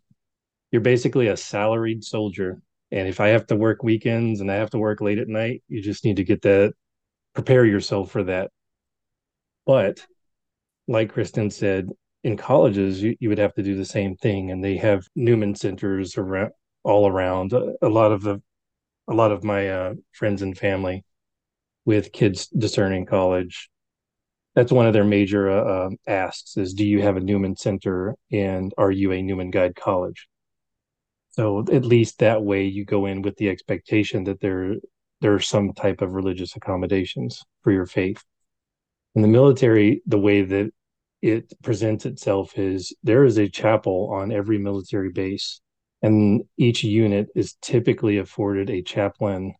you're 0.71 0.83
basically 0.83 1.29
a 1.29 1.37
salaried 1.37 2.05
soldier. 2.05 2.61
And 2.91 3.09
if 3.09 3.20
I 3.20 3.28
have 3.28 3.47
to 3.49 3.57
work 3.57 3.82
weekends 3.82 4.41
and 4.41 4.51
I 4.51 4.57
have 4.57 4.70
to 4.70 4.78
work 4.78 5.01
late 5.01 5.18
at 5.18 5.28
night, 5.28 5.62
you 5.68 5.82
just 5.82 6.05
need 6.05 6.16
to 6.16 6.24
get 6.24 6.43
that 6.43 6.72
prepare 7.34 7.64
yourself 7.64 8.11
for 8.11 8.24
that. 8.24 8.51
But 9.66 10.07
like 10.89 11.12
Krysten 11.12 11.53
said, 11.53 11.91
in 12.22 12.37
colleges, 12.37 13.03
you, 13.03 13.16
you 13.20 13.28
would 13.28 13.39
have 13.39 13.55
to 13.55 13.62
do 13.62 13.76
the 13.76 13.84
same 13.84 14.16
thing. 14.16 14.51
And 14.51 14.62
they 14.64 14.76
have 14.76 15.07
Newman 15.14 15.55
centers 15.55 16.16
around 16.16 16.53
all 16.84 17.09
around. 17.09 17.53
A, 17.53 17.89
lot 17.89 18.12
of 18.12 18.22
the 18.22 18.41
a 19.09 19.14
lot 19.14 19.32
of 19.32 19.45
my 19.45 19.68
uh, 19.68 19.95
friends 20.12 20.43
and 20.43 20.57
family 20.57 21.05
with 21.84 22.12
kids 22.12 22.49
discerning 22.49 23.07
college 23.07 23.70
that's 24.57 24.72
one 24.72 24.87
of 24.87 24.95
their 24.95 25.05
major 25.05 25.51
uh, 25.51 25.87
um, 25.87 25.97
asks 26.09 26.57
is 26.57 26.74
do 26.74 26.84
you 26.84 27.01
have 27.03 27.16
a 27.16 27.20
newman 27.20 27.55
center 27.55 28.16
and 28.32 28.72
are 28.76 28.91
you 28.91 29.12
a 29.12 29.22
newman 29.22 29.51
guide 29.51 29.76
college 29.76 30.26
so 31.37 31.64
at 31.72 31.84
least 31.84 32.18
that 32.18 32.43
way 32.43 32.64
you 32.64 32.84
go 32.84 33.07
in 33.07 33.22
with 33.22 33.37
the 33.37 33.49
expectation 33.49 34.24
that 34.24 34.41
there 34.41 34.74
there 35.20 35.34
are 35.34 35.41
some 35.41 35.72
type 35.72 36.03
of 36.03 36.12
religious 36.12 36.57
accommodations 36.57 37.43
for 37.62 37.72
your 37.72 37.87
faith 37.87 38.22
in 39.14 39.22
the 39.22 39.28
military 39.28 40.03
the 40.07 40.18
way 40.18 40.43
that 40.43 40.70
it 41.22 41.53
presents 41.62 42.05
itself 42.05 42.59
is 42.59 42.95
there 43.03 43.24
is 43.24 43.39
a 43.39 43.49
chapel 43.49 44.11
on 44.12 44.30
every 44.30 44.59
military 44.59 45.11
base 45.11 45.61
and 46.03 46.43
each 46.59 46.84
unit 46.84 47.28
is 47.34 47.55
typically 47.62 48.18
afforded 48.18 48.68
a 48.70 48.82
chaplain 48.82 49.55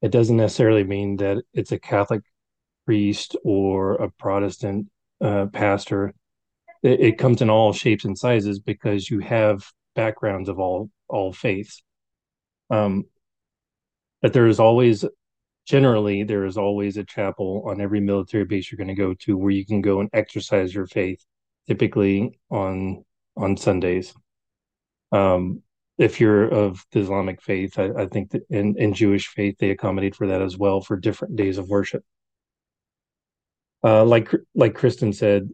it 0.00 0.12
doesn't 0.12 0.36
necessarily 0.36 0.84
mean 0.84 1.16
that 1.16 1.42
it's 1.52 1.72
a 1.72 1.78
Catholic 1.78 2.22
priest 2.86 3.36
or 3.44 3.94
a 3.94 4.10
Protestant 4.10 4.88
uh, 5.20 5.46
pastor. 5.52 6.14
It, 6.82 7.00
it, 7.00 7.18
comes 7.18 7.42
in 7.42 7.50
all 7.50 7.72
shapes 7.72 8.04
and 8.04 8.16
sizes 8.16 8.60
because 8.60 9.10
you 9.10 9.18
have 9.20 9.64
backgrounds 9.96 10.48
of 10.48 10.60
all 10.60 10.90
all 11.08 11.32
faiths. 11.32 11.82
Um, 12.70 13.04
but 14.22 14.32
there 14.32 14.46
is 14.46 14.60
always, 14.60 15.04
generally, 15.66 16.24
there 16.24 16.44
is 16.44 16.56
always 16.56 16.96
a 16.96 17.04
chapel 17.04 17.64
on 17.66 17.80
every 17.80 18.00
military 18.00 18.44
base 18.44 18.70
you're 18.70 18.76
going 18.76 18.88
to 18.88 18.94
go 18.94 19.14
to 19.14 19.36
where 19.36 19.50
you 19.50 19.64
can 19.64 19.80
go 19.80 20.00
and 20.00 20.10
exercise 20.12 20.74
your 20.74 20.86
faith. 20.86 21.24
Typically 21.66 22.38
on 22.50 23.04
on 23.36 23.56
Sundays. 23.56 24.14
Um, 25.12 25.62
if 25.98 26.20
you're 26.20 26.48
of 26.48 26.84
the 26.92 27.00
Islamic 27.00 27.42
faith, 27.42 27.78
I, 27.78 27.90
I 27.96 28.06
think 28.06 28.30
that 28.30 28.42
in, 28.50 28.76
in 28.78 28.94
Jewish 28.94 29.28
faith 29.28 29.56
they 29.58 29.70
accommodate 29.70 30.14
for 30.14 30.28
that 30.28 30.42
as 30.42 30.56
well 30.56 30.80
for 30.80 30.96
different 30.96 31.36
days 31.36 31.58
of 31.58 31.68
worship. 31.68 32.04
Uh, 33.82 34.04
like 34.04 34.32
like 34.54 34.74
Krysten 34.74 35.14
said, 35.14 35.50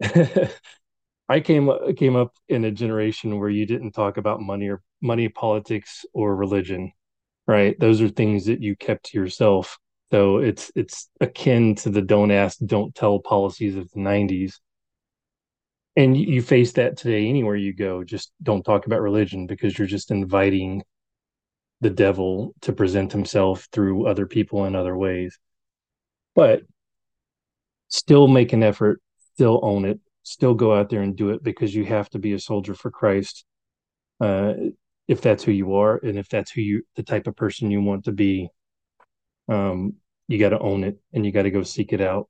I 1.28 1.40
came 1.40 1.68
uh, 1.68 1.92
came 1.96 2.16
up 2.16 2.32
in 2.48 2.64
a 2.64 2.70
generation 2.70 3.38
where 3.38 3.50
you 3.50 3.66
didn't 3.66 3.92
talk 3.92 4.16
about 4.16 4.40
money 4.40 4.68
or 4.68 4.82
money, 5.00 5.28
politics, 5.28 6.04
or 6.12 6.36
religion, 6.36 6.92
right? 7.46 7.78
Those 7.80 8.00
are 8.02 8.08
things 8.08 8.46
that 8.46 8.62
you 8.62 8.76
kept 8.76 9.06
to 9.06 9.18
yourself. 9.18 9.78
So 10.12 10.38
it's 10.38 10.70
it's 10.76 11.08
akin 11.20 11.74
to 11.76 11.90
the 11.90 12.02
don't 12.02 12.30
ask, 12.30 12.58
don't 12.64 12.94
tell 12.94 13.18
policies 13.20 13.76
of 13.76 13.90
the 13.92 14.00
'90s 14.00 14.58
and 15.96 16.16
you 16.16 16.42
face 16.42 16.72
that 16.72 16.96
today 16.96 17.28
anywhere 17.28 17.56
you 17.56 17.72
go 17.72 18.02
just 18.04 18.32
don't 18.42 18.64
talk 18.64 18.86
about 18.86 19.00
religion 19.00 19.46
because 19.46 19.78
you're 19.78 19.86
just 19.86 20.10
inviting 20.10 20.82
the 21.80 21.90
devil 21.90 22.54
to 22.62 22.72
present 22.72 23.12
himself 23.12 23.68
through 23.72 24.06
other 24.06 24.26
people 24.26 24.64
in 24.64 24.74
other 24.74 24.96
ways 24.96 25.38
but 26.34 26.62
still 27.88 28.26
make 28.26 28.52
an 28.52 28.62
effort 28.62 29.00
still 29.34 29.60
own 29.62 29.84
it 29.84 30.00
still 30.24 30.54
go 30.54 30.74
out 30.74 30.90
there 30.90 31.02
and 31.02 31.16
do 31.16 31.30
it 31.30 31.42
because 31.42 31.74
you 31.74 31.84
have 31.84 32.10
to 32.10 32.18
be 32.18 32.32
a 32.32 32.38
soldier 32.38 32.74
for 32.74 32.90
christ 32.90 33.44
uh, 34.20 34.54
if 35.06 35.20
that's 35.20 35.44
who 35.44 35.52
you 35.52 35.74
are 35.74 35.98
and 35.98 36.18
if 36.18 36.28
that's 36.28 36.50
who 36.50 36.60
you 36.60 36.82
the 36.96 37.02
type 37.02 37.26
of 37.26 37.36
person 37.36 37.70
you 37.70 37.80
want 37.80 38.04
to 38.04 38.12
be 38.12 38.48
um, 39.48 39.94
you 40.26 40.38
got 40.38 40.50
to 40.50 40.58
own 40.58 40.82
it 40.84 40.98
and 41.12 41.24
you 41.24 41.30
got 41.30 41.42
to 41.42 41.50
go 41.50 41.62
seek 41.62 41.92
it 41.92 42.00
out 42.00 42.28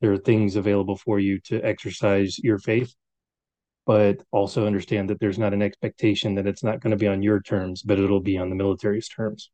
there 0.00 0.12
are 0.12 0.18
things 0.18 0.56
available 0.56 0.96
for 0.96 1.18
you 1.18 1.40
to 1.40 1.60
exercise 1.62 2.38
your 2.38 2.58
faith 2.58 2.94
but 3.86 4.20
also 4.32 4.66
understand 4.66 5.08
that 5.08 5.20
there's 5.20 5.38
not 5.38 5.54
an 5.54 5.62
expectation 5.62 6.34
that 6.34 6.46
it's 6.46 6.64
not 6.64 6.80
going 6.80 6.90
to 6.90 6.96
be 6.96 7.06
on 7.06 7.22
your 7.22 7.40
terms, 7.40 7.82
but 7.82 8.00
it'll 8.00 8.20
be 8.20 8.36
on 8.36 8.50
the 8.50 8.56
military's 8.56 9.08
terms. 9.08 9.50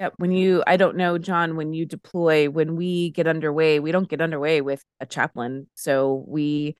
Yep. 0.00 0.14
When 0.16 0.32
you, 0.32 0.64
I 0.66 0.76
don't 0.76 0.96
know, 0.96 1.18
Jon, 1.18 1.56
when 1.56 1.72
you 1.72 1.86
deploy, 1.86 2.50
when 2.50 2.74
we 2.74 3.10
get 3.10 3.28
underway, 3.28 3.78
we 3.78 3.92
don't 3.92 4.08
get 4.08 4.20
underway 4.20 4.60
with 4.60 4.82
a 4.98 5.06
chaplain. 5.06 5.68
So 5.74 6.24
we 6.26 6.76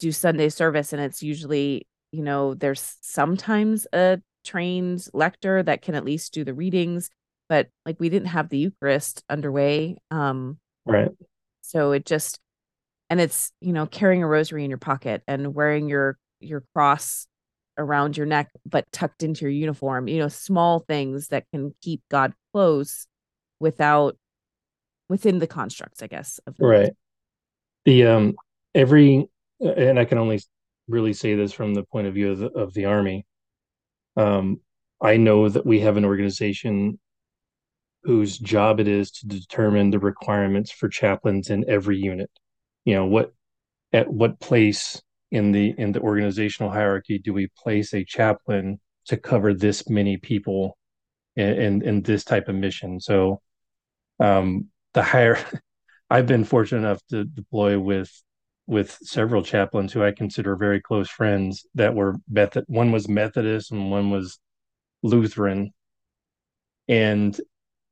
do 0.00 0.10
Sunday 0.10 0.48
service, 0.48 0.92
and 0.92 1.00
it's 1.00 1.22
usually, 1.22 1.86
you 2.10 2.22
know, 2.22 2.54
there's 2.54 2.96
sometimes 3.00 3.86
a 3.92 4.20
trained 4.44 5.06
lector 5.14 5.62
that 5.62 5.82
can 5.82 5.94
at 5.94 6.04
least 6.04 6.34
do 6.34 6.44
the 6.44 6.52
readings, 6.52 7.10
but 7.48 7.68
like 7.84 8.00
we 8.00 8.08
didn't 8.08 8.28
have 8.28 8.48
the 8.48 8.58
Eucharist 8.58 9.22
underway. 9.30 9.98
Um, 10.10 10.58
right. 10.84 11.10
So 11.62 11.92
it 11.92 12.04
just, 12.04 12.40
and 13.08 13.20
it's, 13.20 13.52
you 13.60 13.72
know, 13.72 13.86
carrying 13.86 14.22
a 14.22 14.28
rosary 14.28 14.64
in 14.64 14.70
your 14.70 14.78
pocket 14.78 15.22
and 15.28 15.54
wearing 15.54 15.88
your, 15.88 16.18
your 16.40 16.64
cross 16.74 17.26
around 17.78 18.16
your 18.16 18.26
neck, 18.26 18.50
but 18.64 18.90
tucked 18.92 19.22
into 19.22 19.42
your 19.42 19.50
uniform, 19.50 20.08
you 20.08 20.18
know, 20.18 20.28
small 20.28 20.80
things 20.80 21.28
that 21.28 21.44
can 21.52 21.74
keep 21.82 22.02
God 22.10 22.32
close 22.52 23.06
without, 23.60 24.16
within 25.08 25.38
the 25.38 25.46
constructs, 25.46 26.02
I 26.02 26.06
guess. 26.06 26.40
Of 26.46 26.56
the 26.56 26.66
right. 26.66 26.92
The, 27.84 28.06
um, 28.06 28.36
every, 28.74 29.28
and 29.60 29.98
I 29.98 30.04
can 30.04 30.18
only 30.18 30.40
really 30.88 31.12
say 31.12 31.34
this 31.34 31.52
from 31.52 31.74
the 31.74 31.84
point 31.84 32.06
of 32.06 32.14
view 32.14 32.32
of 32.32 32.38
the, 32.38 32.50
of 32.50 32.74
the 32.74 32.86
army. 32.86 33.26
Um, 34.16 34.60
I 35.00 35.16
know 35.16 35.48
that 35.48 35.66
we 35.66 35.80
have 35.80 35.96
an 35.96 36.04
organization 36.04 36.98
whose 38.02 38.38
job 38.38 38.80
it 38.80 38.88
is 38.88 39.10
to 39.10 39.26
determine 39.26 39.90
the 39.90 39.98
requirements 39.98 40.70
for 40.70 40.88
chaplains 40.88 41.50
in 41.50 41.68
every 41.68 41.98
unit. 41.98 42.30
You 42.84 42.94
know, 42.94 43.04
what 43.06 43.32
at 43.92 44.08
what 44.08 44.38
place 44.40 45.02
in 45.30 45.52
the 45.52 45.74
in 45.78 45.92
the 45.92 46.00
organizational 46.00 46.70
hierarchy 46.70 47.18
do 47.18 47.32
we 47.32 47.48
place 47.58 47.92
a 47.92 48.04
chaplain 48.04 48.78
to 49.06 49.16
cover 49.16 49.54
this 49.54 49.88
many 49.88 50.16
people 50.16 50.76
in 51.36 51.48
in, 51.48 51.82
in 51.82 52.02
this 52.02 52.24
type 52.24 52.48
of 52.48 52.54
mission? 52.54 53.00
So 53.00 53.40
um 54.20 54.68
the 54.94 55.02
higher 55.02 55.38
I've 56.10 56.26
been 56.26 56.44
fortunate 56.44 56.80
enough 56.80 57.00
to 57.10 57.24
deploy 57.24 57.78
with 57.78 58.10
with 58.66 58.98
several 59.02 59.42
chaplains 59.42 59.92
who 59.92 60.02
I 60.02 60.12
consider 60.12 60.56
very 60.56 60.80
close 60.80 61.08
friends 61.08 61.66
that 61.74 61.94
were 61.94 62.16
Method 62.28 62.64
one 62.66 62.92
was 62.92 63.08
Methodist 63.08 63.70
and 63.72 63.90
one 63.90 64.10
was 64.10 64.38
Lutheran. 65.02 65.72
And 66.88 67.38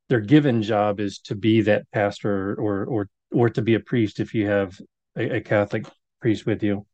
their 0.08 0.20
given 0.20 0.62
job 0.62 1.00
is 1.00 1.18
to 1.20 1.34
be 1.34 1.62
that 1.62 1.90
pastor 1.92 2.54
or 2.54 2.84
or 2.84 3.08
or 3.32 3.50
to 3.50 3.62
be 3.62 3.74
a 3.74 3.80
priest 3.80 4.20
if 4.20 4.34
you 4.34 4.46
have 4.46 4.78
a, 5.16 5.36
a 5.36 5.40
Catholic 5.40 5.86
priest 6.20 6.46
with 6.46 6.62
you. 6.62 6.86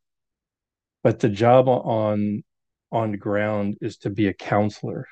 But 1.03 1.19
the 1.19 1.29
job 1.29 1.67
on 1.67 2.43
on 2.91 3.13
ground 3.13 3.77
is 3.81 3.97
to 3.97 4.09
be 4.09 4.27
a 4.27 4.33
counselor. 4.33 5.07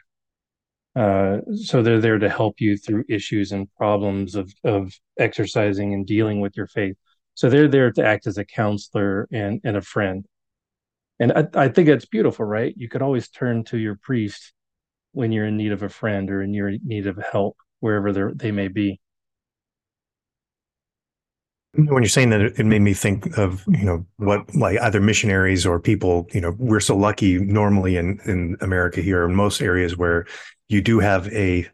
Uh, 0.95 1.37
so 1.55 1.81
they're 1.81 2.01
there 2.01 2.17
to 2.17 2.29
help 2.29 2.59
you 2.59 2.75
through 2.75 3.05
issues 3.09 3.51
and 3.51 3.73
problems 3.75 4.35
of 4.35 4.53
of 4.63 4.93
exercising 5.17 5.93
and 5.93 6.05
dealing 6.05 6.41
with 6.41 6.57
your 6.57 6.67
faith. 6.67 6.97
So 7.35 7.49
they're 7.49 7.67
there 7.67 7.91
to 7.91 8.05
act 8.05 8.27
as 8.27 8.37
a 8.37 8.45
counselor 8.45 9.27
and 9.31 9.61
and 9.63 9.77
a 9.77 9.81
friend. 9.81 10.25
And 11.19 11.33
I, 11.33 11.47
I 11.53 11.67
think 11.69 11.89
it's 11.89 12.05
beautiful, 12.05 12.45
right? 12.45 12.73
You 12.77 12.89
could 12.89 13.01
always 13.01 13.29
turn 13.29 13.63
to 13.65 13.77
your 13.77 13.95
priest 14.01 14.53
when 15.11 15.31
you're 15.31 15.47
in 15.47 15.57
need 15.57 15.71
of 15.71 15.83
a 15.83 15.89
friend 15.89 16.29
or 16.31 16.41
in 16.41 16.53
your 16.53 16.71
need 16.83 17.07
of 17.07 17.17
help 17.17 17.57
wherever 17.79 18.33
they 18.33 18.51
may 18.51 18.67
be. 18.67 18.99
When 21.73 22.01
you're 22.01 22.09
saying 22.09 22.31
that, 22.31 22.41
it 22.41 22.65
made 22.65 22.81
me 22.81 22.93
think 22.93 23.37
of 23.37 23.63
you 23.67 23.85
know 23.85 24.05
what 24.17 24.53
like 24.55 24.79
either 24.79 24.99
missionaries 24.99 25.65
or 25.65 25.79
people. 25.79 26.27
You 26.33 26.41
know, 26.41 26.55
we're 26.57 26.79
so 26.79 26.95
lucky 26.95 27.37
normally 27.37 27.97
in 27.97 28.19
in 28.25 28.57
America 28.61 29.01
here 29.01 29.25
in 29.25 29.35
most 29.35 29.61
areas 29.61 29.95
where 29.95 30.25
you 30.67 30.81
do 30.81 30.99
have 30.99 31.27
a 31.33 31.67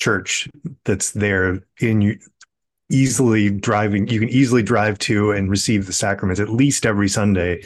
church 0.00 0.48
that's 0.84 1.12
there 1.12 1.60
in 1.80 2.00
you 2.00 2.18
easily 2.90 3.50
driving 3.50 4.08
you 4.08 4.18
can 4.18 4.28
easily 4.30 4.62
drive 4.62 4.98
to 4.98 5.30
and 5.32 5.50
receive 5.50 5.86
the 5.86 5.92
sacraments 5.92 6.40
at 6.40 6.48
least 6.48 6.86
every 6.86 7.08
sunday 7.08 7.62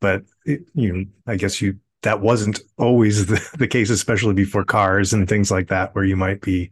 but 0.00 0.22
it, 0.44 0.62
you 0.74 0.92
know 0.92 1.04
i 1.28 1.36
guess 1.36 1.62
you 1.62 1.78
that 2.02 2.20
wasn't 2.20 2.60
always 2.78 3.26
the, 3.28 3.48
the 3.58 3.68
case 3.68 3.90
especially 3.90 4.34
before 4.34 4.64
cars 4.64 5.12
and 5.12 5.28
things 5.28 5.50
like 5.50 5.68
that 5.68 5.94
where 5.94 6.04
you 6.04 6.16
might 6.16 6.40
be 6.40 6.70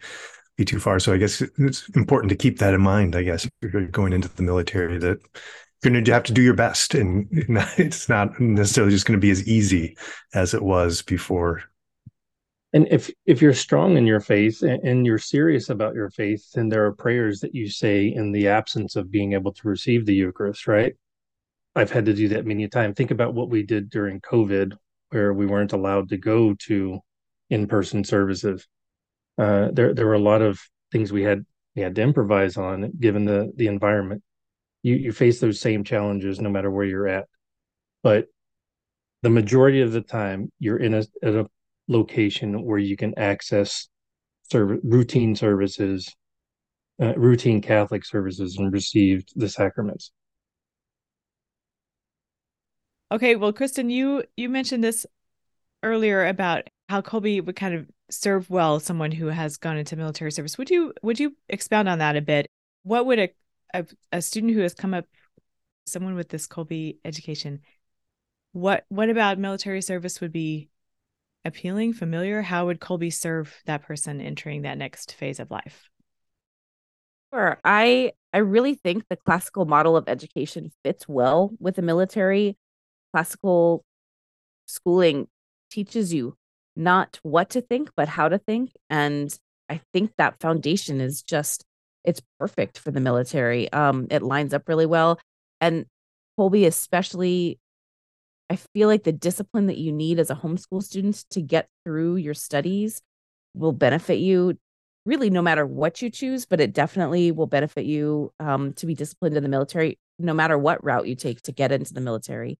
be 0.56 0.64
too 0.64 0.78
far. 0.78 0.98
So 0.98 1.12
I 1.12 1.16
guess 1.16 1.42
it's 1.58 1.88
important 1.90 2.30
to 2.30 2.36
keep 2.36 2.58
that 2.58 2.74
in 2.74 2.80
mind. 2.80 3.16
I 3.16 3.22
guess 3.22 3.44
if 3.44 3.72
you're 3.72 3.86
going 3.86 4.12
into 4.12 4.28
the 4.28 4.42
military, 4.42 4.98
that 4.98 5.18
you're 5.82 5.92
going 5.92 6.04
to 6.04 6.12
have 6.12 6.24
to 6.24 6.32
do 6.32 6.42
your 6.42 6.54
best, 6.54 6.94
and 6.94 7.26
it's 7.76 8.08
not 8.08 8.38
necessarily 8.40 8.92
just 8.92 9.06
going 9.06 9.18
to 9.18 9.24
be 9.24 9.30
as 9.30 9.46
easy 9.48 9.96
as 10.32 10.54
it 10.54 10.62
was 10.62 11.02
before. 11.02 11.62
And 12.72 12.88
if 12.90 13.08
if 13.24 13.40
you're 13.40 13.54
strong 13.54 13.96
in 13.96 14.04
your 14.04 14.18
faith 14.18 14.62
and 14.62 15.06
you're 15.06 15.18
serious 15.18 15.70
about 15.70 15.94
your 15.94 16.10
faith, 16.10 16.50
then 16.54 16.68
there 16.68 16.84
are 16.84 16.92
prayers 16.92 17.38
that 17.40 17.54
you 17.54 17.70
say 17.70 18.08
in 18.08 18.32
the 18.32 18.48
absence 18.48 18.96
of 18.96 19.12
being 19.12 19.32
able 19.32 19.52
to 19.52 19.68
receive 19.68 20.06
the 20.06 20.14
Eucharist, 20.14 20.66
right? 20.66 20.94
I've 21.76 21.92
had 21.92 22.04
to 22.06 22.14
do 22.14 22.28
that 22.28 22.46
many 22.46 22.64
a 22.64 22.68
time. 22.68 22.92
Think 22.92 23.12
about 23.12 23.34
what 23.34 23.48
we 23.48 23.62
did 23.62 23.90
during 23.90 24.20
COVID, 24.20 24.76
where 25.10 25.32
we 25.32 25.46
weren't 25.46 25.72
allowed 25.72 26.08
to 26.08 26.16
go 26.16 26.54
to 26.66 26.98
in-person 27.50 28.04
services 28.04 28.66
uh, 29.38 29.70
there 29.72 29.94
there 29.94 30.06
were 30.06 30.14
a 30.14 30.18
lot 30.18 30.42
of 30.42 30.60
things 30.92 31.12
we 31.12 31.22
had 31.22 31.44
we 31.74 31.82
had 31.82 31.94
to 31.96 32.02
improvise 32.02 32.56
on 32.56 32.92
given 33.00 33.24
the 33.24 33.52
the 33.56 33.66
environment. 33.66 34.22
You 34.82 34.94
you 34.96 35.12
face 35.12 35.40
those 35.40 35.60
same 35.60 35.84
challenges 35.84 36.40
no 36.40 36.50
matter 36.50 36.70
where 36.70 36.84
you're 36.84 37.08
at, 37.08 37.26
but 38.02 38.26
the 39.22 39.30
majority 39.30 39.80
of 39.80 39.92
the 39.92 40.02
time 40.02 40.52
you're 40.58 40.76
in 40.76 40.94
a 40.94 41.04
at 41.22 41.34
a 41.34 41.48
location 41.88 42.62
where 42.64 42.78
you 42.78 42.96
can 42.96 43.18
access 43.18 43.88
serv- 44.50 44.80
routine 44.84 45.34
services, 45.34 46.14
uh, 47.00 47.14
routine 47.14 47.60
Catholic 47.60 48.04
services, 48.04 48.56
and 48.58 48.72
receive 48.72 49.24
the 49.34 49.48
sacraments. 49.48 50.12
Okay, 53.10 53.36
well, 53.36 53.52
Krysten, 53.52 53.90
you 53.90 54.24
you 54.36 54.48
mentioned 54.48 54.82
this 54.82 55.06
earlier 55.82 56.26
about 56.26 56.68
how 56.88 57.00
Kolbe 57.00 57.44
would 57.44 57.56
kind 57.56 57.74
of 57.74 57.86
serve 58.10 58.50
well 58.50 58.80
someone 58.80 59.12
who 59.12 59.28
has 59.28 59.56
gone 59.56 59.76
into 59.76 59.96
military 59.96 60.32
service. 60.32 60.58
Would 60.58 60.70
you 60.70 60.92
would 61.02 61.18
you 61.18 61.36
expound 61.48 61.88
on 61.88 61.98
that 61.98 62.16
a 62.16 62.20
bit? 62.20 62.46
What 62.82 63.06
would 63.06 63.18
a 63.18 63.28
a, 63.72 63.86
a 64.12 64.22
student 64.22 64.54
who 64.54 64.60
has 64.60 64.74
come 64.74 64.94
up, 64.94 65.06
someone 65.86 66.14
with 66.14 66.28
this 66.28 66.46
Kolbe 66.46 66.98
education, 67.04 67.60
what 68.52 68.84
what 68.88 69.10
about 69.10 69.38
military 69.38 69.82
service 69.82 70.20
would 70.20 70.32
be 70.32 70.68
appealing, 71.44 71.92
familiar? 71.92 72.40
How 72.40 72.66
would 72.66 72.80
Kolbe 72.80 73.12
serve 73.12 73.54
that 73.66 73.82
person 73.82 74.20
entering 74.20 74.62
that 74.62 74.78
next 74.78 75.14
phase 75.14 75.40
of 75.40 75.50
life? 75.50 75.90
Sure. 77.32 77.58
I 77.64 78.12
I 78.32 78.38
really 78.38 78.74
think 78.74 79.04
the 79.08 79.16
classical 79.16 79.64
model 79.64 79.96
of 79.96 80.08
education 80.08 80.70
fits 80.84 81.08
well 81.08 81.50
with 81.58 81.76
the 81.76 81.82
military. 81.82 82.56
Classical 83.12 83.84
schooling 84.66 85.28
teaches 85.70 86.14
you 86.14 86.36
not 86.76 87.18
what 87.22 87.50
to 87.50 87.60
think, 87.60 87.90
but 87.96 88.08
how 88.08 88.28
to 88.28 88.38
think. 88.38 88.72
And 88.90 89.36
I 89.68 89.80
think 89.92 90.12
that 90.18 90.40
foundation 90.40 91.00
is 91.00 91.22
just 91.22 91.64
it's 92.04 92.20
perfect 92.38 92.78
for 92.78 92.90
the 92.90 93.00
military. 93.00 93.72
Um, 93.72 94.06
it 94.10 94.22
lines 94.22 94.52
up 94.52 94.68
really 94.68 94.86
well. 94.86 95.18
And 95.60 95.86
Kolbe, 96.38 96.66
especially, 96.66 97.58
I 98.50 98.56
feel 98.56 98.88
like 98.88 99.04
the 99.04 99.12
discipline 99.12 99.68
that 99.68 99.78
you 99.78 99.90
need 99.90 100.18
as 100.18 100.30
a 100.30 100.34
homeschool 100.34 100.82
student 100.82 101.24
to 101.30 101.40
get 101.40 101.68
through 101.84 102.16
your 102.16 102.34
studies 102.34 103.00
will 103.54 103.72
benefit 103.72 104.18
you 104.18 104.58
really 105.06 105.30
no 105.30 105.42
matter 105.42 105.66
what 105.66 106.02
you 106.02 106.10
choose, 106.10 106.46
but 106.46 106.60
it 106.60 106.72
definitely 106.72 107.30
will 107.30 107.46
benefit 107.46 107.84
you 107.84 108.32
um, 108.40 108.72
to 108.74 108.86
be 108.86 108.94
disciplined 108.94 109.36
in 109.36 109.42
the 109.42 109.48
military, 109.48 109.98
no 110.18 110.34
matter 110.34 110.58
what 110.58 110.82
route 110.84 111.06
you 111.06 111.14
take 111.14 111.42
to 111.42 111.52
get 111.52 111.72
into 111.72 111.94
the 111.94 112.00
military. 112.00 112.58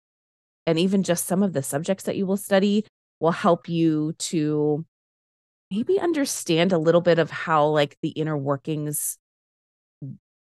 And 0.67 0.79
even 0.79 1.03
just 1.03 1.27
some 1.27 1.43
of 1.43 1.53
the 1.53 1.62
subjects 1.62 2.05
that 2.05 2.17
you 2.17 2.27
will 2.27 2.37
study 2.37 2.87
will 3.21 3.33
help 3.33 3.69
you 3.69 4.15
to 4.19 4.85
maybe 5.71 5.99
understand 5.99 6.73
a 6.73 6.79
little 6.79 7.01
bit 7.01 7.19
of 7.19 7.31
how 7.31 7.67
like 7.67 7.97
the 8.03 8.11
inner 8.11 8.37
workings 8.37 9.19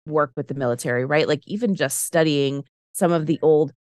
work 0.05 0.31
with 0.35 0.47
the 0.47 0.53
military, 0.53 1.05
right? 1.05 1.27
Like 1.27 1.41
even 1.47 1.75
just 1.75 2.05
studying 2.05 2.63
some 2.93 3.11
of 3.11 3.25
the 3.25 3.39
old 3.41 3.73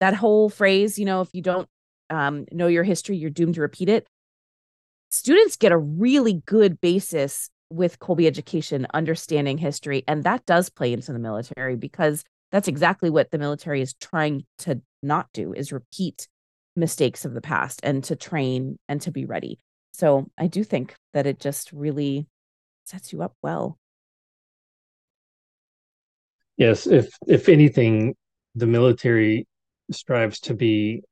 that 0.00 0.14
whole 0.14 0.48
phrase, 0.50 0.98
you 0.98 1.04
know, 1.04 1.22
if 1.22 1.28
you 1.32 1.42
don't 1.42 1.68
um, 2.10 2.44
know 2.52 2.66
your 2.66 2.84
history, 2.84 3.16
you're 3.16 3.30
doomed 3.30 3.54
to 3.54 3.62
repeat 3.62 3.88
it. 3.88 4.06
Students 5.10 5.56
get 5.56 5.72
a 5.72 5.78
really 5.78 6.42
good 6.46 6.80
basis 6.80 7.48
with 7.70 7.98
Kolbe 7.98 8.26
education, 8.26 8.86
understanding 8.92 9.58
history, 9.58 10.04
and 10.06 10.24
that 10.24 10.44
does 10.46 10.68
play 10.68 10.92
into 10.92 11.12
the 11.12 11.18
military 11.18 11.76
because 11.76 12.24
that's 12.52 12.68
exactly 12.68 13.10
what 13.10 13.30
the 13.30 13.38
military 13.38 13.80
is 13.80 13.94
trying 13.94 14.44
to 14.58 14.80
not 15.02 15.28
do 15.32 15.52
is 15.52 15.72
repeat 15.72 16.28
mistakes 16.76 17.24
of 17.24 17.34
the 17.34 17.40
past 17.40 17.80
and 17.82 18.04
to 18.04 18.16
train 18.16 18.78
and 18.88 19.00
to 19.02 19.10
be 19.10 19.24
ready. 19.24 19.58
So 19.92 20.30
I 20.36 20.46
do 20.46 20.62
think 20.62 20.94
that 21.14 21.26
it 21.26 21.40
just 21.40 21.72
really 21.72 22.26
sets 22.84 23.12
you 23.12 23.22
up 23.22 23.34
well. 23.42 23.78
Yes, 26.56 26.86
if 26.86 27.16
if 27.26 27.48
anything, 27.48 28.14
the 28.54 28.66
military 28.66 29.46
strives 29.90 30.40
to 30.40 30.54
be 30.54 31.02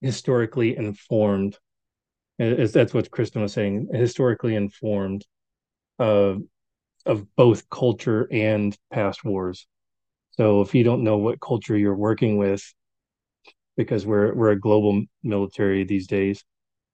historically 0.00 0.76
informed. 0.76 1.58
As 2.38 2.72
that's 2.72 2.94
what 2.94 3.10
Krysten 3.10 3.42
was 3.42 3.52
saying, 3.52 3.88
historically 3.92 4.56
informed 4.56 5.24
of 5.98 6.42
of 7.06 7.34
both 7.36 7.68
culture 7.68 8.28
and 8.30 8.76
past 8.92 9.24
wars. 9.24 9.66
So 10.30 10.62
if 10.62 10.74
you 10.74 10.82
don't 10.82 11.04
know 11.04 11.18
what 11.18 11.40
culture 11.40 11.76
you're 11.76 11.94
working 11.94 12.36
with, 12.36 12.62
because 13.76 14.06
we're 14.06 14.34
we're 14.34 14.50
a 14.50 14.60
global 14.60 15.02
military 15.22 15.84
these 15.84 16.06
days. 16.06 16.44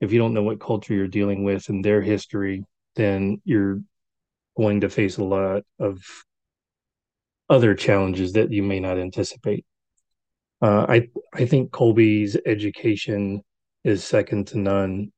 If 0.01 0.13
you 0.13 0.19
don't 0.19 0.35
know 0.35 0.43
what 0.43 0.61
culture 0.61 0.95
you're 0.95 1.09
dealing 1.09 1.45
with 1.45 1.69
and 1.69 1.85
their 1.85 2.03
history, 2.03 2.65
then 2.97 3.41
you're 3.45 3.81
going 4.57 4.81
to 4.81 4.91
face 4.91 5.19
a 5.19 5.25
lot 5.25 5.63
of 5.79 6.03
other 7.49 7.75
challenges 7.75 8.35
that 8.35 8.53
you 8.53 8.63
may 8.63 8.81
not 8.81 8.99
anticipate. 8.99 9.65
Uh, 10.61 10.87
I 10.89 11.09
I 11.35 11.47
think 11.47 11.71
Kolbe's 11.71 12.37
education 12.47 13.43
is 13.85 14.05
second 14.05 14.49
to 14.49 14.59
none 14.59 15.13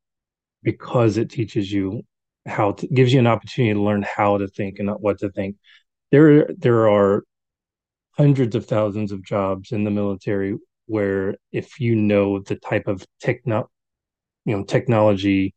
because 0.63 1.17
it 1.17 1.31
teaches 1.31 1.73
you 1.73 2.03
how 2.47 2.73
to 2.73 2.87
gives 2.89 3.13
you 3.13 3.19
an 3.19 3.27
opportunity 3.27 3.75
to 3.75 3.83
learn 3.83 4.03
how 4.03 4.39
to 4.39 4.49
think 4.49 4.79
and 4.79 4.87
not 4.87 5.01
what 5.03 5.19
to 5.21 5.31
think. 5.31 5.57
There 6.11 6.47
there 6.59 6.89
are 6.89 7.25
hundreds 8.13 8.55
of 8.55 8.67
thousands 8.67 9.13
of 9.13 9.25
jobs 9.25 9.73
in 9.73 9.85
the 9.85 9.91
military 9.91 10.57
where 10.91 11.37
if 11.53 11.79
you 11.81 11.95
know 11.95 12.41
the 12.41 12.57
type 12.57 12.89
of 12.89 13.07
techno 13.21 13.71
you 14.45 14.57
know 14.57 14.65
technology 14.65 15.55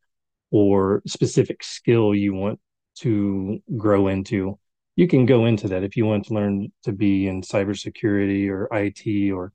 or 0.51 1.01
specific 1.07 1.63
skill 1.63 2.13
you 2.13 2.34
want 2.34 2.59
to 2.95 3.59
grow 3.75 4.07
into 4.07 4.57
you 4.95 5.07
can 5.07 5.25
go 5.25 5.45
into 5.45 5.69
that. 5.69 5.84
If 5.84 5.97
you 5.97 6.05
want 6.05 6.25
to 6.25 6.36
learn 6.36 6.71
to 6.84 6.91
be 6.91 7.27
in 7.27 7.41
cybersecurity 7.41 8.47
or 8.47 8.69
IT 8.71 9.31
or 9.31 9.51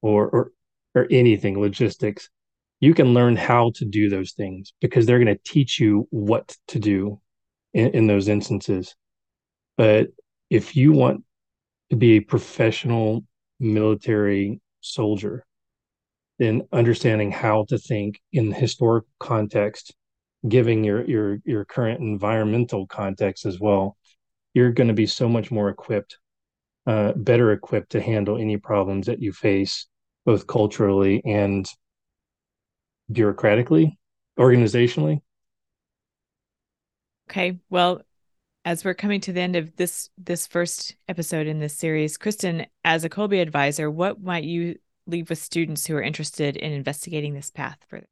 or 0.00 0.28
or, 0.30 0.52
or 0.94 1.06
anything 1.10 1.60
logistics 1.60 2.30
you 2.80 2.94
can 2.94 3.14
learn 3.14 3.36
how 3.36 3.72
to 3.76 3.84
do 3.84 4.08
those 4.08 4.32
things 4.32 4.72
because 4.80 5.06
they're 5.06 5.22
going 5.22 5.34
to 5.34 5.52
teach 5.52 5.80
you 5.80 6.06
what 6.10 6.56
to 6.68 6.78
do 6.78 7.20
in, 7.72 7.88
in 7.90 8.06
those 8.06 8.28
instances. 8.28 8.94
But 9.76 10.08
if 10.50 10.76
you 10.76 10.92
want 10.92 11.24
to 11.90 11.96
be 11.96 12.16
a 12.16 12.20
professional 12.20 13.24
military 13.58 14.60
soldier 14.80 15.44
then 16.38 16.62
understanding 16.72 17.30
how 17.30 17.64
to 17.64 17.78
think 17.78 18.20
in 18.32 18.52
historic 18.52 19.04
context 19.18 19.94
giving 20.48 20.84
your 20.84 21.04
your 21.06 21.38
your 21.44 21.64
current 21.64 22.00
environmental 22.00 22.86
context 22.86 23.46
as 23.46 23.58
well 23.58 23.96
you're 24.54 24.72
going 24.72 24.88
to 24.88 24.94
be 24.94 25.06
so 25.06 25.28
much 25.28 25.50
more 25.50 25.68
equipped 25.68 26.18
uh, 26.86 27.12
better 27.16 27.52
equipped 27.52 27.90
to 27.90 28.00
handle 28.00 28.38
any 28.38 28.56
problems 28.56 29.06
that 29.06 29.20
you 29.20 29.32
face 29.32 29.86
both 30.24 30.46
culturally 30.46 31.20
and 31.24 31.68
bureaucratically, 33.10 33.96
organizationally. 34.38 35.20
Okay. 37.28 37.58
Well, 37.70 38.02
as 38.66 38.84
we're 38.84 38.94
coming 38.94 39.20
to 39.20 39.32
the 39.32 39.40
end 39.40 39.54
of 39.54 39.74
this 39.76 40.10
this 40.18 40.48
first 40.48 40.96
episode 41.08 41.46
in 41.46 41.60
this 41.60 41.72
series, 41.72 42.18
Krysten, 42.18 42.66
as 42.84 43.04
a 43.04 43.08
Kolbe 43.08 43.40
advisor, 43.40 43.88
what 43.88 44.20
might 44.20 44.42
you 44.42 44.76
leave 45.06 45.30
with 45.30 45.38
students 45.38 45.86
who 45.86 45.94
are 45.94 46.02
interested 46.02 46.56
in 46.56 46.72
investigating 46.72 47.32
this 47.32 47.50
path 47.52 47.78
further? 47.88 48.08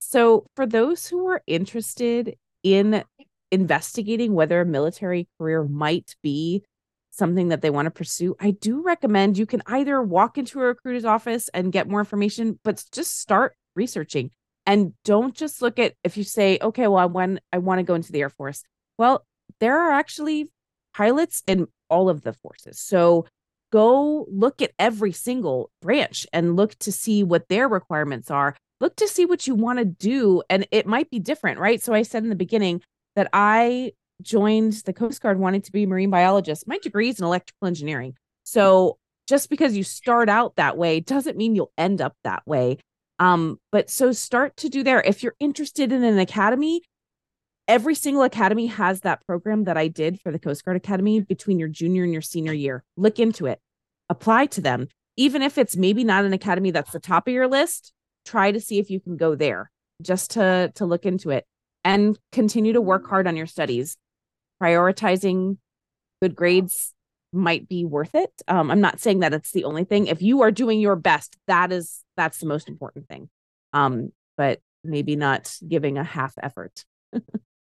So, 0.00 0.46
for 0.54 0.66
those 0.66 1.06
who 1.06 1.26
are 1.28 1.40
interested 1.46 2.36
in 2.62 3.02
investigating 3.50 4.34
whether 4.34 4.60
a 4.60 4.66
military 4.66 5.28
career 5.38 5.64
might 5.64 6.14
be 6.22 6.62
something 7.10 7.48
that 7.48 7.62
they 7.62 7.70
want 7.70 7.86
to 7.86 7.90
pursue, 7.90 8.36
I 8.38 8.50
do 8.50 8.82
recommend 8.82 9.38
you 9.38 9.46
can 9.46 9.62
either 9.66 10.02
walk 10.02 10.36
into 10.36 10.60
a 10.60 10.64
recruiter's 10.64 11.06
office 11.06 11.48
and 11.54 11.72
get 11.72 11.88
more 11.88 12.00
information, 12.00 12.60
but 12.62 12.84
just 12.92 13.18
start 13.18 13.56
researching 13.74 14.30
and 14.66 14.92
don't 15.04 15.34
just 15.34 15.62
look 15.62 15.78
at 15.78 15.94
if 16.04 16.18
you 16.18 16.24
say, 16.24 16.58
okay, 16.60 16.86
well, 16.86 16.98
I 16.98 17.06
want 17.06 17.40
I 17.50 17.58
want 17.58 17.78
to 17.78 17.82
go 17.82 17.94
into 17.94 18.12
the 18.12 18.20
Air 18.20 18.28
Force. 18.28 18.62
Well, 18.98 19.24
there 19.60 19.78
are 19.78 19.92
actually 19.92 20.50
pilots 20.94 21.42
in 21.46 21.66
all 21.90 22.08
of 22.08 22.22
the 22.22 22.32
forces. 22.32 22.78
So 22.78 23.26
go 23.72 24.26
look 24.30 24.62
at 24.62 24.72
every 24.78 25.12
single 25.12 25.70
branch 25.82 26.26
and 26.32 26.56
look 26.56 26.78
to 26.78 26.92
see 26.92 27.22
what 27.22 27.48
their 27.48 27.68
requirements 27.68 28.30
are. 28.30 28.56
Look 28.80 28.96
to 28.96 29.08
see 29.08 29.26
what 29.26 29.46
you 29.46 29.54
want 29.54 29.78
to 29.78 29.84
do. 29.84 30.42
And 30.48 30.66
it 30.70 30.86
might 30.86 31.10
be 31.10 31.18
different, 31.18 31.58
right? 31.58 31.82
So 31.82 31.92
I 31.92 32.02
said 32.02 32.22
in 32.22 32.28
the 32.28 32.36
beginning 32.36 32.82
that 33.16 33.28
I 33.32 33.92
joined 34.22 34.74
the 34.84 34.92
Coast 34.92 35.20
Guard 35.20 35.38
wanting 35.38 35.62
to 35.62 35.72
be 35.72 35.84
a 35.84 35.86
marine 35.86 36.10
biologist. 36.10 36.68
My 36.68 36.78
degree 36.78 37.08
is 37.08 37.18
in 37.18 37.24
electrical 37.24 37.66
engineering. 37.66 38.14
So 38.44 38.98
just 39.26 39.50
because 39.50 39.76
you 39.76 39.84
start 39.84 40.28
out 40.28 40.56
that 40.56 40.76
way 40.76 41.00
doesn't 41.00 41.36
mean 41.36 41.54
you'll 41.54 41.72
end 41.78 42.00
up 42.00 42.14
that 42.24 42.46
way. 42.46 42.78
Um, 43.18 43.58
but 43.72 43.90
so 43.90 44.12
start 44.12 44.56
to 44.58 44.68
do 44.68 44.82
there. 44.82 45.00
If 45.00 45.22
you're 45.22 45.36
interested 45.40 45.92
in 45.92 46.04
an 46.04 46.18
academy, 46.18 46.82
every 47.68 47.94
single 47.94 48.22
academy 48.22 48.66
has 48.66 49.00
that 49.00 49.24
program 49.26 49.64
that 49.64 49.76
I 49.76 49.88
did 49.88 50.20
for 50.20 50.30
the 50.30 50.38
Coast 50.38 50.64
Guard 50.64 50.76
Academy 50.76 51.20
between 51.20 51.58
your 51.58 51.68
junior 51.68 52.04
and 52.04 52.12
your 52.12 52.22
senior 52.22 52.52
year. 52.52 52.84
Look 52.96 53.18
into 53.18 53.46
it, 53.46 53.60
apply 54.08 54.46
to 54.46 54.60
them. 54.60 54.88
Even 55.16 55.42
if 55.42 55.58
it's 55.58 55.76
maybe 55.76 56.02
not 56.02 56.24
an 56.24 56.32
academy 56.32 56.70
that's 56.70 56.92
the 56.92 57.00
top 57.00 57.28
of 57.28 57.34
your 57.34 57.46
list, 57.46 57.92
try 58.24 58.50
to 58.50 58.60
see 58.60 58.78
if 58.78 58.90
you 58.90 58.98
can 59.00 59.16
go 59.16 59.34
there 59.34 59.70
just 60.02 60.32
to 60.32 60.72
to 60.74 60.84
look 60.84 61.06
into 61.06 61.30
it 61.30 61.46
and 61.84 62.18
continue 62.32 62.72
to 62.72 62.80
work 62.80 63.08
hard 63.08 63.26
on 63.28 63.36
your 63.36 63.46
studies 63.46 63.96
prioritizing 64.62 65.58
good 66.22 66.34
grades 66.34 66.92
might 67.32 67.68
be 67.68 67.84
worth 67.84 68.14
it. 68.14 68.30
Um, 68.46 68.70
I'm 68.70 68.80
not 68.80 69.00
saying 69.00 69.20
that 69.20 69.34
it's 69.34 69.50
the 69.50 69.64
only 69.64 69.84
thing. 69.84 70.06
If 70.06 70.22
you 70.22 70.42
are 70.42 70.50
doing 70.50 70.80
your 70.80 70.96
best, 70.96 71.36
that 71.48 71.72
is 71.72 72.02
that's 72.16 72.38
the 72.38 72.46
most 72.46 72.68
important 72.68 73.08
thing. 73.08 73.28
Um, 73.72 74.12
but 74.36 74.60
maybe 74.84 75.16
not 75.16 75.54
giving 75.66 75.98
a 75.98 76.04
half 76.04 76.34
effort. 76.40 76.84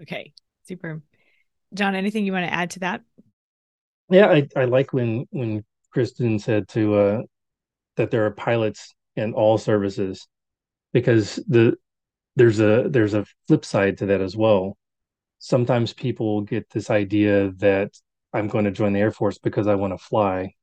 okay, 0.00 0.32
super. 0.64 1.02
Jon, 1.74 1.94
anything 1.94 2.24
you 2.26 2.32
want 2.32 2.46
to 2.46 2.52
add 2.52 2.70
to 2.72 2.80
that? 2.80 3.02
Yeah, 4.10 4.26
I, 4.26 4.48
I 4.56 4.64
like 4.64 4.92
when 4.92 5.26
when 5.30 5.64
Krysten 5.94 6.40
said 6.40 6.68
to 6.70 6.94
uh, 6.94 7.22
that 7.96 8.10
there 8.10 8.26
are 8.26 8.30
pilots 8.30 8.94
in 9.16 9.32
all 9.32 9.58
services 9.58 10.26
because 10.92 11.36
the 11.48 11.76
there's 12.36 12.60
a 12.60 12.88
there's 12.88 13.14
a 13.14 13.26
flip 13.46 13.64
side 13.64 13.98
to 13.98 14.06
that 14.06 14.20
as 14.20 14.36
well 14.36 14.76
sometimes 15.42 15.92
people 15.92 16.40
get 16.42 16.70
this 16.70 16.88
idea 16.88 17.50
that 17.58 17.90
I'm 18.32 18.46
going 18.46 18.64
to 18.64 18.70
join 18.70 18.92
the 18.92 19.00
Air 19.00 19.10
Force 19.10 19.38
because 19.38 19.66
I 19.66 19.74
want 19.74 19.92
to 19.92 19.98
fly, 19.98 20.54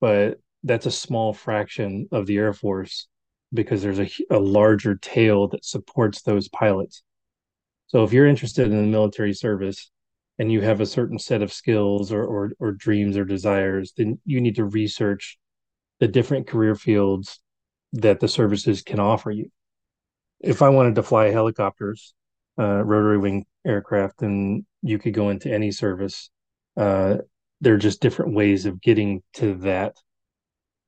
but 0.00 0.38
that's 0.62 0.86
a 0.86 0.92
small 0.92 1.32
fraction 1.32 2.08
of 2.12 2.26
the 2.26 2.38
Air 2.38 2.52
Force 2.52 3.08
because 3.52 3.82
there's 3.82 3.98
a, 3.98 4.08
a 4.30 4.38
larger 4.38 4.94
tail 4.94 5.48
that 5.48 5.64
supports 5.64 6.22
those 6.22 6.48
pilots. 6.48 7.02
So 7.92 8.04
if 8.04 8.12
you're 8.12 8.26
interested 8.26 8.66
in 8.66 8.76
the 8.76 8.82
military 8.88 9.34
service 9.34 9.90
and 10.38 10.50
you 10.50 10.62
have 10.62 10.80
a 10.80 10.86
certain 10.86 11.18
set 11.18 11.42
of 11.42 11.52
skills 11.52 12.10
or, 12.10 12.24
or, 12.24 12.52
or 12.58 12.72
dreams 12.72 13.18
or 13.18 13.24
desires, 13.26 13.92
then 13.96 14.18
you 14.24 14.40
need 14.40 14.56
to 14.56 14.64
research 14.64 15.38
the 16.00 16.08
different 16.08 16.46
career 16.46 16.74
fields 16.74 17.38
that 17.92 18.18
the 18.18 18.28
services 18.28 18.80
can 18.80 18.98
offer 18.98 19.30
you. 19.30 19.50
If 20.40 20.62
I 20.62 20.70
wanted 20.70 20.94
to 20.94 21.02
fly 21.02 21.28
helicopters, 21.30 22.14
uh, 22.58 22.82
rotary 22.82 23.18
wing 23.18 23.44
aircraft, 23.66 24.22
and 24.22 24.64
you 24.80 24.98
could 24.98 25.12
go 25.12 25.28
into 25.28 25.52
any 25.52 25.70
service. 25.70 26.30
Uh, 26.76 27.18
there 27.60 27.74
are 27.74 27.78
just 27.78 28.00
different 28.00 28.34
ways 28.34 28.64
of 28.64 28.80
getting 28.80 29.22
to 29.34 29.54
that. 29.58 29.96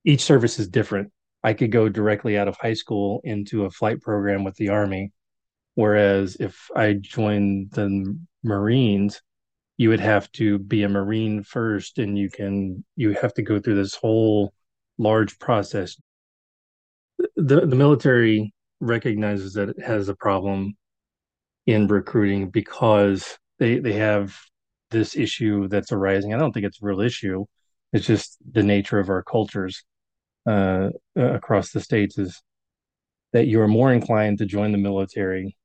Each 0.05 0.22
service 0.22 0.59
is 0.59 0.68
different. 0.68 1.12
I 1.42 1.52
could 1.52 1.70
go 1.70 1.90
directly 1.90 2.38
out 2.38 2.48
of 2.48 2.57
high 2.57 2.74
school 2.74 3.20
into 3.24 3.66
a 3.66 3.70
flight 3.70 4.00
program 4.00 4.42
with 4.42 4.57
the 4.57 4.70
Army, 4.70 5.12
whereas 5.75 6.37
if 6.41 6.68
I 6.75 6.95
joined 6.95 7.72
the 7.72 8.16
Marines, 8.43 9.20
you 9.77 9.89
would 9.89 10.01
have 10.01 10.31
to 10.33 10.59
be 10.59 10.83
a 10.85 10.89
Marine 10.89 11.43
first, 11.43 11.99
and 11.99 12.16
you 12.16 12.31
can 12.31 12.85
you 12.97 13.14
have 13.14 13.35
to 13.35 13.43
go 13.43 13.59
through 13.59 13.77
this 13.77 13.95
whole 13.95 14.53
large 14.99 15.39
process. 15.39 15.97
The 17.37 17.66
the 17.66 17.77
military 17.77 18.53
recognizes 18.81 19.55
that 19.55 19.70
it 19.70 19.83
has 19.83 20.09
a 20.09 20.16
problem 20.16 20.75
in 21.66 21.87
recruiting 21.89 22.51
because 22.51 23.39
they 23.59 23.79
they 23.79 23.95
have 23.95 24.39
this 24.91 25.16
issue 25.16 25.68
that's 25.68 25.93
arising. 25.93 26.35
I 26.35 26.39
don't 26.39 26.53
think 26.53 26.66
it's 26.66 26.83
a 26.83 26.87
real 26.87 27.01
issue. 27.01 27.45
It's 27.93 28.07
just 28.07 28.39
the 28.53 28.62
nature 28.62 28.99
of 28.99 29.09
our 29.09 29.22
cultures 29.22 29.85
uh, 30.47 30.91
across 31.16 31.70
the 31.70 31.81
states 31.81 32.18
is 32.18 32.43
that 33.33 33.47
you 33.47 33.61
are 33.61 33.68
more 33.68 33.93
inclined 33.93 34.39
to 34.39 34.47
join 34.47 34.72
the 34.72 34.79
military 34.79 35.57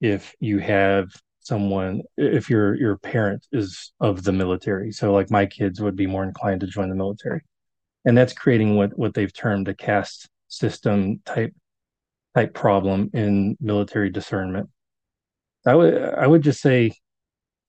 if 0.00 0.34
you 0.40 0.58
have 0.58 1.10
someone 1.40 2.02
if 2.16 2.50
your 2.50 2.74
your 2.76 2.98
parent 2.98 3.46
is 3.52 3.92
of 4.00 4.22
the 4.24 4.32
military. 4.32 4.92
So 4.92 5.12
like 5.12 5.30
my 5.30 5.46
kids 5.46 5.80
would 5.80 5.96
be 5.96 6.06
more 6.06 6.24
inclined 6.24 6.60
to 6.60 6.66
join 6.66 6.90
the 6.90 6.94
military. 6.94 7.42
And 8.04 8.16
that's 8.16 8.32
creating 8.32 8.76
what 8.76 8.98
what 8.98 9.14
they've 9.14 9.32
termed 9.32 9.68
a 9.68 9.74
caste 9.74 10.28
system 10.48 11.20
type 11.24 11.54
type 12.34 12.54
problem 12.54 13.10
in 13.14 13.56
military 13.60 14.10
discernment 14.10 14.68
I 15.66 15.74
would 15.74 15.94
I 16.02 16.26
would 16.26 16.42
just 16.42 16.60
say 16.60 16.92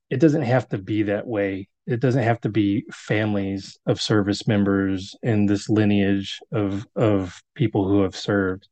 it 0.09 0.19
doesn't 0.19 0.43
have 0.43 0.67
to 0.69 0.77
be 0.77 1.03
that 1.03 1.27
way. 1.27 1.67
It 1.85 1.99
doesn't 1.99 2.23
have 2.23 2.39
to 2.41 2.49
be 2.49 2.85
families 2.91 3.77
of 3.85 4.01
service 4.01 4.47
members 4.47 5.15
in 5.21 5.45
this 5.45 5.69
lineage 5.69 6.39
of 6.51 6.85
of 6.95 7.41
people 7.55 7.87
who 7.87 8.01
have 8.03 8.15
served. 8.15 8.67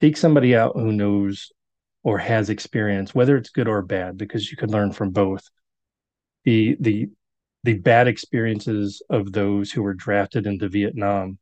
Seek 0.00 0.16
somebody 0.16 0.56
out 0.56 0.72
who 0.74 0.92
knows 0.92 1.52
or 2.04 2.18
has 2.18 2.50
experience, 2.50 3.14
whether 3.14 3.36
it's 3.36 3.50
good 3.50 3.68
or 3.68 3.82
bad, 3.82 4.16
because 4.16 4.50
you 4.50 4.56
could 4.56 4.70
learn 4.70 4.92
from 4.92 5.10
both. 5.10 5.48
The 6.44 6.76
the 6.80 7.08
the 7.64 7.74
bad 7.74 8.08
experiences 8.08 9.02
of 9.08 9.32
those 9.32 9.70
who 9.70 9.82
were 9.82 9.94
drafted 9.94 10.46
into 10.46 10.68
Vietnam 10.68 11.38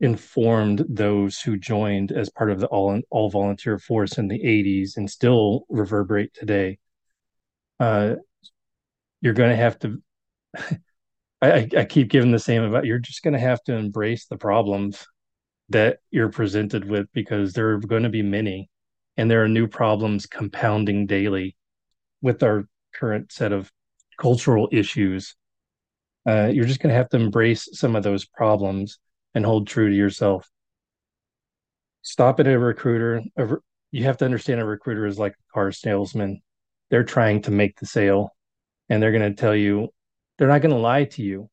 informed 0.00 0.84
those 0.88 1.40
who 1.40 1.56
joined 1.58 2.10
as 2.10 2.30
part 2.30 2.50
of 2.50 2.58
the 2.58 2.66
all 2.66 3.00
all 3.10 3.30
volunteer 3.30 3.78
force 3.78 4.16
in 4.18 4.28
the 4.28 4.38
80s 4.38 4.96
and 4.96 5.10
still 5.10 5.66
reverberate 5.68 6.32
today 6.32 6.78
uh, 7.80 8.14
you're 9.20 9.34
going 9.34 9.50
to 9.50 9.56
have 9.56 9.78
to 9.78 10.02
I, 11.42 11.68
I 11.76 11.84
keep 11.84 12.08
giving 12.08 12.32
the 12.32 12.38
same 12.38 12.62
about 12.62 12.86
you're 12.86 12.98
just 12.98 13.22
going 13.22 13.34
to 13.34 13.40
have 13.40 13.62
to 13.64 13.74
embrace 13.74 14.26
the 14.26 14.38
problems 14.38 15.06
that 15.70 15.98
you're 16.10 16.30
presented 16.30 16.88
with 16.88 17.06
because 17.12 17.52
there 17.52 17.70
are 17.70 17.78
going 17.78 18.02
to 18.02 18.08
be 18.08 18.22
many 18.22 18.68
and 19.16 19.30
there 19.30 19.42
are 19.42 19.48
new 19.48 19.66
problems 19.66 20.26
compounding 20.26 21.06
daily 21.06 21.56
with 22.22 22.42
our 22.42 22.68
current 22.94 23.32
set 23.32 23.52
of 23.52 23.70
cultural 24.18 24.68
issues 24.72 25.36
uh, 26.26 26.50
you're 26.52 26.66
just 26.66 26.80
going 26.80 26.92
to 26.92 26.96
have 26.96 27.08
to 27.10 27.16
embrace 27.16 27.68
some 27.72 27.96
of 27.96 28.02
those 28.02 28.24
problems 28.24 28.98
and 29.34 29.44
hold 29.44 29.66
true 29.66 29.88
to 29.88 29.96
yourself. 29.96 30.48
Stop 32.02 32.40
at 32.40 32.46
a 32.46 32.58
recruiter. 32.58 33.22
You 33.90 34.04
have 34.04 34.18
to 34.18 34.24
understand 34.24 34.60
a 34.60 34.64
recruiter 34.64 35.06
is 35.06 35.18
like 35.18 35.32
a 35.32 35.52
car 35.52 35.72
salesman. 35.72 36.42
They're 36.90 37.04
trying 37.04 37.42
to 37.42 37.50
make 37.50 37.78
the 37.78 37.86
sale 37.86 38.30
and 38.88 39.02
they're 39.02 39.12
going 39.12 39.34
to 39.34 39.40
tell 39.40 39.54
you, 39.54 39.88
they're 40.36 40.48
not 40.48 40.62
going 40.62 40.74
to 40.74 40.80
lie 40.80 41.04
to 41.04 41.22
you, 41.22 41.48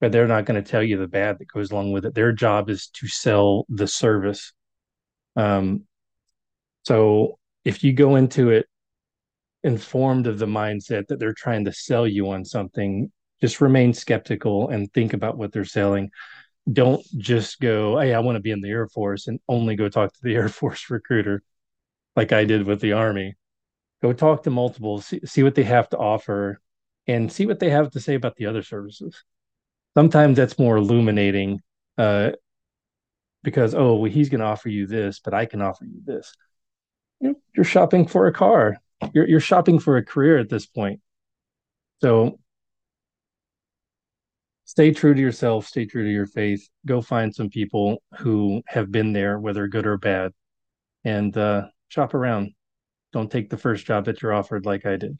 but 0.00 0.12
they're 0.12 0.26
not 0.26 0.44
going 0.46 0.62
to 0.62 0.68
tell 0.68 0.82
you 0.82 0.96
the 0.96 1.06
bad 1.06 1.38
that 1.38 1.48
goes 1.48 1.70
along 1.70 1.92
with 1.92 2.04
it. 2.04 2.14
Their 2.14 2.32
job 2.32 2.70
is 2.70 2.88
to 2.94 3.06
sell 3.06 3.66
the 3.68 3.86
service. 3.86 4.52
Um, 5.36 5.84
so 6.82 7.38
if 7.64 7.84
you 7.84 7.92
go 7.92 8.16
into 8.16 8.50
it 8.50 8.66
informed 9.62 10.26
of 10.26 10.38
the 10.38 10.46
mindset 10.46 11.06
that 11.08 11.18
they're 11.18 11.34
trying 11.34 11.66
to 11.66 11.72
sell 11.72 12.06
you 12.06 12.30
on 12.30 12.44
something, 12.44 13.12
just 13.40 13.60
remain 13.60 13.92
skeptical 13.92 14.70
and 14.70 14.92
think 14.92 15.12
about 15.12 15.36
what 15.36 15.52
they're 15.52 15.64
selling 15.64 16.10
don't 16.70 17.04
just 17.16 17.60
go, 17.60 17.98
hey, 17.98 18.14
I 18.14 18.20
want 18.20 18.36
to 18.36 18.42
be 18.42 18.50
in 18.50 18.60
the 18.60 18.68
Air 18.68 18.88
Force 18.88 19.26
and 19.26 19.40
only 19.48 19.76
go 19.76 19.88
talk 19.88 20.12
to 20.12 20.20
the 20.22 20.34
Air 20.36 20.48
Force 20.48 20.90
recruiter 20.90 21.42
like 22.16 22.32
I 22.32 22.44
did 22.44 22.66
with 22.66 22.80
the 22.80 22.92
Army. 22.92 23.36
Go 24.02 24.12
talk 24.12 24.44
to 24.44 24.50
multiple, 24.50 25.00
see, 25.00 25.20
see 25.24 25.42
what 25.42 25.54
they 25.54 25.64
have 25.64 25.88
to 25.90 25.98
offer, 25.98 26.60
and 27.06 27.30
see 27.30 27.46
what 27.46 27.58
they 27.58 27.70
have 27.70 27.90
to 27.92 28.00
say 28.00 28.14
about 28.14 28.36
the 28.36 28.46
other 28.46 28.62
services. 28.62 29.24
Sometimes 29.96 30.36
that's 30.36 30.58
more 30.58 30.76
illuminating 30.76 31.60
uh, 31.98 32.30
because, 33.42 33.74
oh, 33.74 33.96
well, 33.96 34.10
he's 34.10 34.28
going 34.28 34.40
to 34.40 34.46
offer 34.46 34.68
you 34.68 34.86
this, 34.86 35.20
but 35.20 35.34
I 35.34 35.46
can 35.46 35.60
offer 35.62 35.84
you 35.84 36.00
this. 36.04 36.32
You 37.20 37.30
know, 37.30 37.34
you're 37.54 37.64
shopping 37.64 38.06
for 38.06 38.26
a 38.26 38.32
car, 38.32 38.76
you're, 39.12 39.28
you're 39.28 39.40
shopping 39.40 39.78
for 39.78 39.96
a 39.96 40.04
career 40.04 40.38
at 40.38 40.48
this 40.48 40.66
point. 40.66 41.00
So 42.00 42.38
stay 44.64 44.92
true 44.92 45.14
to 45.14 45.20
yourself, 45.20 45.66
stay 45.66 45.84
true 45.84 46.04
to 46.04 46.10
your 46.10 46.26
faith. 46.26 46.66
Go 46.86 47.02
find 47.02 47.34
some 47.34 47.50
people 47.50 48.02
who 48.18 48.62
have 48.66 48.90
been 48.90 49.12
there, 49.12 49.38
whether 49.38 49.66
good 49.68 49.86
or 49.86 49.98
bad, 49.98 50.32
and 51.04 51.36
uh, 51.36 51.66
shop 51.88 52.14
around. 52.14 52.52
Don't 53.12 53.30
take 53.30 53.50
the 53.50 53.58
first 53.58 53.84
job 53.84 54.04
that 54.04 54.22
you're 54.22 54.32
offered 54.32 54.64
like 54.64 54.86
I 54.86 54.96
did. 54.96 55.18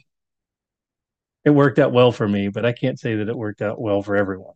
It 1.44 1.50
worked 1.50 1.78
out 1.78 1.92
well 1.92 2.12
for 2.12 2.28
me, 2.28 2.48
but 2.48 2.64
I 2.64 2.72
can't 2.72 3.00
say 3.00 3.16
that 3.16 3.28
it 3.28 3.36
worked 3.36 3.62
out 3.62 3.80
well 3.80 4.02
for 4.02 4.14
everyone. 4.14 4.54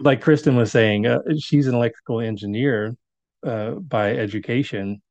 Like 0.00 0.22
Krysten 0.22 0.56
was 0.56 0.72
saying, 0.72 1.06
uh, 1.06 1.20
she's 1.38 1.66
an 1.66 1.74
electrical 1.74 2.20
engineer 2.20 2.96
uh, 3.46 3.72
by 3.72 4.14
education. 4.16 5.02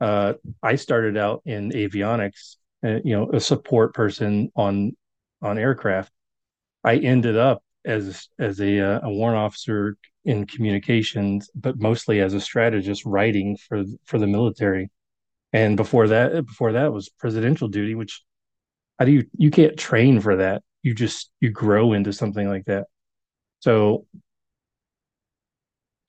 Uh, 0.00 0.34
I 0.62 0.76
started 0.76 1.16
out 1.16 1.42
in 1.46 1.70
avionics, 1.70 2.56
uh, 2.84 3.00
you 3.04 3.16
know, 3.16 3.30
a 3.32 3.40
support 3.40 3.94
person 3.94 4.50
on 4.56 4.92
on 5.42 5.58
aircraft. 5.58 6.12
I 6.84 6.96
ended 6.98 7.36
up 7.36 7.62
as 7.84 8.28
as 8.38 8.60
a 8.60 8.80
uh, 8.80 9.00
a 9.04 9.10
warrant 9.10 9.38
officer 9.38 9.96
in 10.24 10.46
communications, 10.46 11.50
but 11.54 11.78
mostly 11.80 12.20
as 12.20 12.34
a 12.34 12.40
strategist 12.40 13.04
writing 13.06 13.56
for 13.56 13.84
for 14.04 14.18
the 14.18 14.26
military. 14.26 14.90
And 15.52 15.76
before 15.76 16.08
that, 16.08 16.46
before 16.46 16.72
that 16.72 16.92
was 16.92 17.08
presidential 17.10 17.68
duty, 17.68 17.94
which 17.94 18.22
how 18.98 19.04
do 19.06 19.12
you 19.12 19.24
you 19.38 19.50
can't 19.50 19.78
train 19.78 20.20
for 20.20 20.36
that? 20.36 20.62
You 20.82 20.94
just 20.94 21.30
you 21.40 21.50
grow 21.50 21.92
into 21.92 22.12
something 22.12 22.48
like 22.48 22.64
that. 22.66 22.86
So 23.64 24.04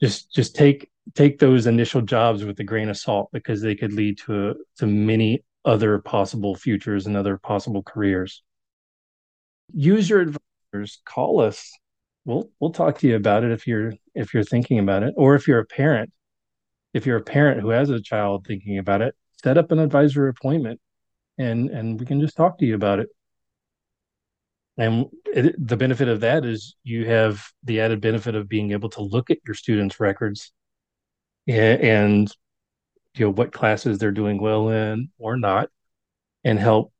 just 0.01 0.29
just 0.35 0.55
take 0.57 0.89
take 1.13 1.39
those 1.39 1.67
initial 1.67 2.01
jobs 2.01 2.43
with 2.43 2.59
a 2.59 2.65
grain 2.65 2.89
of 2.89 2.97
salt 2.97 3.29
because 3.31 3.61
they 3.61 3.75
could 3.75 3.93
lead 3.93 4.17
to 4.25 4.49
a, 4.49 4.53
to 4.79 4.87
many 4.87 5.41
other 5.63 5.99
possible 5.99 6.55
futures 6.55 7.07
and 7.07 7.15
other 7.15 7.37
possible 7.37 7.81
careers. 7.81 8.43
Use 9.73 10.09
your 10.09 10.19
advisors, 10.19 11.01
call 11.05 11.39
us. 11.39 11.71
We'll 12.25 12.49
we'll 12.59 12.73
talk 12.73 12.99
to 12.99 13.07
you 13.07 13.15
about 13.15 13.45
it 13.45 13.53
if 13.53 13.65
you're 13.65 13.93
if 14.13 14.33
you're 14.33 14.43
thinking 14.43 14.79
about 14.79 15.03
it, 15.03 15.13
or 15.15 15.35
if 15.35 15.47
you're 15.47 15.59
a 15.59 15.65
parent. 15.65 16.11
If 16.93 17.05
you're 17.05 17.19
a 17.19 17.23
parent 17.23 17.61
who 17.61 17.69
has 17.69 17.89
a 17.89 18.01
child 18.01 18.45
thinking 18.45 18.79
about 18.79 19.01
it, 19.01 19.15
set 19.41 19.57
up 19.57 19.71
an 19.71 19.79
advisor 19.79 20.27
appointment, 20.27 20.81
and 21.37 21.69
and 21.69 21.97
we 22.01 22.05
can 22.05 22.19
just 22.19 22.35
talk 22.35 22.57
to 22.57 22.65
you 22.65 22.75
about 22.75 22.99
it. 22.99 23.07
And 24.77 25.05
it, 25.27 25.55
the 25.57 25.77
benefit 25.77 26.07
of 26.09 26.19
that 26.21 26.45
is 26.45 26.75
you 26.83 27.05
have 27.05 27.45
the 27.63 27.79
added 27.79 28.01
benefit 28.01 28.35
of 28.35 28.49
being 28.49 28.71
able 28.71 28.89
to 28.89 29.01
look 29.01 29.29
at 29.29 29.39
your 29.45 29.55
students' 29.55 29.99
records 29.99 30.51
and, 31.47 32.29
you 33.15 33.25
know 33.25 33.31
what 33.31 33.53
classes 33.53 33.97
they're 33.97 34.11
doing 34.11 34.41
well 34.41 34.69
in 34.69 35.09
or 35.17 35.37
not, 35.37 35.69
and 36.43 36.59
help 36.59 36.91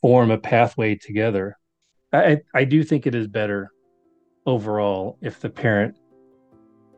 form 0.00 0.30
a 0.30 0.38
pathway 0.38 0.94
together 0.94 1.58
I 2.12 2.40
I 2.54 2.64
do 2.64 2.82
think 2.82 3.06
it 3.06 3.14
is 3.14 3.26
better 3.26 3.70
overall 4.46 5.18
if 5.20 5.40
the 5.40 5.50
parent 5.50 5.96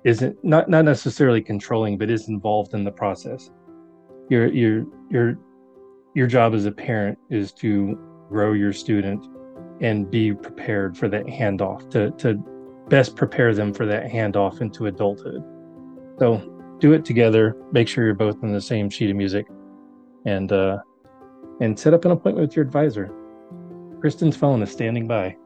isn't 0.05 0.43
not 0.45 0.69
not 0.69 0.85
necessarily 0.85 1.43
controlling, 1.43 1.99
but 1.99 2.11
is 2.11 2.29
involved 2.29 2.75
in 2.75 2.85
the 2.85 2.93
process. 2.93 3.51
Your 4.29 4.47
your 4.47 4.87
your 5.11 5.39
your 6.15 6.27
job 6.27 6.55
as 6.55 6.67
a 6.67 6.73
parent 6.73 7.19
is 7.29 7.53
to 7.55 7.99
grow 8.29 8.53
your 8.53 8.73
student 8.73 9.27
and 9.81 10.11
be 10.11 10.33
prepared 10.35 10.97
for 10.97 11.09
that 11.09 11.27
handoff 11.27 11.91
to 11.91 12.11
to 12.13 12.35
best 12.89 13.17
prepare 13.17 13.55
them 13.55 13.73
for 13.73 13.87
that 13.87 14.07
handoff 14.07 14.61
into 14.61 14.87
adulthood. 14.87 15.43
So 16.19 16.77
do 16.81 16.93
it 16.93 17.05
together. 17.05 17.57
Make 17.73 17.89
sure 17.89 18.05
you're 18.05 18.15
both 18.15 18.43
in 18.43 18.53
the 18.53 18.61
same 18.61 18.91
sheet 18.91 19.11
of 19.11 19.17
music, 19.17 19.47
and 20.27 20.53
uh, 20.53 20.79
and 21.61 21.79
set 21.79 21.95
up 21.95 22.05
an 22.05 22.11
appointment 22.11 22.49
with 22.49 22.57
your 22.57 22.65
advisor. 22.65 23.13
Krysten's 24.01 24.37
phone 24.37 24.63
is 24.63 24.71
standing 24.71 25.07
by. 25.07 25.37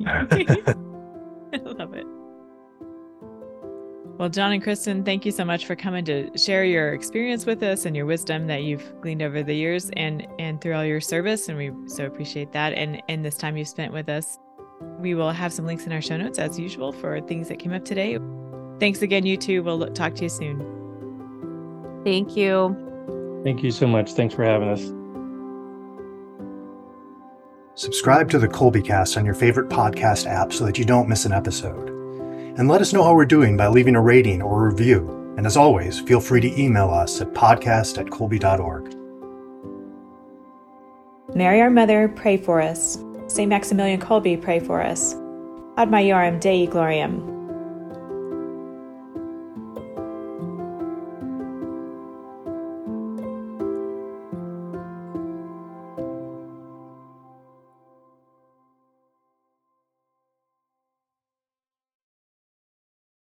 I 0.06 1.58
love 1.58 1.94
it. 1.94 2.06
Well, 4.22 4.30
Jon 4.30 4.52
and 4.52 4.62
Krysten, 4.62 5.04
thank 5.04 5.26
you 5.26 5.32
so 5.32 5.44
much 5.44 5.66
for 5.66 5.74
coming 5.74 6.04
to 6.04 6.30
share 6.38 6.64
your 6.64 6.94
experience 6.94 7.44
with 7.44 7.60
us 7.60 7.86
and 7.86 7.96
your 7.96 8.06
wisdom 8.06 8.46
that 8.46 8.62
you've 8.62 9.00
gleaned 9.00 9.20
over 9.20 9.42
the 9.42 9.52
years 9.52 9.90
and 9.96 10.24
and 10.38 10.60
through 10.60 10.74
all 10.74 10.84
your 10.84 11.00
service, 11.00 11.48
and 11.48 11.58
we 11.58 11.72
so 11.88 12.06
appreciate 12.06 12.52
that 12.52 12.72
and 12.72 13.02
and 13.08 13.24
this 13.24 13.36
time 13.36 13.56
you've 13.56 13.66
spent 13.66 13.92
with 13.92 14.08
us. 14.08 14.38
We 15.00 15.16
will 15.16 15.32
have 15.32 15.52
some 15.52 15.66
links 15.66 15.86
in 15.86 15.92
our 15.92 16.00
show 16.00 16.16
notes 16.16 16.38
as 16.38 16.56
usual 16.56 16.92
for 16.92 17.20
things 17.22 17.48
that 17.48 17.58
came 17.58 17.72
up 17.72 17.84
today. 17.84 18.16
Thanks 18.78 19.02
again, 19.02 19.26
you 19.26 19.36
two. 19.36 19.60
We'll 19.64 19.88
talk 19.88 20.14
to 20.14 20.22
you 20.22 20.28
soon. 20.28 20.60
Thank 22.04 22.36
you. 22.36 23.40
Thank 23.42 23.64
you 23.64 23.72
so 23.72 23.88
much. 23.88 24.12
Thanks 24.12 24.36
for 24.36 24.44
having 24.44 24.68
us. 24.68 24.82
Subscribe 27.74 28.30
to 28.30 28.38
the 28.38 28.46
Kolbecast 28.46 29.16
on 29.16 29.24
your 29.24 29.34
favorite 29.34 29.68
podcast 29.68 30.28
app 30.28 30.52
so 30.52 30.64
that 30.64 30.78
you 30.78 30.84
don't 30.84 31.08
miss 31.08 31.24
an 31.24 31.32
episode. 31.32 31.91
And 32.56 32.68
let 32.68 32.80
us 32.80 32.92
know 32.92 33.02
how 33.02 33.14
we're 33.14 33.24
doing 33.24 33.56
by 33.56 33.68
leaving 33.68 33.96
a 33.96 34.00
rating 34.00 34.42
or 34.42 34.66
a 34.66 34.70
review. 34.70 35.34
And 35.36 35.46
as 35.46 35.56
always, 35.56 36.00
feel 36.00 36.20
free 36.20 36.40
to 36.42 36.60
email 36.60 36.90
us 36.90 37.20
at 37.20 37.32
podcast 37.32 37.98
at 37.98 38.06
kolbe.org. 38.06 38.94
Mary, 41.34 41.62
our 41.62 41.70
mother, 41.70 42.08
pray 42.08 42.36
for 42.36 42.60
us. 42.60 42.98
St. 43.26 43.48
Maximilian 43.48 44.00
Kolbe, 44.00 44.40
pray 44.40 44.60
for 44.60 44.82
us. 44.82 45.14
Ad 45.78 45.88
Maiorem 45.88 46.38
Dei 46.38 46.66
Gloriam. 46.66 47.31